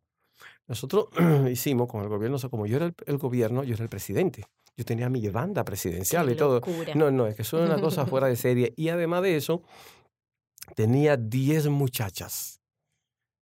Nosotros 0.67 1.07
hicimos 1.51 1.87
con 1.87 2.01
el 2.01 2.09
gobierno, 2.09 2.35
o 2.35 2.39
sea, 2.39 2.49
como 2.49 2.65
yo 2.65 2.77
era 2.77 2.87
el, 2.87 2.95
el 3.05 3.17
gobierno, 3.17 3.63
yo 3.63 3.75
era 3.75 3.83
el 3.83 3.89
presidente. 3.89 4.45
Yo 4.77 4.85
tenía 4.85 5.09
mi 5.09 5.27
banda 5.29 5.63
presidencial 5.63 6.25
Qué 6.27 6.33
y 6.33 6.35
todo. 6.35 6.55
locura. 6.55 6.95
No, 6.95 7.11
no, 7.11 7.27
es 7.27 7.35
que 7.35 7.43
eso 7.43 7.57
era 7.63 7.73
una 7.73 7.81
cosa 7.81 8.05
fuera 8.05 8.27
de 8.27 8.35
serie. 8.35 8.73
Y 8.75 8.89
además 8.89 9.21
de 9.21 9.35
eso, 9.35 9.61
tenía 10.75 11.17
10 11.17 11.67
muchachas. 11.67 12.59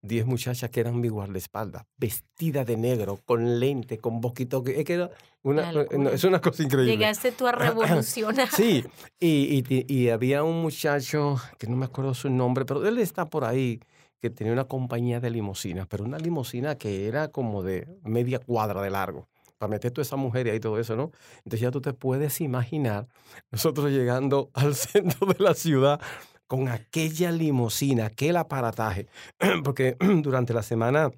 10 0.04 0.26
muchachas 0.26 0.70
que 0.72 0.80
eran 0.80 1.00
mi 1.00 1.10
guardaespaldas, 1.10 1.84
vestidas 1.96 2.66
de 2.66 2.76
negro, 2.76 3.20
con 3.24 3.60
lente, 3.60 4.00
con 4.00 4.20
boquito. 4.20 4.64
Es 4.66 4.84
que 4.84 4.94
era 4.94 5.12
una, 5.44 5.72
no, 5.72 6.10
es 6.10 6.24
una 6.24 6.42
cosa 6.42 6.64
increíble. 6.64 6.92
Llegaste 6.98 7.32
tú 7.32 7.46
a 7.48 7.52
revolucionar. 7.52 8.48
Sí, 8.50 8.84
y, 9.20 9.64
y 9.70 9.86
y 9.88 10.10
había 10.10 10.44
un 10.44 10.60
muchacho, 10.62 11.36
que 11.60 11.68
no 11.68 11.76
me 11.76 11.86
acuerdo 11.86 12.16
su 12.16 12.32
nombre, 12.32 12.66
pero 12.66 12.86
él 12.88 12.98
está 12.98 13.26
por 13.28 13.44
ahí, 13.46 13.80
que 14.20 14.32
tenía 14.32 14.54
una 14.54 14.66
compañía 14.66 15.20
de 15.20 15.30
limusinas, 15.30 15.86
pero 15.88 16.04
una 16.04 16.18
limusina 16.18 16.76
que 16.80 17.08
era 17.08 17.28
como 17.28 17.62
de 17.62 17.88
media 18.04 18.40
cuadra 18.40 18.82
de 18.82 18.90
largo. 18.90 19.28
Para 19.62 19.70
meter 19.70 19.91
toda 19.91 20.01
esa 20.01 20.16
mujer 20.16 20.47
y 20.47 20.49
ahí 20.49 20.59
todo 20.59 20.80
eso, 20.80 20.95
¿no? 20.95 21.12
Entonces 21.38 21.59
ya 21.59 21.70
tú 21.70 21.82
te 21.82 21.93
puedes 21.93 22.41
imaginar 22.41 23.07
nosotros 23.51 23.91
llegando 23.91 24.49
al 24.55 24.74
centro 24.74 25.28
de 25.28 25.36
la 25.38 25.53
ciudad 25.53 26.01
con 26.47 26.68
aquella 26.68 27.32
limusina, 27.32 28.07
aquel 28.07 28.38
aparataje, 28.38 29.07
porque 29.64 29.97
durante 30.24 30.55
la 30.55 30.64
semana 30.64 31.12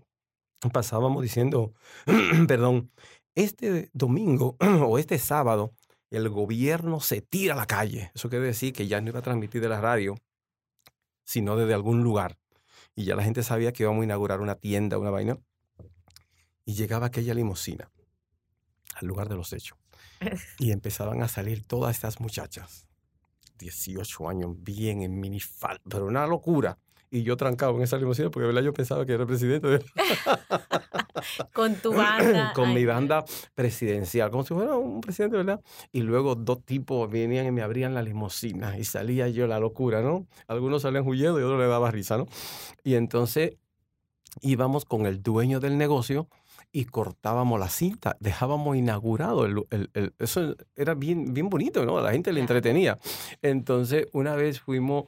pasábamos 0.73 1.23
diciendo, 1.23 1.73
perdón, 2.49 2.91
este 3.33 3.89
domingo 3.93 4.57
o 4.59 4.99
este 4.99 5.19
sábado 5.19 5.71
el 6.11 6.27
gobierno 6.27 6.99
se 6.99 7.21
tira 7.21 7.53
a 7.53 7.57
la 7.57 7.65
calle. 7.65 8.11
Eso 8.13 8.29
quiere 8.29 8.45
decir 8.45 8.73
que 8.73 8.87
ya 8.87 8.99
no 8.99 9.07
iba 9.07 9.19
a 9.19 9.23
transmitir 9.23 9.61
de 9.61 9.69
la 9.69 9.79
radio, 9.79 10.15
sino 11.23 11.55
desde 11.55 11.73
algún 11.73 12.03
lugar. 12.03 12.37
Y 12.93 13.05
ya 13.05 13.15
la 13.15 13.23
gente 13.23 13.41
sabía 13.41 13.71
que 13.71 13.83
íbamos 13.83 14.01
a 14.01 14.03
inaugurar 14.03 14.41
una 14.41 14.55
tienda, 14.55 14.97
una 14.97 15.11
vaina. 15.11 15.37
Y 16.65 16.73
llegaba 16.73 17.07
aquella 17.07 17.33
limusina 17.33 17.89
al 19.03 19.07
lugar 19.07 19.29
de 19.29 19.35
los 19.35 19.53
hechos. 19.53 19.77
Y 20.59 20.71
empezaban 20.71 21.21
a 21.21 21.27
salir 21.27 21.63
todas 21.63 21.95
estas 21.95 22.19
muchachas, 22.19 22.87
18 23.59 24.29
años, 24.29 24.51
bien 24.57 25.01
en 25.01 25.19
minifal, 25.19 25.79
pero 25.89 26.05
una 26.07 26.25
locura. 26.25 26.77
Y 27.11 27.21
yo 27.21 27.37
trancado 27.37 27.75
en 27.75 27.83
esa 27.83 27.97
limusina 27.97 28.31
porque 28.31 28.47
¿verdad? 28.47 28.63
yo 28.63 28.73
pensaba 28.73 29.05
que 29.05 29.13
era 29.13 29.21
el 29.21 29.27
presidente. 29.27 29.85
Con 31.53 31.75
tu 31.75 31.93
banda. 31.95 32.53
Con 32.55 32.69
ay, 32.69 32.73
mi 32.73 32.85
banda 32.85 33.23
presidencial, 33.53 34.31
como 34.31 34.43
si 34.43 34.55
fuera 34.55 34.75
un 34.75 34.99
presidente, 34.99 35.37
¿verdad? 35.37 35.61
Y 35.91 36.01
luego 36.01 36.33
dos 36.33 36.65
tipos 36.65 37.09
venían 37.11 37.45
y 37.45 37.51
me 37.51 37.61
abrían 37.61 37.93
la 37.93 38.01
limusina 38.01 38.79
y 38.79 38.83
salía 38.83 39.29
yo 39.29 39.45
la 39.45 39.59
locura, 39.59 40.01
¿no? 40.01 40.25
Algunos 40.47 40.81
salían 40.81 41.07
huyendo 41.07 41.39
y 41.39 41.43
otros 41.43 41.59
le 41.59 41.67
daba 41.67 41.91
risa, 41.91 42.17
¿no? 42.17 42.25
Y 42.83 42.95
entonces 42.95 43.57
íbamos 44.41 44.83
con 44.85 45.05
el 45.05 45.21
dueño 45.21 45.59
del 45.59 45.77
negocio 45.77 46.27
y 46.73 46.85
cortábamos 46.85 47.59
la 47.59 47.69
cinta, 47.69 48.17
dejábamos 48.19 48.75
inaugurado 48.77 49.45
el, 49.45 49.63
el- 49.71 49.91
el- 49.93 50.15
eso 50.19 50.55
era 50.75 50.95
bien, 50.95 51.33
bien 51.33 51.49
bonito, 51.49 51.85
¿no? 51.85 51.99
A 51.99 52.01
la 52.01 52.11
gente 52.13 52.33
le 52.33 52.41
entretenía. 52.41 52.99
Entonces, 53.43 54.07
una 54.13 54.35
vez 54.35 54.59
fuimos 54.59 55.05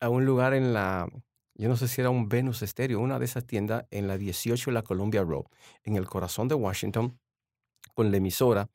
a 0.00 0.08
un 0.08 0.24
lugar 0.26 0.54
en 0.54 0.72
la, 0.74 1.08
yo 1.54 1.68
no 1.68 1.76
sé 1.76 1.88
si 1.88 2.00
era 2.00 2.10
un 2.10 2.28
Venus 2.28 2.60
Stereo, 2.60 3.00
una 3.00 3.18
de 3.18 3.24
esas 3.26 3.46
tiendas 3.46 3.86
en 3.90 4.08
la 4.08 4.18
18 4.18 4.70
de 4.70 4.74
la 4.74 4.82
Columbia 4.82 5.22
Road, 5.24 5.44
en 5.84 5.96
el 5.96 6.06
corazón 6.08 6.48
de 6.48 6.54
Washington, 6.56 7.18
con 7.94 8.10
la 8.10 8.18
emisora, 8.18 8.68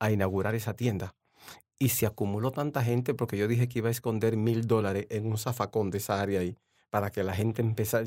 a 0.00 0.10
inaugurar 0.10 0.54
esa 0.54 0.74
tienda. 0.74 1.14
Y 1.78 1.90
se 1.90 2.06
acumuló 2.06 2.52
tanta 2.52 2.82
gente 2.84 3.14
porque 3.14 3.36
yo 3.38 3.48
dije 3.48 3.68
que 3.68 3.80
iba 3.80 3.88
a 3.88 3.92
esconder 3.92 4.36
mil 4.36 4.66
dólares 4.66 5.06
en 5.10 5.26
un 5.26 5.38
zafacón 5.38 5.90
de 5.90 5.98
esa 5.98 6.20
área 6.20 6.40
ahí 6.40 6.56
para 6.96 7.10
que 7.10 7.22
la 7.22 7.34
gente 7.34 7.60
empezara. 7.60 8.06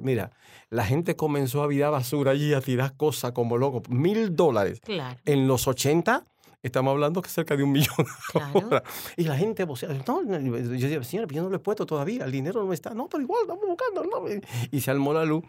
Mira, 0.00 0.30
la 0.70 0.86
gente 0.86 1.14
comenzó 1.14 1.62
a 1.62 1.66
virar 1.66 1.90
basura 1.92 2.30
allí, 2.30 2.54
a 2.54 2.62
tirar 2.62 2.96
cosas 2.96 3.32
como 3.32 3.58
loco. 3.58 3.82
Mil 3.90 4.34
dólares. 4.34 4.80
Claro, 4.80 5.18
En 5.26 5.46
los 5.46 5.68
80, 5.68 6.24
estamos 6.62 6.92
hablando 6.92 7.20
que 7.20 7.28
cerca 7.28 7.54
de 7.54 7.64
un 7.64 7.72
millón 7.76 8.06
claro. 8.32 8.60
ahora. 8.62 8.82
Y 9.18 9.24
la 9.24 9.36
gente 9.36 9.64
vocea, 9.64 9.90
no, 10.06 10.22
yo 10.22 10.52
decía, 10.56 11.02
señora, 11.04 11.26
pero 11.26 11.36
yo 11.36 11.42
no 11.42 11.50
lo 11.50 11.56
he 11.56 11.58
puesto 11.58 11.84
todavía, 11.84 12.24
el 12.24 12.32
dinero 12.32 12.64
no 12.64 12.72
está. 12.72 12.94
No, 12.94 13.10
pero 13.10 13.22
igual, 13.22 13.42
estamos 13.42 13.66
buscando. 13.66 14.04
¿no?". 14.04 14.24
Y 14.70 14.80
se 14.80 14.90
armó 14.90 15.12
la 15.12 15.26
luz 15.26 15.44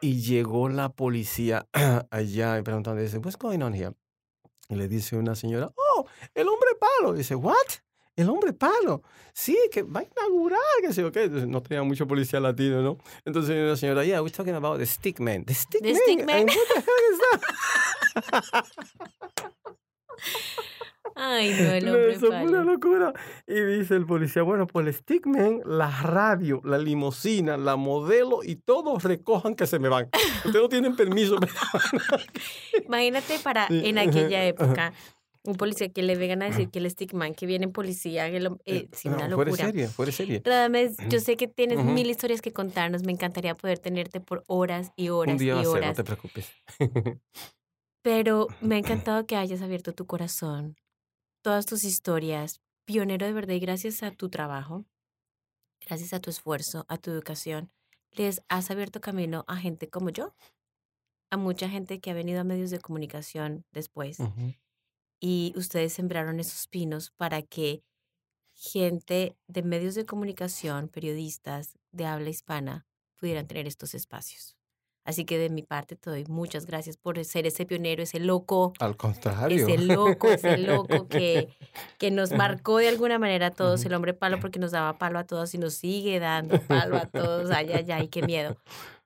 y 0.00 0.20
llegó 0.20 0.68
la 0.68 0.88
policía 0.88 1.68
allá 2.10 2.58
y 2.58 2.62
preguntando, 2.62 3.00
dice, 3.00 3.18
what's 3.18 3.38
going 3.38 3.60
on 3.60 3.74
here? 3.74 3.92
Y 4.68 4.74
le 4.74 4.88
dice 4.88 5.14
una 5.16 5.36
señora, 5.36 5.70
oh, 5.76 6.04
el 6.34 6.48
hombre 6.48 6.70
palo. 6.80 7.12
Dice, 7.12 7.36
what? 7.36 7.54
El 8.16 8.28
hombre 8.28 8.52
palo. 8.52 9.02
Sí, 9.32 9.58
que 9.72 9.82
va 9.82 10.00
a 10.00 10.04
inaugurar, 10.04 10.60
que 10.80 10.92
sé 10.92 11.02
yo 11.02 11.10
qué. 11.10 11.24
Entonces, 11.24 11.48
no 11.48 11.60
tenía 11.62 11.82
mucho 11.82 12.06
policía 12.06 12.38
latino, 12.38 12.82
¿no? 12.82 12.98
Entonces 13.24 13.56
una 13.56 13.76
señora, 13.76 14.04
yeah, 14.04 14.22
we're 14.22 14.34
talking 14.34 14.54
about 14.54 14.78
the 14.78 14.86
stick 14.86 15.18
man. 15.18 15.44
The 15.44 15.54
stick 15.54 15.82
The 15.82 15.92
man. 15.92 16.00
stick 16.02 16.24
man. 16.24 16.46
Ay, 21.16 21.50
no, 21.50 21.70
el 21.70 21.88
hombre 21.88 22.12
eso 22.12 22.26
fue 22.26 22.42
una 22.42 22.64
locura. 22.64 23.12
Y 23.46 23.60
dice 23.60 23.94
el 23.94 24.04
policía, 24.04 24.42
bueno, 24.42 24.66
pues 24.66 24.86
el 24.86 24.94
stickman, 24.94 25.60
la 25.64 25.88
radio, 26.02 26.60
la 26.64 26.76
limusina, 26.76 27.56
la 27.56 27.76
modelo 27.76 28.40
y 28.42 28.56
todos 28.56 29.04
recojan 29.04 29.54
que 29.54 29.66
se 29.66 29.78
me 29.78 29.88
van. 29.88 30.08
Ustedes 30.44 30.62
no 30.62 30.68
tienen 30.68 30.96
permiso. 30.96 31.36
Imagínate 32.86 33.38
para 33.38 33.68
Sí, 33.68 33.82
en 33.84 33.98
aquella 33.98 34.44
época 34.44 34.92
un 35.44 35.54
policía 35.56 35.90
que 35.90 36.02
le 36.02 36.16
vengan 36.16 36.42
a 36.42 36.46
decir 36.46 36.70
que 36.70 36.78
el 36.78 36.90
stickman, 36.90 37.34
que 37.34 37.46
viene 37.46 37.66
en 37.66 37.72
policía, 37.72 38.30
que 38.30 38.40
lo- 38.40 38.58
eh, 38.64 38.88
sí, 38.92 39.08
una 39.08 39.28
No, 39.28 39.36
fuera 39.36 39.50
locura. 39.50 39.66
serie, 39.66 39.88
fuera 39.88 40.12
serie. 40.12 40.42
Radamés, 40.44 40.96
yo 41.10 41.20
sé 41.20 41.36
que 41.36 41.48
tienes 41.48 41.78
Ujú. 41.78 41.90
mil 41.90 42.08
historias 42.08 42.40
que 42.40 42.52
contarnos. 42.52 43.02
Me 43.04 43.12
encantaría 43.12 43.54
poder 43.54 43.78
tenerte 43.78 44.20
por 44.20 44.42
horas 44.46 44.92
y 44.96 45.10
horas 45.10 45.34
Un 45.34 45.38
día 45.38 45.54
va 45.54 45.60
y 45.60 45.64
a 45.64 45.66
ser, 45.66 45.84
no 45.86 45.92
te 45.94 46.04
preocupes. 46.04 46.50
Pero 48.02 48.48
me 48.60 48.76
ha 48.76 48.78
encantado 48.78 49.26
que 49.26 49.36
hayas 49.36 49.62
abierto 49.62 49.92
tu 49.92 50.06
corazón, 50.06 50.76
todas 51.42 51.66
tus 51.66 51.84
historias, 51.84 52.60
pionero 52.86 53.26
de 53.26 53.32
verdad 53.32 53.54
y 53.54 53.60
gracias 53.60 54.02
a 54.02 54.10
tu 54.10 54.28
trabajo, 54.30 54.84
gracias 55.86 56.12
a 56.12 56.20
tu 56.20 56.30
esfuerzo, 56.30 56.84
a 56.88 56.96
tu 56.98 57.10
educación, 57.10 57.70
les 58.12 58.42
has 58.48 58.70
abierto 58.70 59.00
camino 59.00 59.44
a 59.48 59.56
gente 59.56 59.88
como 59.90 60.10
yo, 60.10 60.34
a 61.30 61.36
mucha 61.36 61.68
gente 61.68 62.00
que 62.00 62.10
ha 62.10 62.14
venido 62.14 62.40
a 62.40 62.44
medios 62.44 62.70
de 62.70 62.78
comunicación 62.78 63.64
después 63.72 64.20
Ujú. 64.20 64.54
Y 65.26 65.54
ustedes 65.56 65.94
sembraron 65.94 66.38
esos 66.38 66.68
pinos 66.68 67.10
para 67.16 67.40
que 67.40 67.82
gente 68.52 69.38
de 69.48 69.62
medios 69.62 69.94
de 69.94 70.04
comunicación, 70.04 70.88
periodistas 70.88 71.78
de 71.92 72.04
habla 72.04 72.28
hispana, 72.28 72.86
pudieran 73.18 73.46
tener 73.46 73.66
estos 73.66 73.94
espacios. 73.94 74.58
Así 75.02 75.24
que 75.24 75.38
de 75.38 75.48
mi 75.48 75.62
parte 75.62 75.96
te 75.96 76.10
doy 76.10 76.26
muchas 76.28 76.66
gracias 76.66 76.98
por 76.98 77.24
ser 77.24 77.46
ese 77.46 77.64
pionero, 77.64 78.02
ese 78.02 78.20
loco, 78.20 78.74
Al 78.80 78.98
contrario. 78.98 79.66
ese 79.66 79.78
loco, 79.78 80.28
ese 80.28 80.58
loco 80.58 81.08
que, 81.08 81.48
que 81.98 82.10
nos 82.10 82.32
marcó 82.32 82.76
de 82.76 82.88
alguna 82.88 83.18
manera 83.18 83.46
a 83.46 83.50
todos, 83.50 83.82
el 83.86 83.94
hombre 83.94 84.12
palo, 84.12 84.40
porque 84.40 84.58
nos 84.58 84.72
daba 84.72 84.98
palo 84.98 85.18
a 85.18 85.24
todos 85.24 85.54
y 85.54 85.58
nos 85.58 85.72
sigue 85.72 86.20
dando 86.20 86.60
palo 86.60 86.98
a 86.98 87.06
todos. 87.06 87.50
Ay, 87.50 87.70
ay, 87.72 87.90
ay, 87.90 88.08
qué 88.08 88.20
miedo. 88.20 88.58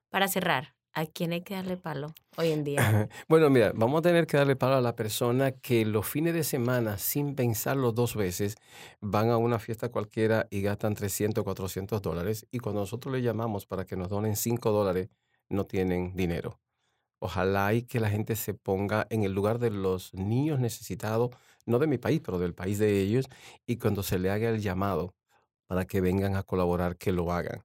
Para 0.09 0.27
cerrar, 0.27 0.75
¿a 0.93 1.05
quién 1.05 1.31
hay 1.33 1.41
que 1.41 1.55
darle 1.55 1.77
palo 1.77 2.13
hoy 2.37 2.51
en 2.51 2.63
día? 2.63 2.93
Bueno, 3.27 3.49
mira, 3.49 3.71
vamos 3.75 3.99
a 3.99 4.01
tener 4.01 4.27
que 4.27 4.37
darle 4.37 4.55
palo 4.55 4.75
a 4.75 4.81
la 4.81 4.95
persona 4.95 5.51
que 5.51 5.85
los 5.85 6.07
fines 6.07 6.33
de 6.33 6.43
semana, 6.43 6.97
sin 6.97 7.35
pensarlo 7.35 7.91
dos 7.91 8.15
veces, 8.15 8.55
van 9.01 9.29
a 9.29 9.37
una 9.37 9.59
fiesta 9.59 9.89
cualquiera 9.89 10.47
y 10.49 10.61
gastan 10.61 10.95
300, 10.95 11.43
400 11.43 12.01
dólares. 12.01 12.47
Y 12.51 12.59
cuando 12.59 12.81
nosotros 12.81 13.13
le 13.13 13.21
llamamos 13.21 13.65
para 13.65 13.85
que 13.85 13.95
nos 13.95 14.09
donen 14.09 14.35
5 14.35 14.71
dólares, 14.71 15.09
no 15.49 15.65
tienen 15.65 16.15
dinero. 16.15 16.59
Ojalá 17.19 17.73
y 17.73 17.83
que 17.83 17.99
la 17.99 18.09
gente 18.09 18.35
se 18.35 18.53
ponga 18.53 19.05
en 19.09 19.23
el 19.23 19.33
lugar 19.33 19.59
de 19.59 19.71
los 19.71 20.13
niños 20.13 20.59
necesitados, 20.59 21.31
no 21.65 21.79
de 21.79 21.87
mi 21.87 21.97
país, 21.97 22.21
pero 22.23 22.39
del 22.39 22.53
país 22.53 22.79
de 22.79 23.01
ellos, 23.01 23.25
y 23.67 23.77
cuando 23.77 24.03
se 24.03 24.19
le 24.19 24.29
haga 24.31 24.49
el 24.49 24.61
llamado 24.61 25.15
para 25.67 25.85
que 25.85 26.01
vengan 26.01 26.35
a 26.35 26.43
colaborar, 26.43 26.97
que 26.97 27.11
lo 27.11 27.31
hagan. 27.31 27.63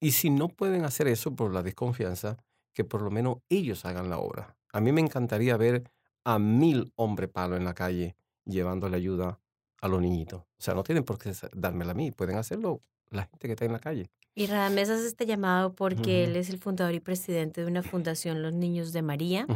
Y 0.00 0.12
si 0.12 0.30
no 0.30 0.48
pueden 0.48 0.84
hacer 0.84 1.08
eso 1.08 1.34
por 1.34 1.52
la 1.52 1.62
desconfianza, 1.62 2.38
que 2.72 2.84
por 2.84 3.02
lo 3.02 3.10
menos 3.10 3.38
ellos 3.48 3.84
hagan 3.84 4.10
la 4.10 4.18
obra. 4.18 4.56
A 4.72 4.80
mí 4.80 4.92
me 4.92 5.00
encantaría 5.00 5.56
ver 5.56 5.84
a 6.24 6.38
mil 6.38 6.92
hombre 6.96 7.28
palo 7.28 7.56
en 7.56 7.64
la 7.64 7.74
calle 7.74 8.16
llevándole 8.44 8.96
ayuda 8.96 9.40
a 9.80 9.88
los 9.88 10.00
niñitos. 10.00 10.40
O 10.42 10.46
sea, 10.58 10.74
no 10.74 10.82
tienen 10.82 11.04
por 11.04 11.18
qué 11.18 11.32
dármela 11.54 11.92
a 11.92 11.94
mí, 11.94 12.10
pueden 12.10 12.36
hacerlo 12.36 12.82
la 13.10 13.24
gente 13.24 13.48
que 13.48 13.52
está 13.52 13.64
en 13.64 13.72
la 13.72 13.80
calle. 13.80 14.10
Y 14.34 14.46
Radamés 14.46 14.88
hace 14.88 15.06
este 15.06 15.26
llamado 15.26 15.74
porque 15.74 16.24
él 16.24 16.36
es 16.36 16.50
el 16.50 16.58
fundador 16.58 16.94
y 16.94 17.00
presidente 17.00 17.62
de 17.62 17.66
una 17.66 17.82
fundación, 17.82 18.42
Los 18.42 18.52
Niños 18.52 18.92
de 18.92 19.02
María, 19.02 19.46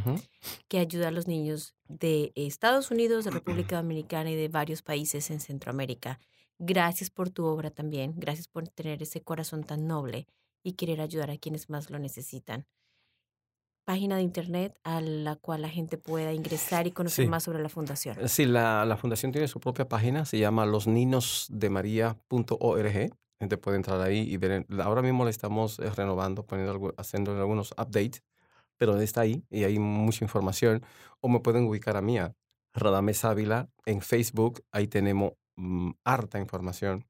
que 0.69 0.79
ayuda 0.79 1.09
a 1.09 1.11
los 1.13 1.29
niños 1.29 1.75
de 1.89 2.33
Estados 2.35 2.91
Unidos, 2.91 3.25
de 3.25 3.31
República 3.31 3.77
Dominicana 3.77 4.31
y 4.31 4.37
de 4.37 4.49
varios 4.49 4.83
países 4.83 5.31
en 5.31 5.41
Centroamérica. 5.41 6.19
Gracias 6.59 7.11
por 7.11 7.31
tu 7.31 7.45
obra 7.47 7.71
también. 7.71 8.15
Gracias 8.17 8.49
por 8.49 8.69
tener 8.69 9.03
ese 9.03 9.23
corazón 9.23 9.65
tan 9.65 9.87
noble 9.87 10.27
y 10.63 10.73
querer 10.73 11.01
ayudar 11.01 11.31
a 11.31 11.37
quienes 11.37 11.71
más 11.71 11.91
lo 11.91 11.99
necesitan. 11.99 12.67
Página 13.85 14.17
de 14.17 14.23
internet 14.23 14.79
a 14.83 15.01
la 15.03 15.37
cual 15.37 15.61
la 15.63 15.69
gente 15.69 15.99
pueda 15.99 16.33
ingresar 16.33 16.87
y 16.87 16.91
conocer 16.93 17.27
Sí. 17.27 17.31
más 17.31 17.43
sobre 17.43 17.63
la 17.63 17.69
fundación. 17.69 18.17
Sí, 18.29 18.47
la, 18.47 18.85
la 18.87 18.97
fundación 18.97 19.31
tiene 19.31 19.47
su 19.47 19.61
propia 19.61 19.87
página, 19.89 20.25
se 20.25 20.39
llama 20.39 20.65
losninosdemaria.org. 20.67 23.11
Gente 23.41 23.57
puede 23.59 23.77
entrar 23.77 24.01
ahí 24.01 24.21
y 24.21 24.37
ver. 24.37 24.65
Ahora 24.83 25.03
mismo 25.03 25.25
la 25.25 25.31
estamos 25.31 25.79
eh, 25.81 25.91
renovando, 25.91 26.47
poniendo, 26.47 26.95
haciendo 26.97 27.33
algunos 27.33 27.73
updates, 27.73 28.23
pero 28.79 28.99
está 29.01 29.23
ahí 29.23 29.45
y 29.51 29.65
hay 29.65 29.79
mucha 29.79 30.25
información. 30.25 30.83
O 31.21 31.29
me 31.29 31.41
pueden 31.41 31.67
ubicar 31.67 31.97
a 31.97 32.01
mí, 32.01 32.19
a 32.19 32.35
Radames 32.73 33.25
Ávila, 33.25 33.69
en 33.85 34.01
Facebook. 34.01 34.65
Ahí 34.73 34.87
tenemos 34.89 35.33
mm, 35.57 35.91
harta 36.05 36.39
información 36.39 37.05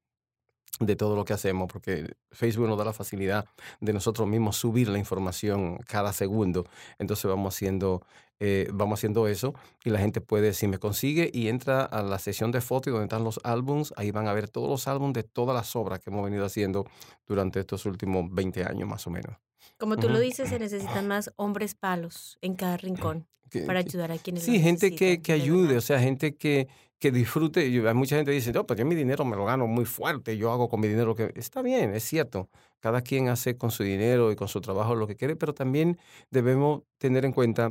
de 0.80 0.96
todo 0.96 1.16
lo 1.16 1.24
que 1.24 1.32
hacemos, 1.32 1.68
porque 1.72 2.14
Facebook 2.30 2.68
nos 2.68 2.78
da 2.78 2.84
la 2.84 2.92
facilidad 2.92 3.46
de 3.80 3.92
nosotros 3.92 4.26
mismos 4.26 4.56
subir 4.56 4.88
la 4.88 4.98
información 4.98 5.78
cada 5.86 6.12
segundo. 6.12 6.64
Entonces 6.98 7.24
vamos 7.26 7.54
haciendo, 7.54 8.02
eh, 8.46 8.68
vamos 8.72 8.98
haciendo 9.00 9.26
eso 9.26 9.54
y 9.84 9.88
la 9.90 9.98
gente 9.98 10.20
puede, 10.20 10.52
si 10.52 10.68
me 10.68 10.76
consigue 10.78 11.30
y 11.32 11.48
entra 11.48 11.82
a 11.82 12.02
la 12.02 12.18
sesión 12.18 12.52
de 12.52 12.60
fotos 12.60 12.92
donde 12.92 13.06
están 13.06 13.24
los 13.24 13.40
álbums, 13.42 13.94
ahí 13.96 14.10
van 14.10 14.28
a 14.28 14.34
ver 14.34 14.48
todos 14.50 14.68
los 14.68 14.86
álbumes 14.86 15.14
de 15.14 15.22
todas 15.22 15.56
las 15.56 15.74
obras 15.76 16.00
que 16.00 16.10
hemos 16.10 16.22
venido 16.24 16.44
haciendo 16.44 16.84
durante 17.26 17.60
estos 17.60 17.86
últimos 17.86 18.26
20 18.30 18.62
años 18.64 18.86
más 18.86 19.06
o 19.06 19.10
menos. 19.10 19.34
Como 19.78 19.96
tú 19.96 20.08
lo 20.08 20.14
Ujú. 20.14 20.22
dices, 20.24 20.48
se 20.50 20.58
necesitan 20.58 21.08
más 21.08 21.32
hombres 21.36 21.74
palos 21.74 22.36
en 22.42 22.54
cada 22.54 22.76
rincón 22.76 23.26
Que- 23.50 23.60
para 23.62 23.78
ayudar 23.80 24.10
a 24.12 24.18
quienes 24.18 24.42
Sí, 24.44 24.58
lo 24.58 24.64
gente 24.64 24.90
que, 24.94 25.22
que 25.22 25.32
de 25.32 25.40
ayude, 25.42 25.76
o 25.76 25.80
sea, 25.80 25.98
gente 26.00 26.34
que, 26.36 26.68
que 26.98 27.10
disfrute. 27.10 27.60
Hay 27.60 27.94
mucha 27.94 28.16
gente 28.16 28.30
que 28.30 28.36
dice, 28.36 28.52
no, 28.52 28.66
pues 28.66 28.78
yo 28.78 28.84
mi 28.84 28.94
dinero 28.94 29.24
me 29.24 29.36
lo 29.36 29.44
gano 29.44 29.66
muy 29.66 29.84
fuerte, 29.84 30.36
yo 30.36 30.50
hago 30.52 30.68
con 30.68 30.80
mi 30.80 30.88
dinero 30.88 31.06
lo 31.08 31.14
que... 31.14 31.32
Está 31.36 31.62
bien, 31.62 31.94
es 31.94 32.04
cierto. 32.04 32.48
Cada 32.80 33.00
quien 33.02 33.28
hace 33.28 33.56
con 33.56 33.70
su 33.70 33.82
dinero 33.84 34.32
y 34.32 34.36
con 34.36 34.48
su 34.48 34.60
trabajo 34.60 34.94
lo 34.94 35.06
que 35.06 35.16
quiere, 35.16 35.36
pero 35.36 35.54
también 35.54 35.98
debemos 36.30 36.82
tener 36.98 37.24
en 37.24 37.32
cuenta 37.32 37.68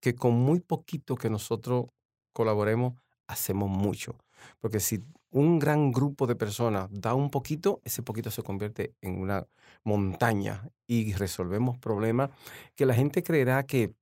que 0.00 0.14
con 0.14 0.34
muy 0.34 0.60
poquito 0.60 1.16
que 1.16 1.30
nosotros 1.30 1.86
colaboremos, 2.32 2.94
hacemos 3.26 3.68
mucho. 3.68 4.16
Porque 4.60 4.80
si 4.80 5.04
un 5.30 5.58
gran 5.58 5.92
grupo 5.92 6.26
de 6.26 6.36
personas 6.36 6.88
da 6.90 7.14
un 7.14 7.30
poquito, 7.30 7.80
ese 7.84 8.02
poquito 8.02 8.30
se 8.30 8.42
convierte 8.42 8.94
en 9.00 9.20
una 9.20 9.46
montaña 9.84 10.68
y 10.86 11.12
resolvemos 11.14 11.78
problemas 11.78 12.30
que 12.74 12.86
la 12.86 12.94
gente 12.94 13.22
creerá 13.22 13.64
que 13.66 13.94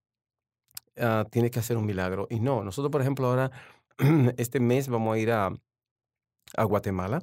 ah, 0.98 1.24
tiene 1.30 1.50
que 1.50 1.58
hacer 1.58 1.76
un 1.76 1.86
milagro. 1.86 2.26
Y 2.30 2.40
no, 2.40 2.62
nosotros, 2.62 2.90
por 2.92 3.00
ejemplo, 3.00 3.26
ahora, 3.26 3.50
este 4.36 4.60
mes 4.60 4.88
vamos 4.88 5.14
a 5.14 5.18
ir 5.18 5.32
a, 5.32 5.52
a 6.56 6.64
Guatemala 6.64 7.22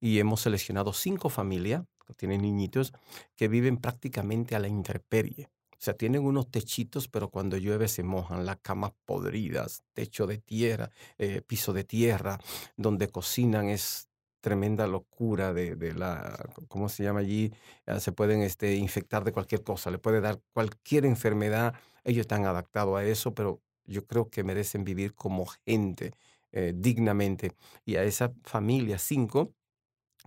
y 0.00 0.18
hemos 0.18 0.42
seleccionado 0.42 0.92
cinco 0.92 1.28
familias 1.28 1.84
que 2.06 2.14
tienen 2.14 2.42
niñitos 2.42 2.92
que 3.36 3.48
viven 3.48 3.76
prácticamente 3.76 4.56
a 4.56 4.58
la 4.58 4.68
intemperie. 4.68 5.48
O 5.80 5.80
sea, 5.80 5.94
tienen 5.94 6.24
unos 6.24 6.50
techitos, 6.50 7.06
pero 7.08 7.30
cuando 7.30 7.56
llueve 7.56 7.86
se 7.88 8.02
mojan, 8.02 8.44
las 8.44 8.58
camas 8.62 8.92
podridas, 9.04 9.84
techo 9.92 10.26
de 10.26 10.38
tierra, 10.38 10.90
eh, 11.18 11.40
piso 11.46 11.72
de 11.72 11.84
tierra, 11.84 12.40
donde 12.76 13.08
cocinan 13.08 13.68
es 13.68 14.08
tremenda 14.40 14.86
locura 14.86 15.52
de, 15.52 15.76
de 15.76 15.94
la, 15.94 16.36
¿cómo 16.68 16.88
se 16.88 17.04
llama 17.04 17.20
allí? 17.20 17.52
Ah, 17.86 18.00
se 18.00 18.12
pueden 18.12 18.42
este, 18.42 18.74
infectar 18.76 19.24
de 19.24 19.32
cualquier 19.32 19.62
cosa, 19.62 19.90
le 19.90 19.98
puede 19.98 20.20
dar 20.20 20.40
cualquier 20.52 21.06
enfermedad. 21.06 21.74
Ellos 22.04 22.22
están 22.22 22.44
adaptados 22.46 22.98
a 22.98 23.04
eso, 23.04 23.34
pero 23.34 23.62
yo 23.84 24.06
creo 24.06 24.30
que 24.30 24.44
merecen 24.44 24.84
vivir 24.84 25.14
como 25.14 25.46
gente 25.66 26.12
eh, 26.52 26.72
dignamente. 26.74 27.52
Y 27.84 27.96
a 27.96 28.04
esa 28.04 28.32
familia, 28.44 28.98
cinco, 28.98 29.54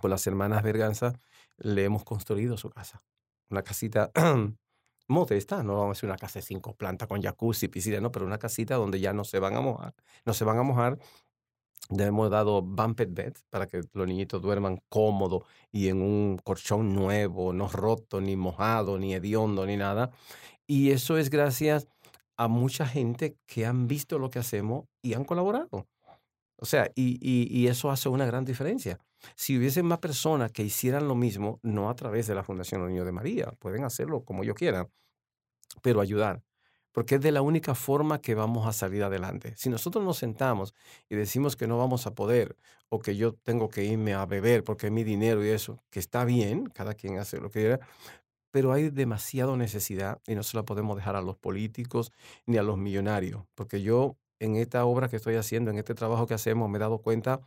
con 0.02 0.12
las 0.12 0.26
hermanas 0.28 0.64
Berganza, 0.64 1.14
le 1.58 1.84
hemos 1.86 2.04
construido 2.04 2.58
su 2.58 2.70
casa. 2.70 3.04
Una 3.49 3.64
casita 3.64 4.12
modesta, 5.12 5.64
no 5.64 5.74
vamos 5.76 5.88
a 5.89 5.93
decir 5.97 6.09
una 6.09 6.18
casa 6.18 6.39
de 6.39 6.43
cinco 6.45 6.76
plantas 6.76 7.07
con 7.07 7.22
jacuzzi, 7.22 7.68
piscina, 7.70 7.99
no, 8.01 8.12
pero 8.12 8.26
una 8.26 8.39
casita 8.39 8.76
donde 8.76 8.99
ya 8.99 9.14
no 9.14 9.24
se 9.26 9.39
van 9.39 9.55
a 9.55 9.62
mojar. 9.62 9.93
No 10.26 10.34
se 10.34 10.45
van 10.45 10.57
a 10.59 10.64
mojar. 10.64 10.99
Le 11.89 12.05
hemos 12.05 12.30
dado 12.30 12.62
bumped 12.62 13.09
beds 13.12 13.43
para 13.49 13.68
que 13.68 13.82
los 13.93 14.07
niñitos 14.07 14.41
duerman 14.41 14.82
cómodo 14.89 15.45
y 15.72 15.89
en 15.89 16.01
un 16.01 16.38
colchón 16.43 16.93
nuevo, 16.95 17.51
no 17.53 17.68
roto, 17.68 18.22
ni 18.22 18.36
mojado, 18.38 18.97
ni 18.97 19.14
hediondo, 19.14 19.66
ni 19.66 19.76
nada. 19.78 20.12
Y 20.68 20.91
eso 20.91 21.18
es 21.18 21.30
gracias 21.30 21.88
a 22.38 22.47
mucha 22.49 22.88
gente 22.88 23.38
que 23.47 23.66
han 23.66 23.88
visto 23.88 24.20
lo 24.20 24.30
que 24.30 24.39
hacemos 24.39 24.86
y 25.03 25.14
han 25.16 25.26
colaborado. 25.26 25.88
O 26.57 26.66
sea, 26.66 26.91
y, 26.95 27.18
y- 27.22 27.47
y 27.51 27.68
eso 27.68 27.91
hace 27.91 28.09
una 28.09 28.26
gran 28.26 28.45
diferencia. 28.45 28.99
Si 29.36 29.57
hubiesen 29.57 29.86
más 29.86 29.99
personas 29.99 30.51
que 30.51 30.63
hicieran 30.63 31.07
lo 31.07 31.15
mismo, 31.15 31.59
no 31.63 31.89
a 31.89 31.95
través 31.95 32.28
de 32.28 32.36
la 32.36 32.43
Fundación 32.43 32.82
Los 32.82 32.89
Niños 32.89 33.05
de 33.05 33.11
María, 33.11 33.51
pueden 33.59 33.84
hacerlo 33.84 34.24
como 34.24 34.43
yo 34.43 34.55
quiera, 34.55 34.89
pero 35.82 36.01
ayudar, 36.01 36.43
porque 36.91 37.15
es 37.15 37.22
de 37.22 37.32
la 37.32 37.41
única 37.41 37.76
forma 37.76 38.22
que 38.22 38.36
vamos 38.36 38.67
a 38.67 38.74
salir 38.74 39.03
adelante. 39.03 39.53
Si 39.57 39.69
nosotros 39.69 40.03
nos 40.03 40.17
sentamos 40.17 40.74
y 41.09 41.15
decimos 41.15 41.55
que 41.55 41.67
no 41.67 41.78
vamos 41.78 42.07
a 42.07 42.15
poder 42.15 42.57
o 42.89 42.99
que 42.99 43.15
yo 43.15 43.34
tengo 43.34 43.69
que 43.69 43.86
irme 43.86 44.13
a 44.13 44.26
beber 44.26 44.63
porque 44.63 44.88
es 44.88 44.91
mi 44.91 45.03
dinero 45.03 45.45
y 45.45 45.49
eso, 45.49 45.84
que 45.89 45.99
está 45.99 46.26
bien, 46.26 46.65
cada 46.65 46.93
quien 46.93 47.17
hace 47.19 47.38
lo 47.38 47.49
que 47.49 47.61
quiera, 47.61 47.80
pero 48.51 48.74
hay 48.74 48.89
demasiada 48.89 49.55
necesidad 49.55 50.22
y 50.28 50.36
no 50.36 50.43
se 50.43 50.57
la 50.57 50.63
podemos 50.63 50.97
dejar 50.97 51.15
a 51.15 51.22
los 51.22 51.38
políticos 51.38 52.11
ni 52.45 52.57
a 52.57 52.63
los 52.63 52.78
millonarios, 52.78 53.45
porque 53.55 53.82
yo 53.82 54.17
en 54.39 54.55
esta 54.55 54.84
obra 54.86 55.07
que 55.07 55.17
estoy 55.17 55.36
haciendo, 55.36 55.72
en 55.72 55.78
este 55.78 55.93
trabajo 55.93 56.26
que 56.26 56.34
hacemos, 56.34 56.69
me 56.69 56.78
he 56.78 56.80
dado 56.80 56.97
cuenta 56.97 57.41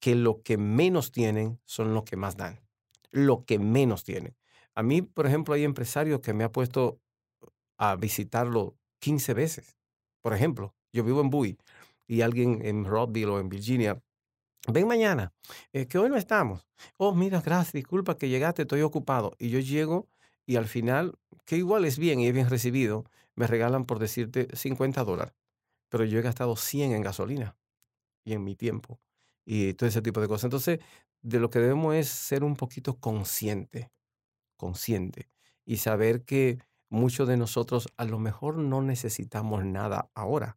que 0.00 0.14
lo 0.14 0.42
que 0.42 0.56
menos 0.56 1.12
tienen 1.12 1.60
son 1.64 1.94
los 1.94 2.04
que 2.04 2.16
más 2.16 2.36
dan, 2.36 2.60
lo 3.10 3.44
que 3.44 3.58
menos 3.58 4.02
tienen. 4.02 4.36
A 4.74 4.82
mí, 4.82 5.02
por 5.02 5.26
ejemplo, 5.26 5.54
hay 5.54 5.64
empresarios 5.64 6.20
que 6.20 6.32
me 6.32 6.44
ha 6.44 6.50
puesto 6.50 7.00
a 7.76 7.96
visitarlo 7.96 8.76
15 9.00 9.34
veces. 9.34 9.76
Por 10.22 10.34
ejemplo, 10.34 10.74
yo 10.92 11.04
vivo 11.04 11.20
en 11.20 11.30
Bowie 11.30 11.58
y 12.06 12.22
alguien 12.22 12.64
en 12.64 12.84
Rockville 12.84 13.30
o 13.30 13.40
en 13.40 13.48
Virginia, 13.48 14.02
ven 14.66 14.88
mañana, 14.88 15.32
eh, 15.72 15.86
que 15.86 15.98
hoy 15.98 16.08
no 16.08 16.16
estamos. 16.16 16.66
Oh, 16.96 17.14
mira, 17.14 17.40
gracias, 17.40 17.74
disculpa 17.74 18.16
que 18.16 18.28
llegaste, 18.28 18.62
estoy 18.62 18.82
ocupado. 18.82 19.32
Y 19.38 19.50
yo 19.50 19.60
llego 19.60 20.08
y 20.46 20.56
al 20.56 20.66
final, 20.66 21.18
que 21.44 21.56
igual 21.56 21.84
es 21.84 21.98
bien 21.98 22.20
y 22.20 22.26
es 22.26 22.34
bien 22.34 22.48
recibido, 22.48 23.04
me 23.36 23.46
regalan 23.46 23.84
por 23.84 23.98
decirte 23.98 24.48
50 24.54 25.04
dólares. 25.04 25.34
Pero 25.88 26.04
yo 26.04 26.18
he 26.18 26.22
gastado 26.22 26.56
100 26.56 26.92
en 26.92 27.02
gasolina 27.02 27.56
y 28.24 28.32
en 28.32 28.44
mi 28.44 28.54
tiempo 28.56 29.00
y 29.44 29.74
todo 29.74 29.88
ese 29.88 30.02
tipo 30.02 30.20
de 30.20 30.28
cosas. 30.28 30.44
Entonces, 30.44 30.80
de 31.22 31.38
lo 31.38 31.50
que 31.50 31.58
debemos 31.58 31.94
es 31.94 32.08
ser 32.08 32.44
un 32.44 32.56
poquito 32.56 32.98
consciente, 32.98 33.90
consciente 34.56 35.28
y 35.64 35.78
saber 35.78 36.24
que 36.24 36.58
muchos 36.88 37.28
de 37.28 37.36
nosotros 37.36 37.88
a 37.96 38.04
lo 38.04 38.18
mejor 38.18 38.56
no 38.56 38.82
necesitamos 38.82 39.64
nada 39.64 40.10
ahora, 40.14 40.56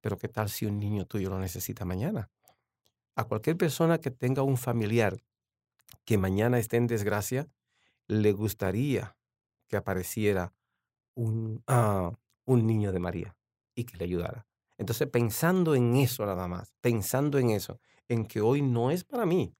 pero 0.00 0.16
qué 0.18 0.28
tal 0.28 0.48
si 0.48 0.66
un 0.66 0.78
niño 0.78 1.06
tuyo 1.06 1.30
lo 1.30 1.38
necesita 1.38 1.84
mañana. 1.84 2.30
A 3.14 3.24
cualquier 3.24 3.56
persona 3.56 3.98
que 3.98 4.10
tenga 4.10 4.42
un 4.42 4.56
familiar 4.56 5.18
que 6.04 6.18
mañana 6.18 6.58
esté 6.58 6.76
en 6.76 6.86
desgracia, 6.86 7.48
le 8.06 8.32
gustaría 8.32 9.16
que 9.66 9.76
apareciera 9.76 10.54
un, 11.14 11.62
ah, 11.66 12.12
un 12.44 12.66
niño 12.66 12.92
de 12.92 13.00
María 13.00 13.36
y 13.74 13.84
que 13.84 13.96
le 13.96 14.04
ayudara. 14.04 14.46
Entonces, 14.78 15.08
pensando 15.08 15.74
en 15.74 15.96
eso 15.96 16.24
nada 16.24 16.48
más, 16.48 16.72
pensando 16.80 17.38
en 17.38 17.50
eso, 17.50 17.80
en 18.08 18.26
que 18.26 18.40
hoy 18.40 18.62
no 18.62 18.90
es 18.90 19.04
para 19.04 19.26
mí, 19.26 19.54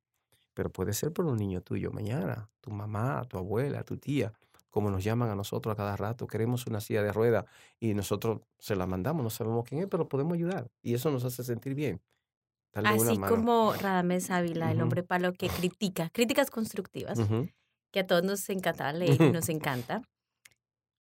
pero 0.55 0.71
puede 0.71 0.93
ser 0.93 1.13
por 1.13 1.27
un 1.27 1.37
niño 1.37 1.61
tuyo 1.61 1.93
mañana, 1.93 2.51
tu 2.61 2.71
mamá, 2.71 3.25
tu 3.29 3.39
abuela, 3.39 3.85
tu 3.85 3.97
tía, 3.97 4.33
como 4.71 4.91
nos 4.91 5.05
llaman 5.05 5.31
a 5.31 5.35
nosotros 5.35 5.73
a 5.73 5.77
cada 5.77 5.97
rato, 5.97 6.27
queremos 6.27 6.67
una 6.67 6.81
silla 6.81 7.03
de 7.03 7.13
rueda 7.13 7.47
y 7.81 7.95
nosotros 7.95 8.41
se 8.59 8.77
la 8.77 8.87
mandamos, 8.87 9.23
no 9.23 9.31
sabemos 9.31 9.65
quién 9.69 9.83
es, 9.83 9.89
pero 9.89 10.09
podemos 10.09 10.35
ayudar 10.35 10.71
y 10.83 10.95
eso 10.95 11.11
nos 11.11 11.25
hace 11.25 11.45
sentir 11.45 11.75
bien. 11.75 12.01
Darle 12.73 13.01
una 13.01 13.11
Así 13.11 13.19
mano. 13.19 13.35
como 13.35 13.73
Radames 13.73 14.31
Ávila, 14.31 14.71
el 14.71 14.83
hombre 14.83 15.03
palo 15.03 15.33
que 15.33 15.49
critica, 15.49 16.11
críticas 16.11 16.51
constructivas, 16.51 17.19
que 17.93 18.01
a 18.01 18.07
todos 18.07 18.25
nos 18.25 18.49
encanta 18.51 18.93
leer 18.93 19.21
y 19.21 19.33
nos 19.33 19.49
encanta. 19.49 20.03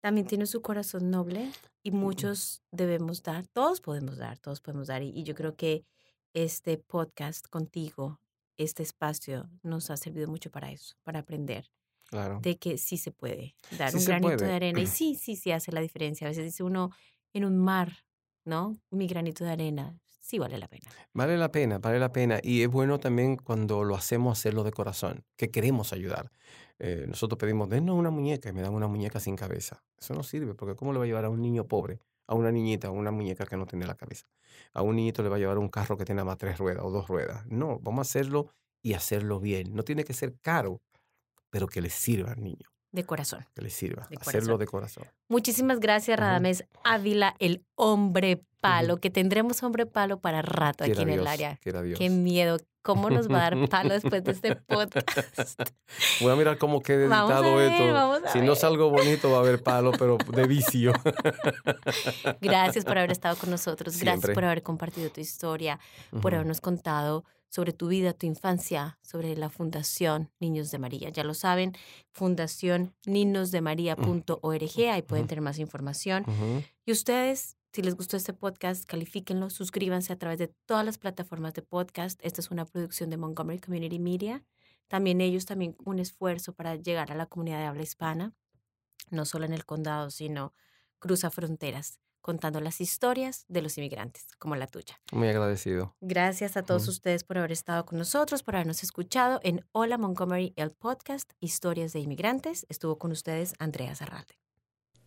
También 0.02 0.26
tiene 0.26 0.44
su 0.46 0.60
corazón 0.60 1.10
noble 1.10 1.50
y 1.82 1.90
muchos 1.90 2.62
debemos 2.70 3.22
dar, 3.22 3.46
todos 3.46 3.80
podemos 3.80 4.18
dar, 4.18 4.38
todos 4.38 4.60
podemos 4.60 4.88
dar. 4.88 5.02
Y, 5.02 5.08
y 5.08 5.22
yo 5.22 5.34
creo 5.34 5.56
que 5.56 5.86
este 6.34 6.78
podcast 6.78 7.46
contigo, 7.48 8.20
este 8.56 8.82
espacio, 8.82 9.48
nos 9.62 9.90
ha 9.90 9.96
servido 9.96 10.28
mucho 10.28 10.50
para 10.50 10.70
eso, 10.70 10.96
para 11.02 11.20
aprender 11.20 11.70
Claro. 12.06 12.38
de 12.42 12.58
que 12.58 12.76
sí 12.76 12.96
se 12.98 13.10
puede 13.10 13.56
dar 13.78 13.90
Sí 13.90 13.98
un 13.98 14.04
granito 14.04 14.44
de 14.44 14.52
arena. 14.52 14.80
Y 14.80 14.86
sí, 14.86 15.14
sí, 15.14 15.36
sí 15.36 15.50
hace 15.52 15.72
la 15.72 15.80
diferencia. 15.80 16.26
A 16.26 16.30
veces 16.30 16.44
dice 16.44 16.62
uno 16.62 16.90
en 17.32 17.44
un 17.44 17.56
mar, 17.56 18.04
¿no? 18.44 18.76
Mi 18.90 19.06
granito 19.06 19.44
de 19.44 19.52
arena, 19.52 19.98
sí 20.20 20.38
vale 20.38 20.58
la 20.58 20.68
pena. 20.68 20.90
Vale 21.12 21.36
la 21.38 21.50
pena, 21.50 21.78
vale 21.78 21.98
la 21.98 22.12
pena. 22.12 22.40
Y 22.42 22.62
es 22.62 22.68
bueno 22.68 23.00
también 23.00 23.36
cuando 23.36 23.84
lo 23.84 23.96
hacemos 23.96 24.38
hacerlo 24.38 24.64
de 24.64 24.72
corazón, 24.72 25.24
que 25.36 25.50
queremos 25.50 25.92
ayudar. 25.92 26.30
Eh, 26.78 27.06
nosotros 27.08 27.38
pedimos, 27.38 27.68
denos 27.68 27.96
una 27.96 28.10
muñeca 28.10 28.48
y 28.48 28.52
me 28.52 28.60
dan 28.62 28.74
una 28.74 28.86
muñeca 28.88 29.18
sin 29.20 29.36
cabeza. 29.36 29.82
Eso 29.98 30.14
no 30.14 30.22
sirve, 30.22 30.54
porque 30.54 30.76
¿cómo 30.76 30.92
le 30.92 30.98
va 30.98 31.04
a 31.04 31.06
llevar 31.08 31.24
a 31.24 31.30
un 31.30 31.40
niño 31.40 31.66
pobre, 31.66 32.00
a 32.26 32.34
una 32.34 32.50
niñita, 32.52 32.88
a 32.88 32.90
una 32.90 33.10
muñeca 33.10 33.46
que 33.46 33.56
no 33.56 33.66
tiene 33.66 33.86
la 33.86 33.94
cabeza? 33.94 34.26
A 34.72 34.82
un 34.82 34.96
niñito 34.96 35.22
le 35.22 35.28
va 35.28 35.36
a 35.36 35.38
llevar 35.38 35.58
un 35.58 35.68
carro 35.68 35.96
que 35.96 36.04
tenga 36.04 36.24
más 36.24 36.38
tres 36.38 36.58
ruedas 36.58 36.84
o 36.84 36.90
dos 36.90 37.08
ruedas. 37.08 37.44
No, 37.46 37.78
vamos 37.80 38.06
a 38.06 38.08
hacerlo 38.08 38.48
y 38.82 38.94
hacerlo 38.94 39.40
bien. 39.40 39.74
No 39.74 39.82
tiene 39.82 40.04
que 40.04 40.12
ser 40.14 40.34
caro, 40.40 40.80
pero 41.50 41.66
que 41.66 41.80
le 41.80 41.90
sirva 41.90 42.32
al 42.32 42.42
niño, 42.42 42.68
De 42.92 43.04
corazón. 43.04 43.46
que 43.54 43.62
le 43.62 43.70
sirva. 43.70 44.06
De 44.10 44.16
hacerlo 44.20 44.56
corazón. 44.56 44.58
de 44.58 44.66
corazón. 44.66 45.04
Muchísimas 45.28 45.80
gracias, 45.80 46.16
Ujú. 46.18 46.22
Radames 46.26 46.64
Ávila, 46.84 47.34
el 47.38 47.64
hombre 47.76 48.44
palo, 48.60 48.96
que 48.98 49.10
tendremos 49.10 49.62
hombre 49.62 49.86
palo 49.86 50.20
para 50.20 50.40
rato 50.42 50.84
aquí 50.84 51.00
en 51.02 51.10
el 51.10 51.26
área. 51.26 51.58
Qué 51.62 52.10
miedo. 52.10 52.58
¿Cómo 52.84 53.08
nos 53.08 53.30
va 53.30 53.38
a 53.38 53.50
dar 53.50 53.68
palo 53.70 53.94
después 53.94 54.22
de 54.22 54.32
este 54.32 54.56
podcast? 54.56 55.08
Voy 56.20 56.30
a 56.30 56.36
mirar 56.36 56.58
cómo 56.58 56.82
quede 56.82 57.08
Vamos 57.08 57.30
a 57.30 57.38
editado 57.38 57.56
ver, 57.56 57.72
esto. 57.72 58.30
si 58.30 58.40
no 58.40 58.48
ver. 58.48 58.56
salgo 58.56 58.90
bonito 58.90 59.30
va 59.30 59.38
a 59.38 59.40
haber 59.40 59.62
palo, 59.62 59.90
pero 59.92 60.18
de 60.18 60.46
vicio. 60.46 60.92
Gracias 62.42 62.84
por 62.84 62.98
haber 62.98 63.10
estado 63.10 63.36
con 63.36 63.50
nosotros. 63.50 63.94
Gracias 63.94 64.20
Siempre. 64.20 64.34
por 64.34 64.44
haber 64.44 64.62
compartido 64.62 65.08
tu 65.10 65.22
historia, 65.22 65.80
por 66.20 66.34
habernos 66.34 66.60
contado 66.60 67.24
sobre 67.48 67.72
tu 67.72 67.88
vida, 67.88 68.12
tu 68.12 68.26
infancia, 68.26 68.98
sobre 69.00 69.34
la 69.34 69.48
Fundación 69.48 70.30
Niños 70.38 70.70
de 70.70 70.78
María. 70.78 71.08
Ya 71.08 71.24
lo 71.24 71.32
saben, 71.32 71.72
Fundación 72.12 72.94
niñosdemaría.org, 73.06 74.90
ahí 74.90 75.02
pueden 75.02 75.26
tener 75.26 75.40
más 75.40 75.58
información. 75.58 76.26
Y 76.84 76.92
ustedes, 76.92 77.56
si 77.74 77.82
les 77.82 77.96
gustó 77.96 78.16
este 78.16 78.32
podcast, 78.32 78.84
califíquenlo, 78.84 79.50
suscríbanse 79.50 80.12
a 80.12 80.16
través 80.16 80.38
de 80.38 80.46
todas 80.46 80.86
las 80.86 80.96
plataformas 80.96 81.54
de 81.54 81.62
podcast. 81.62 82.20
Esta 82.22 82.40
es 82.40 82.52
una 82.52 82.66
producción 82.66 83.10
de 83.10 83.16
Montgomery 83.16 83.58
Community 83.58 83.98
Media. 83.98 84.44
También 84.86 85.20
ellos, 85.20 85.44
también 85.44 85.74
un 85.84 85.98
esfuerzo 85.98 86.54
para 86.54 86.76
llegar 86.76 87.10
a 87.10 87.16
la 87.16 87.26
comunidad 87.26 87.58
de 87.58 87.64
habla 87.64 87.82
hispana. 87.82 88.32
no 89.10 89.24
solo 89.24 89.44
en 89.44 89.52
el 89.52 89.66
condado, 89.66 90.10
sino 90.10 90.54
cruza 91.00 91.30
fronteras 91.30 91.98
contando 92.20 92.60
las 92.60 92.80
historias 92.80 93.44
de 93.48 93.60
los 93.60 93.76
inmigrantes, 93.76 94.28
como 94.38 94.54
la 94.54 94.66
tuya. 94.66 94.98
Muy 95.12 95.28
agradecido. 95.28 95.94
Gracias 96.00 96.56
a 96.56 96.62
todos 96.62 96.88
ustedes 96.88 97.24
por 97.24 97.38
haber 97.38 97.52
estado 97.52 97.84
con 97.84 97.98
nosotros, 97.98 98.42
por 98.44 98.54
habernos 98.54 98.82
escuchado 98.82 99.40
en 99.42 99.66
Hola 99.72 99.98
Montgomery, 99.98 100.54
el 100.56 100.70
podcast 100.70 101.32
Historias 101.40 101.92
de 101.92 102.00
Inmigrantes. 102.00 102.66
Estuvo 102.68 102.98
con 102.98 103.10
ustedes 103.10 103.52
Andrea 103.58 103.94
Zarralde. 103.96 104.38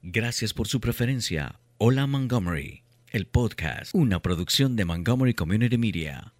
Gracias 0.03 0.53
por 0.53 0.67
su 0.67 0.79
preferencia. 0.79 1.59
Hola 1.79 2.07
Montgomery, 2.07 2.81
el 3.11 3.27
podcast, 3.27 3.93
una 3.93 4.19
producción 4.19 4.75
de 4.75 4.83
Montgomery 4.83 5.35
Community 5.35 5.77
Media. 5.77 6.33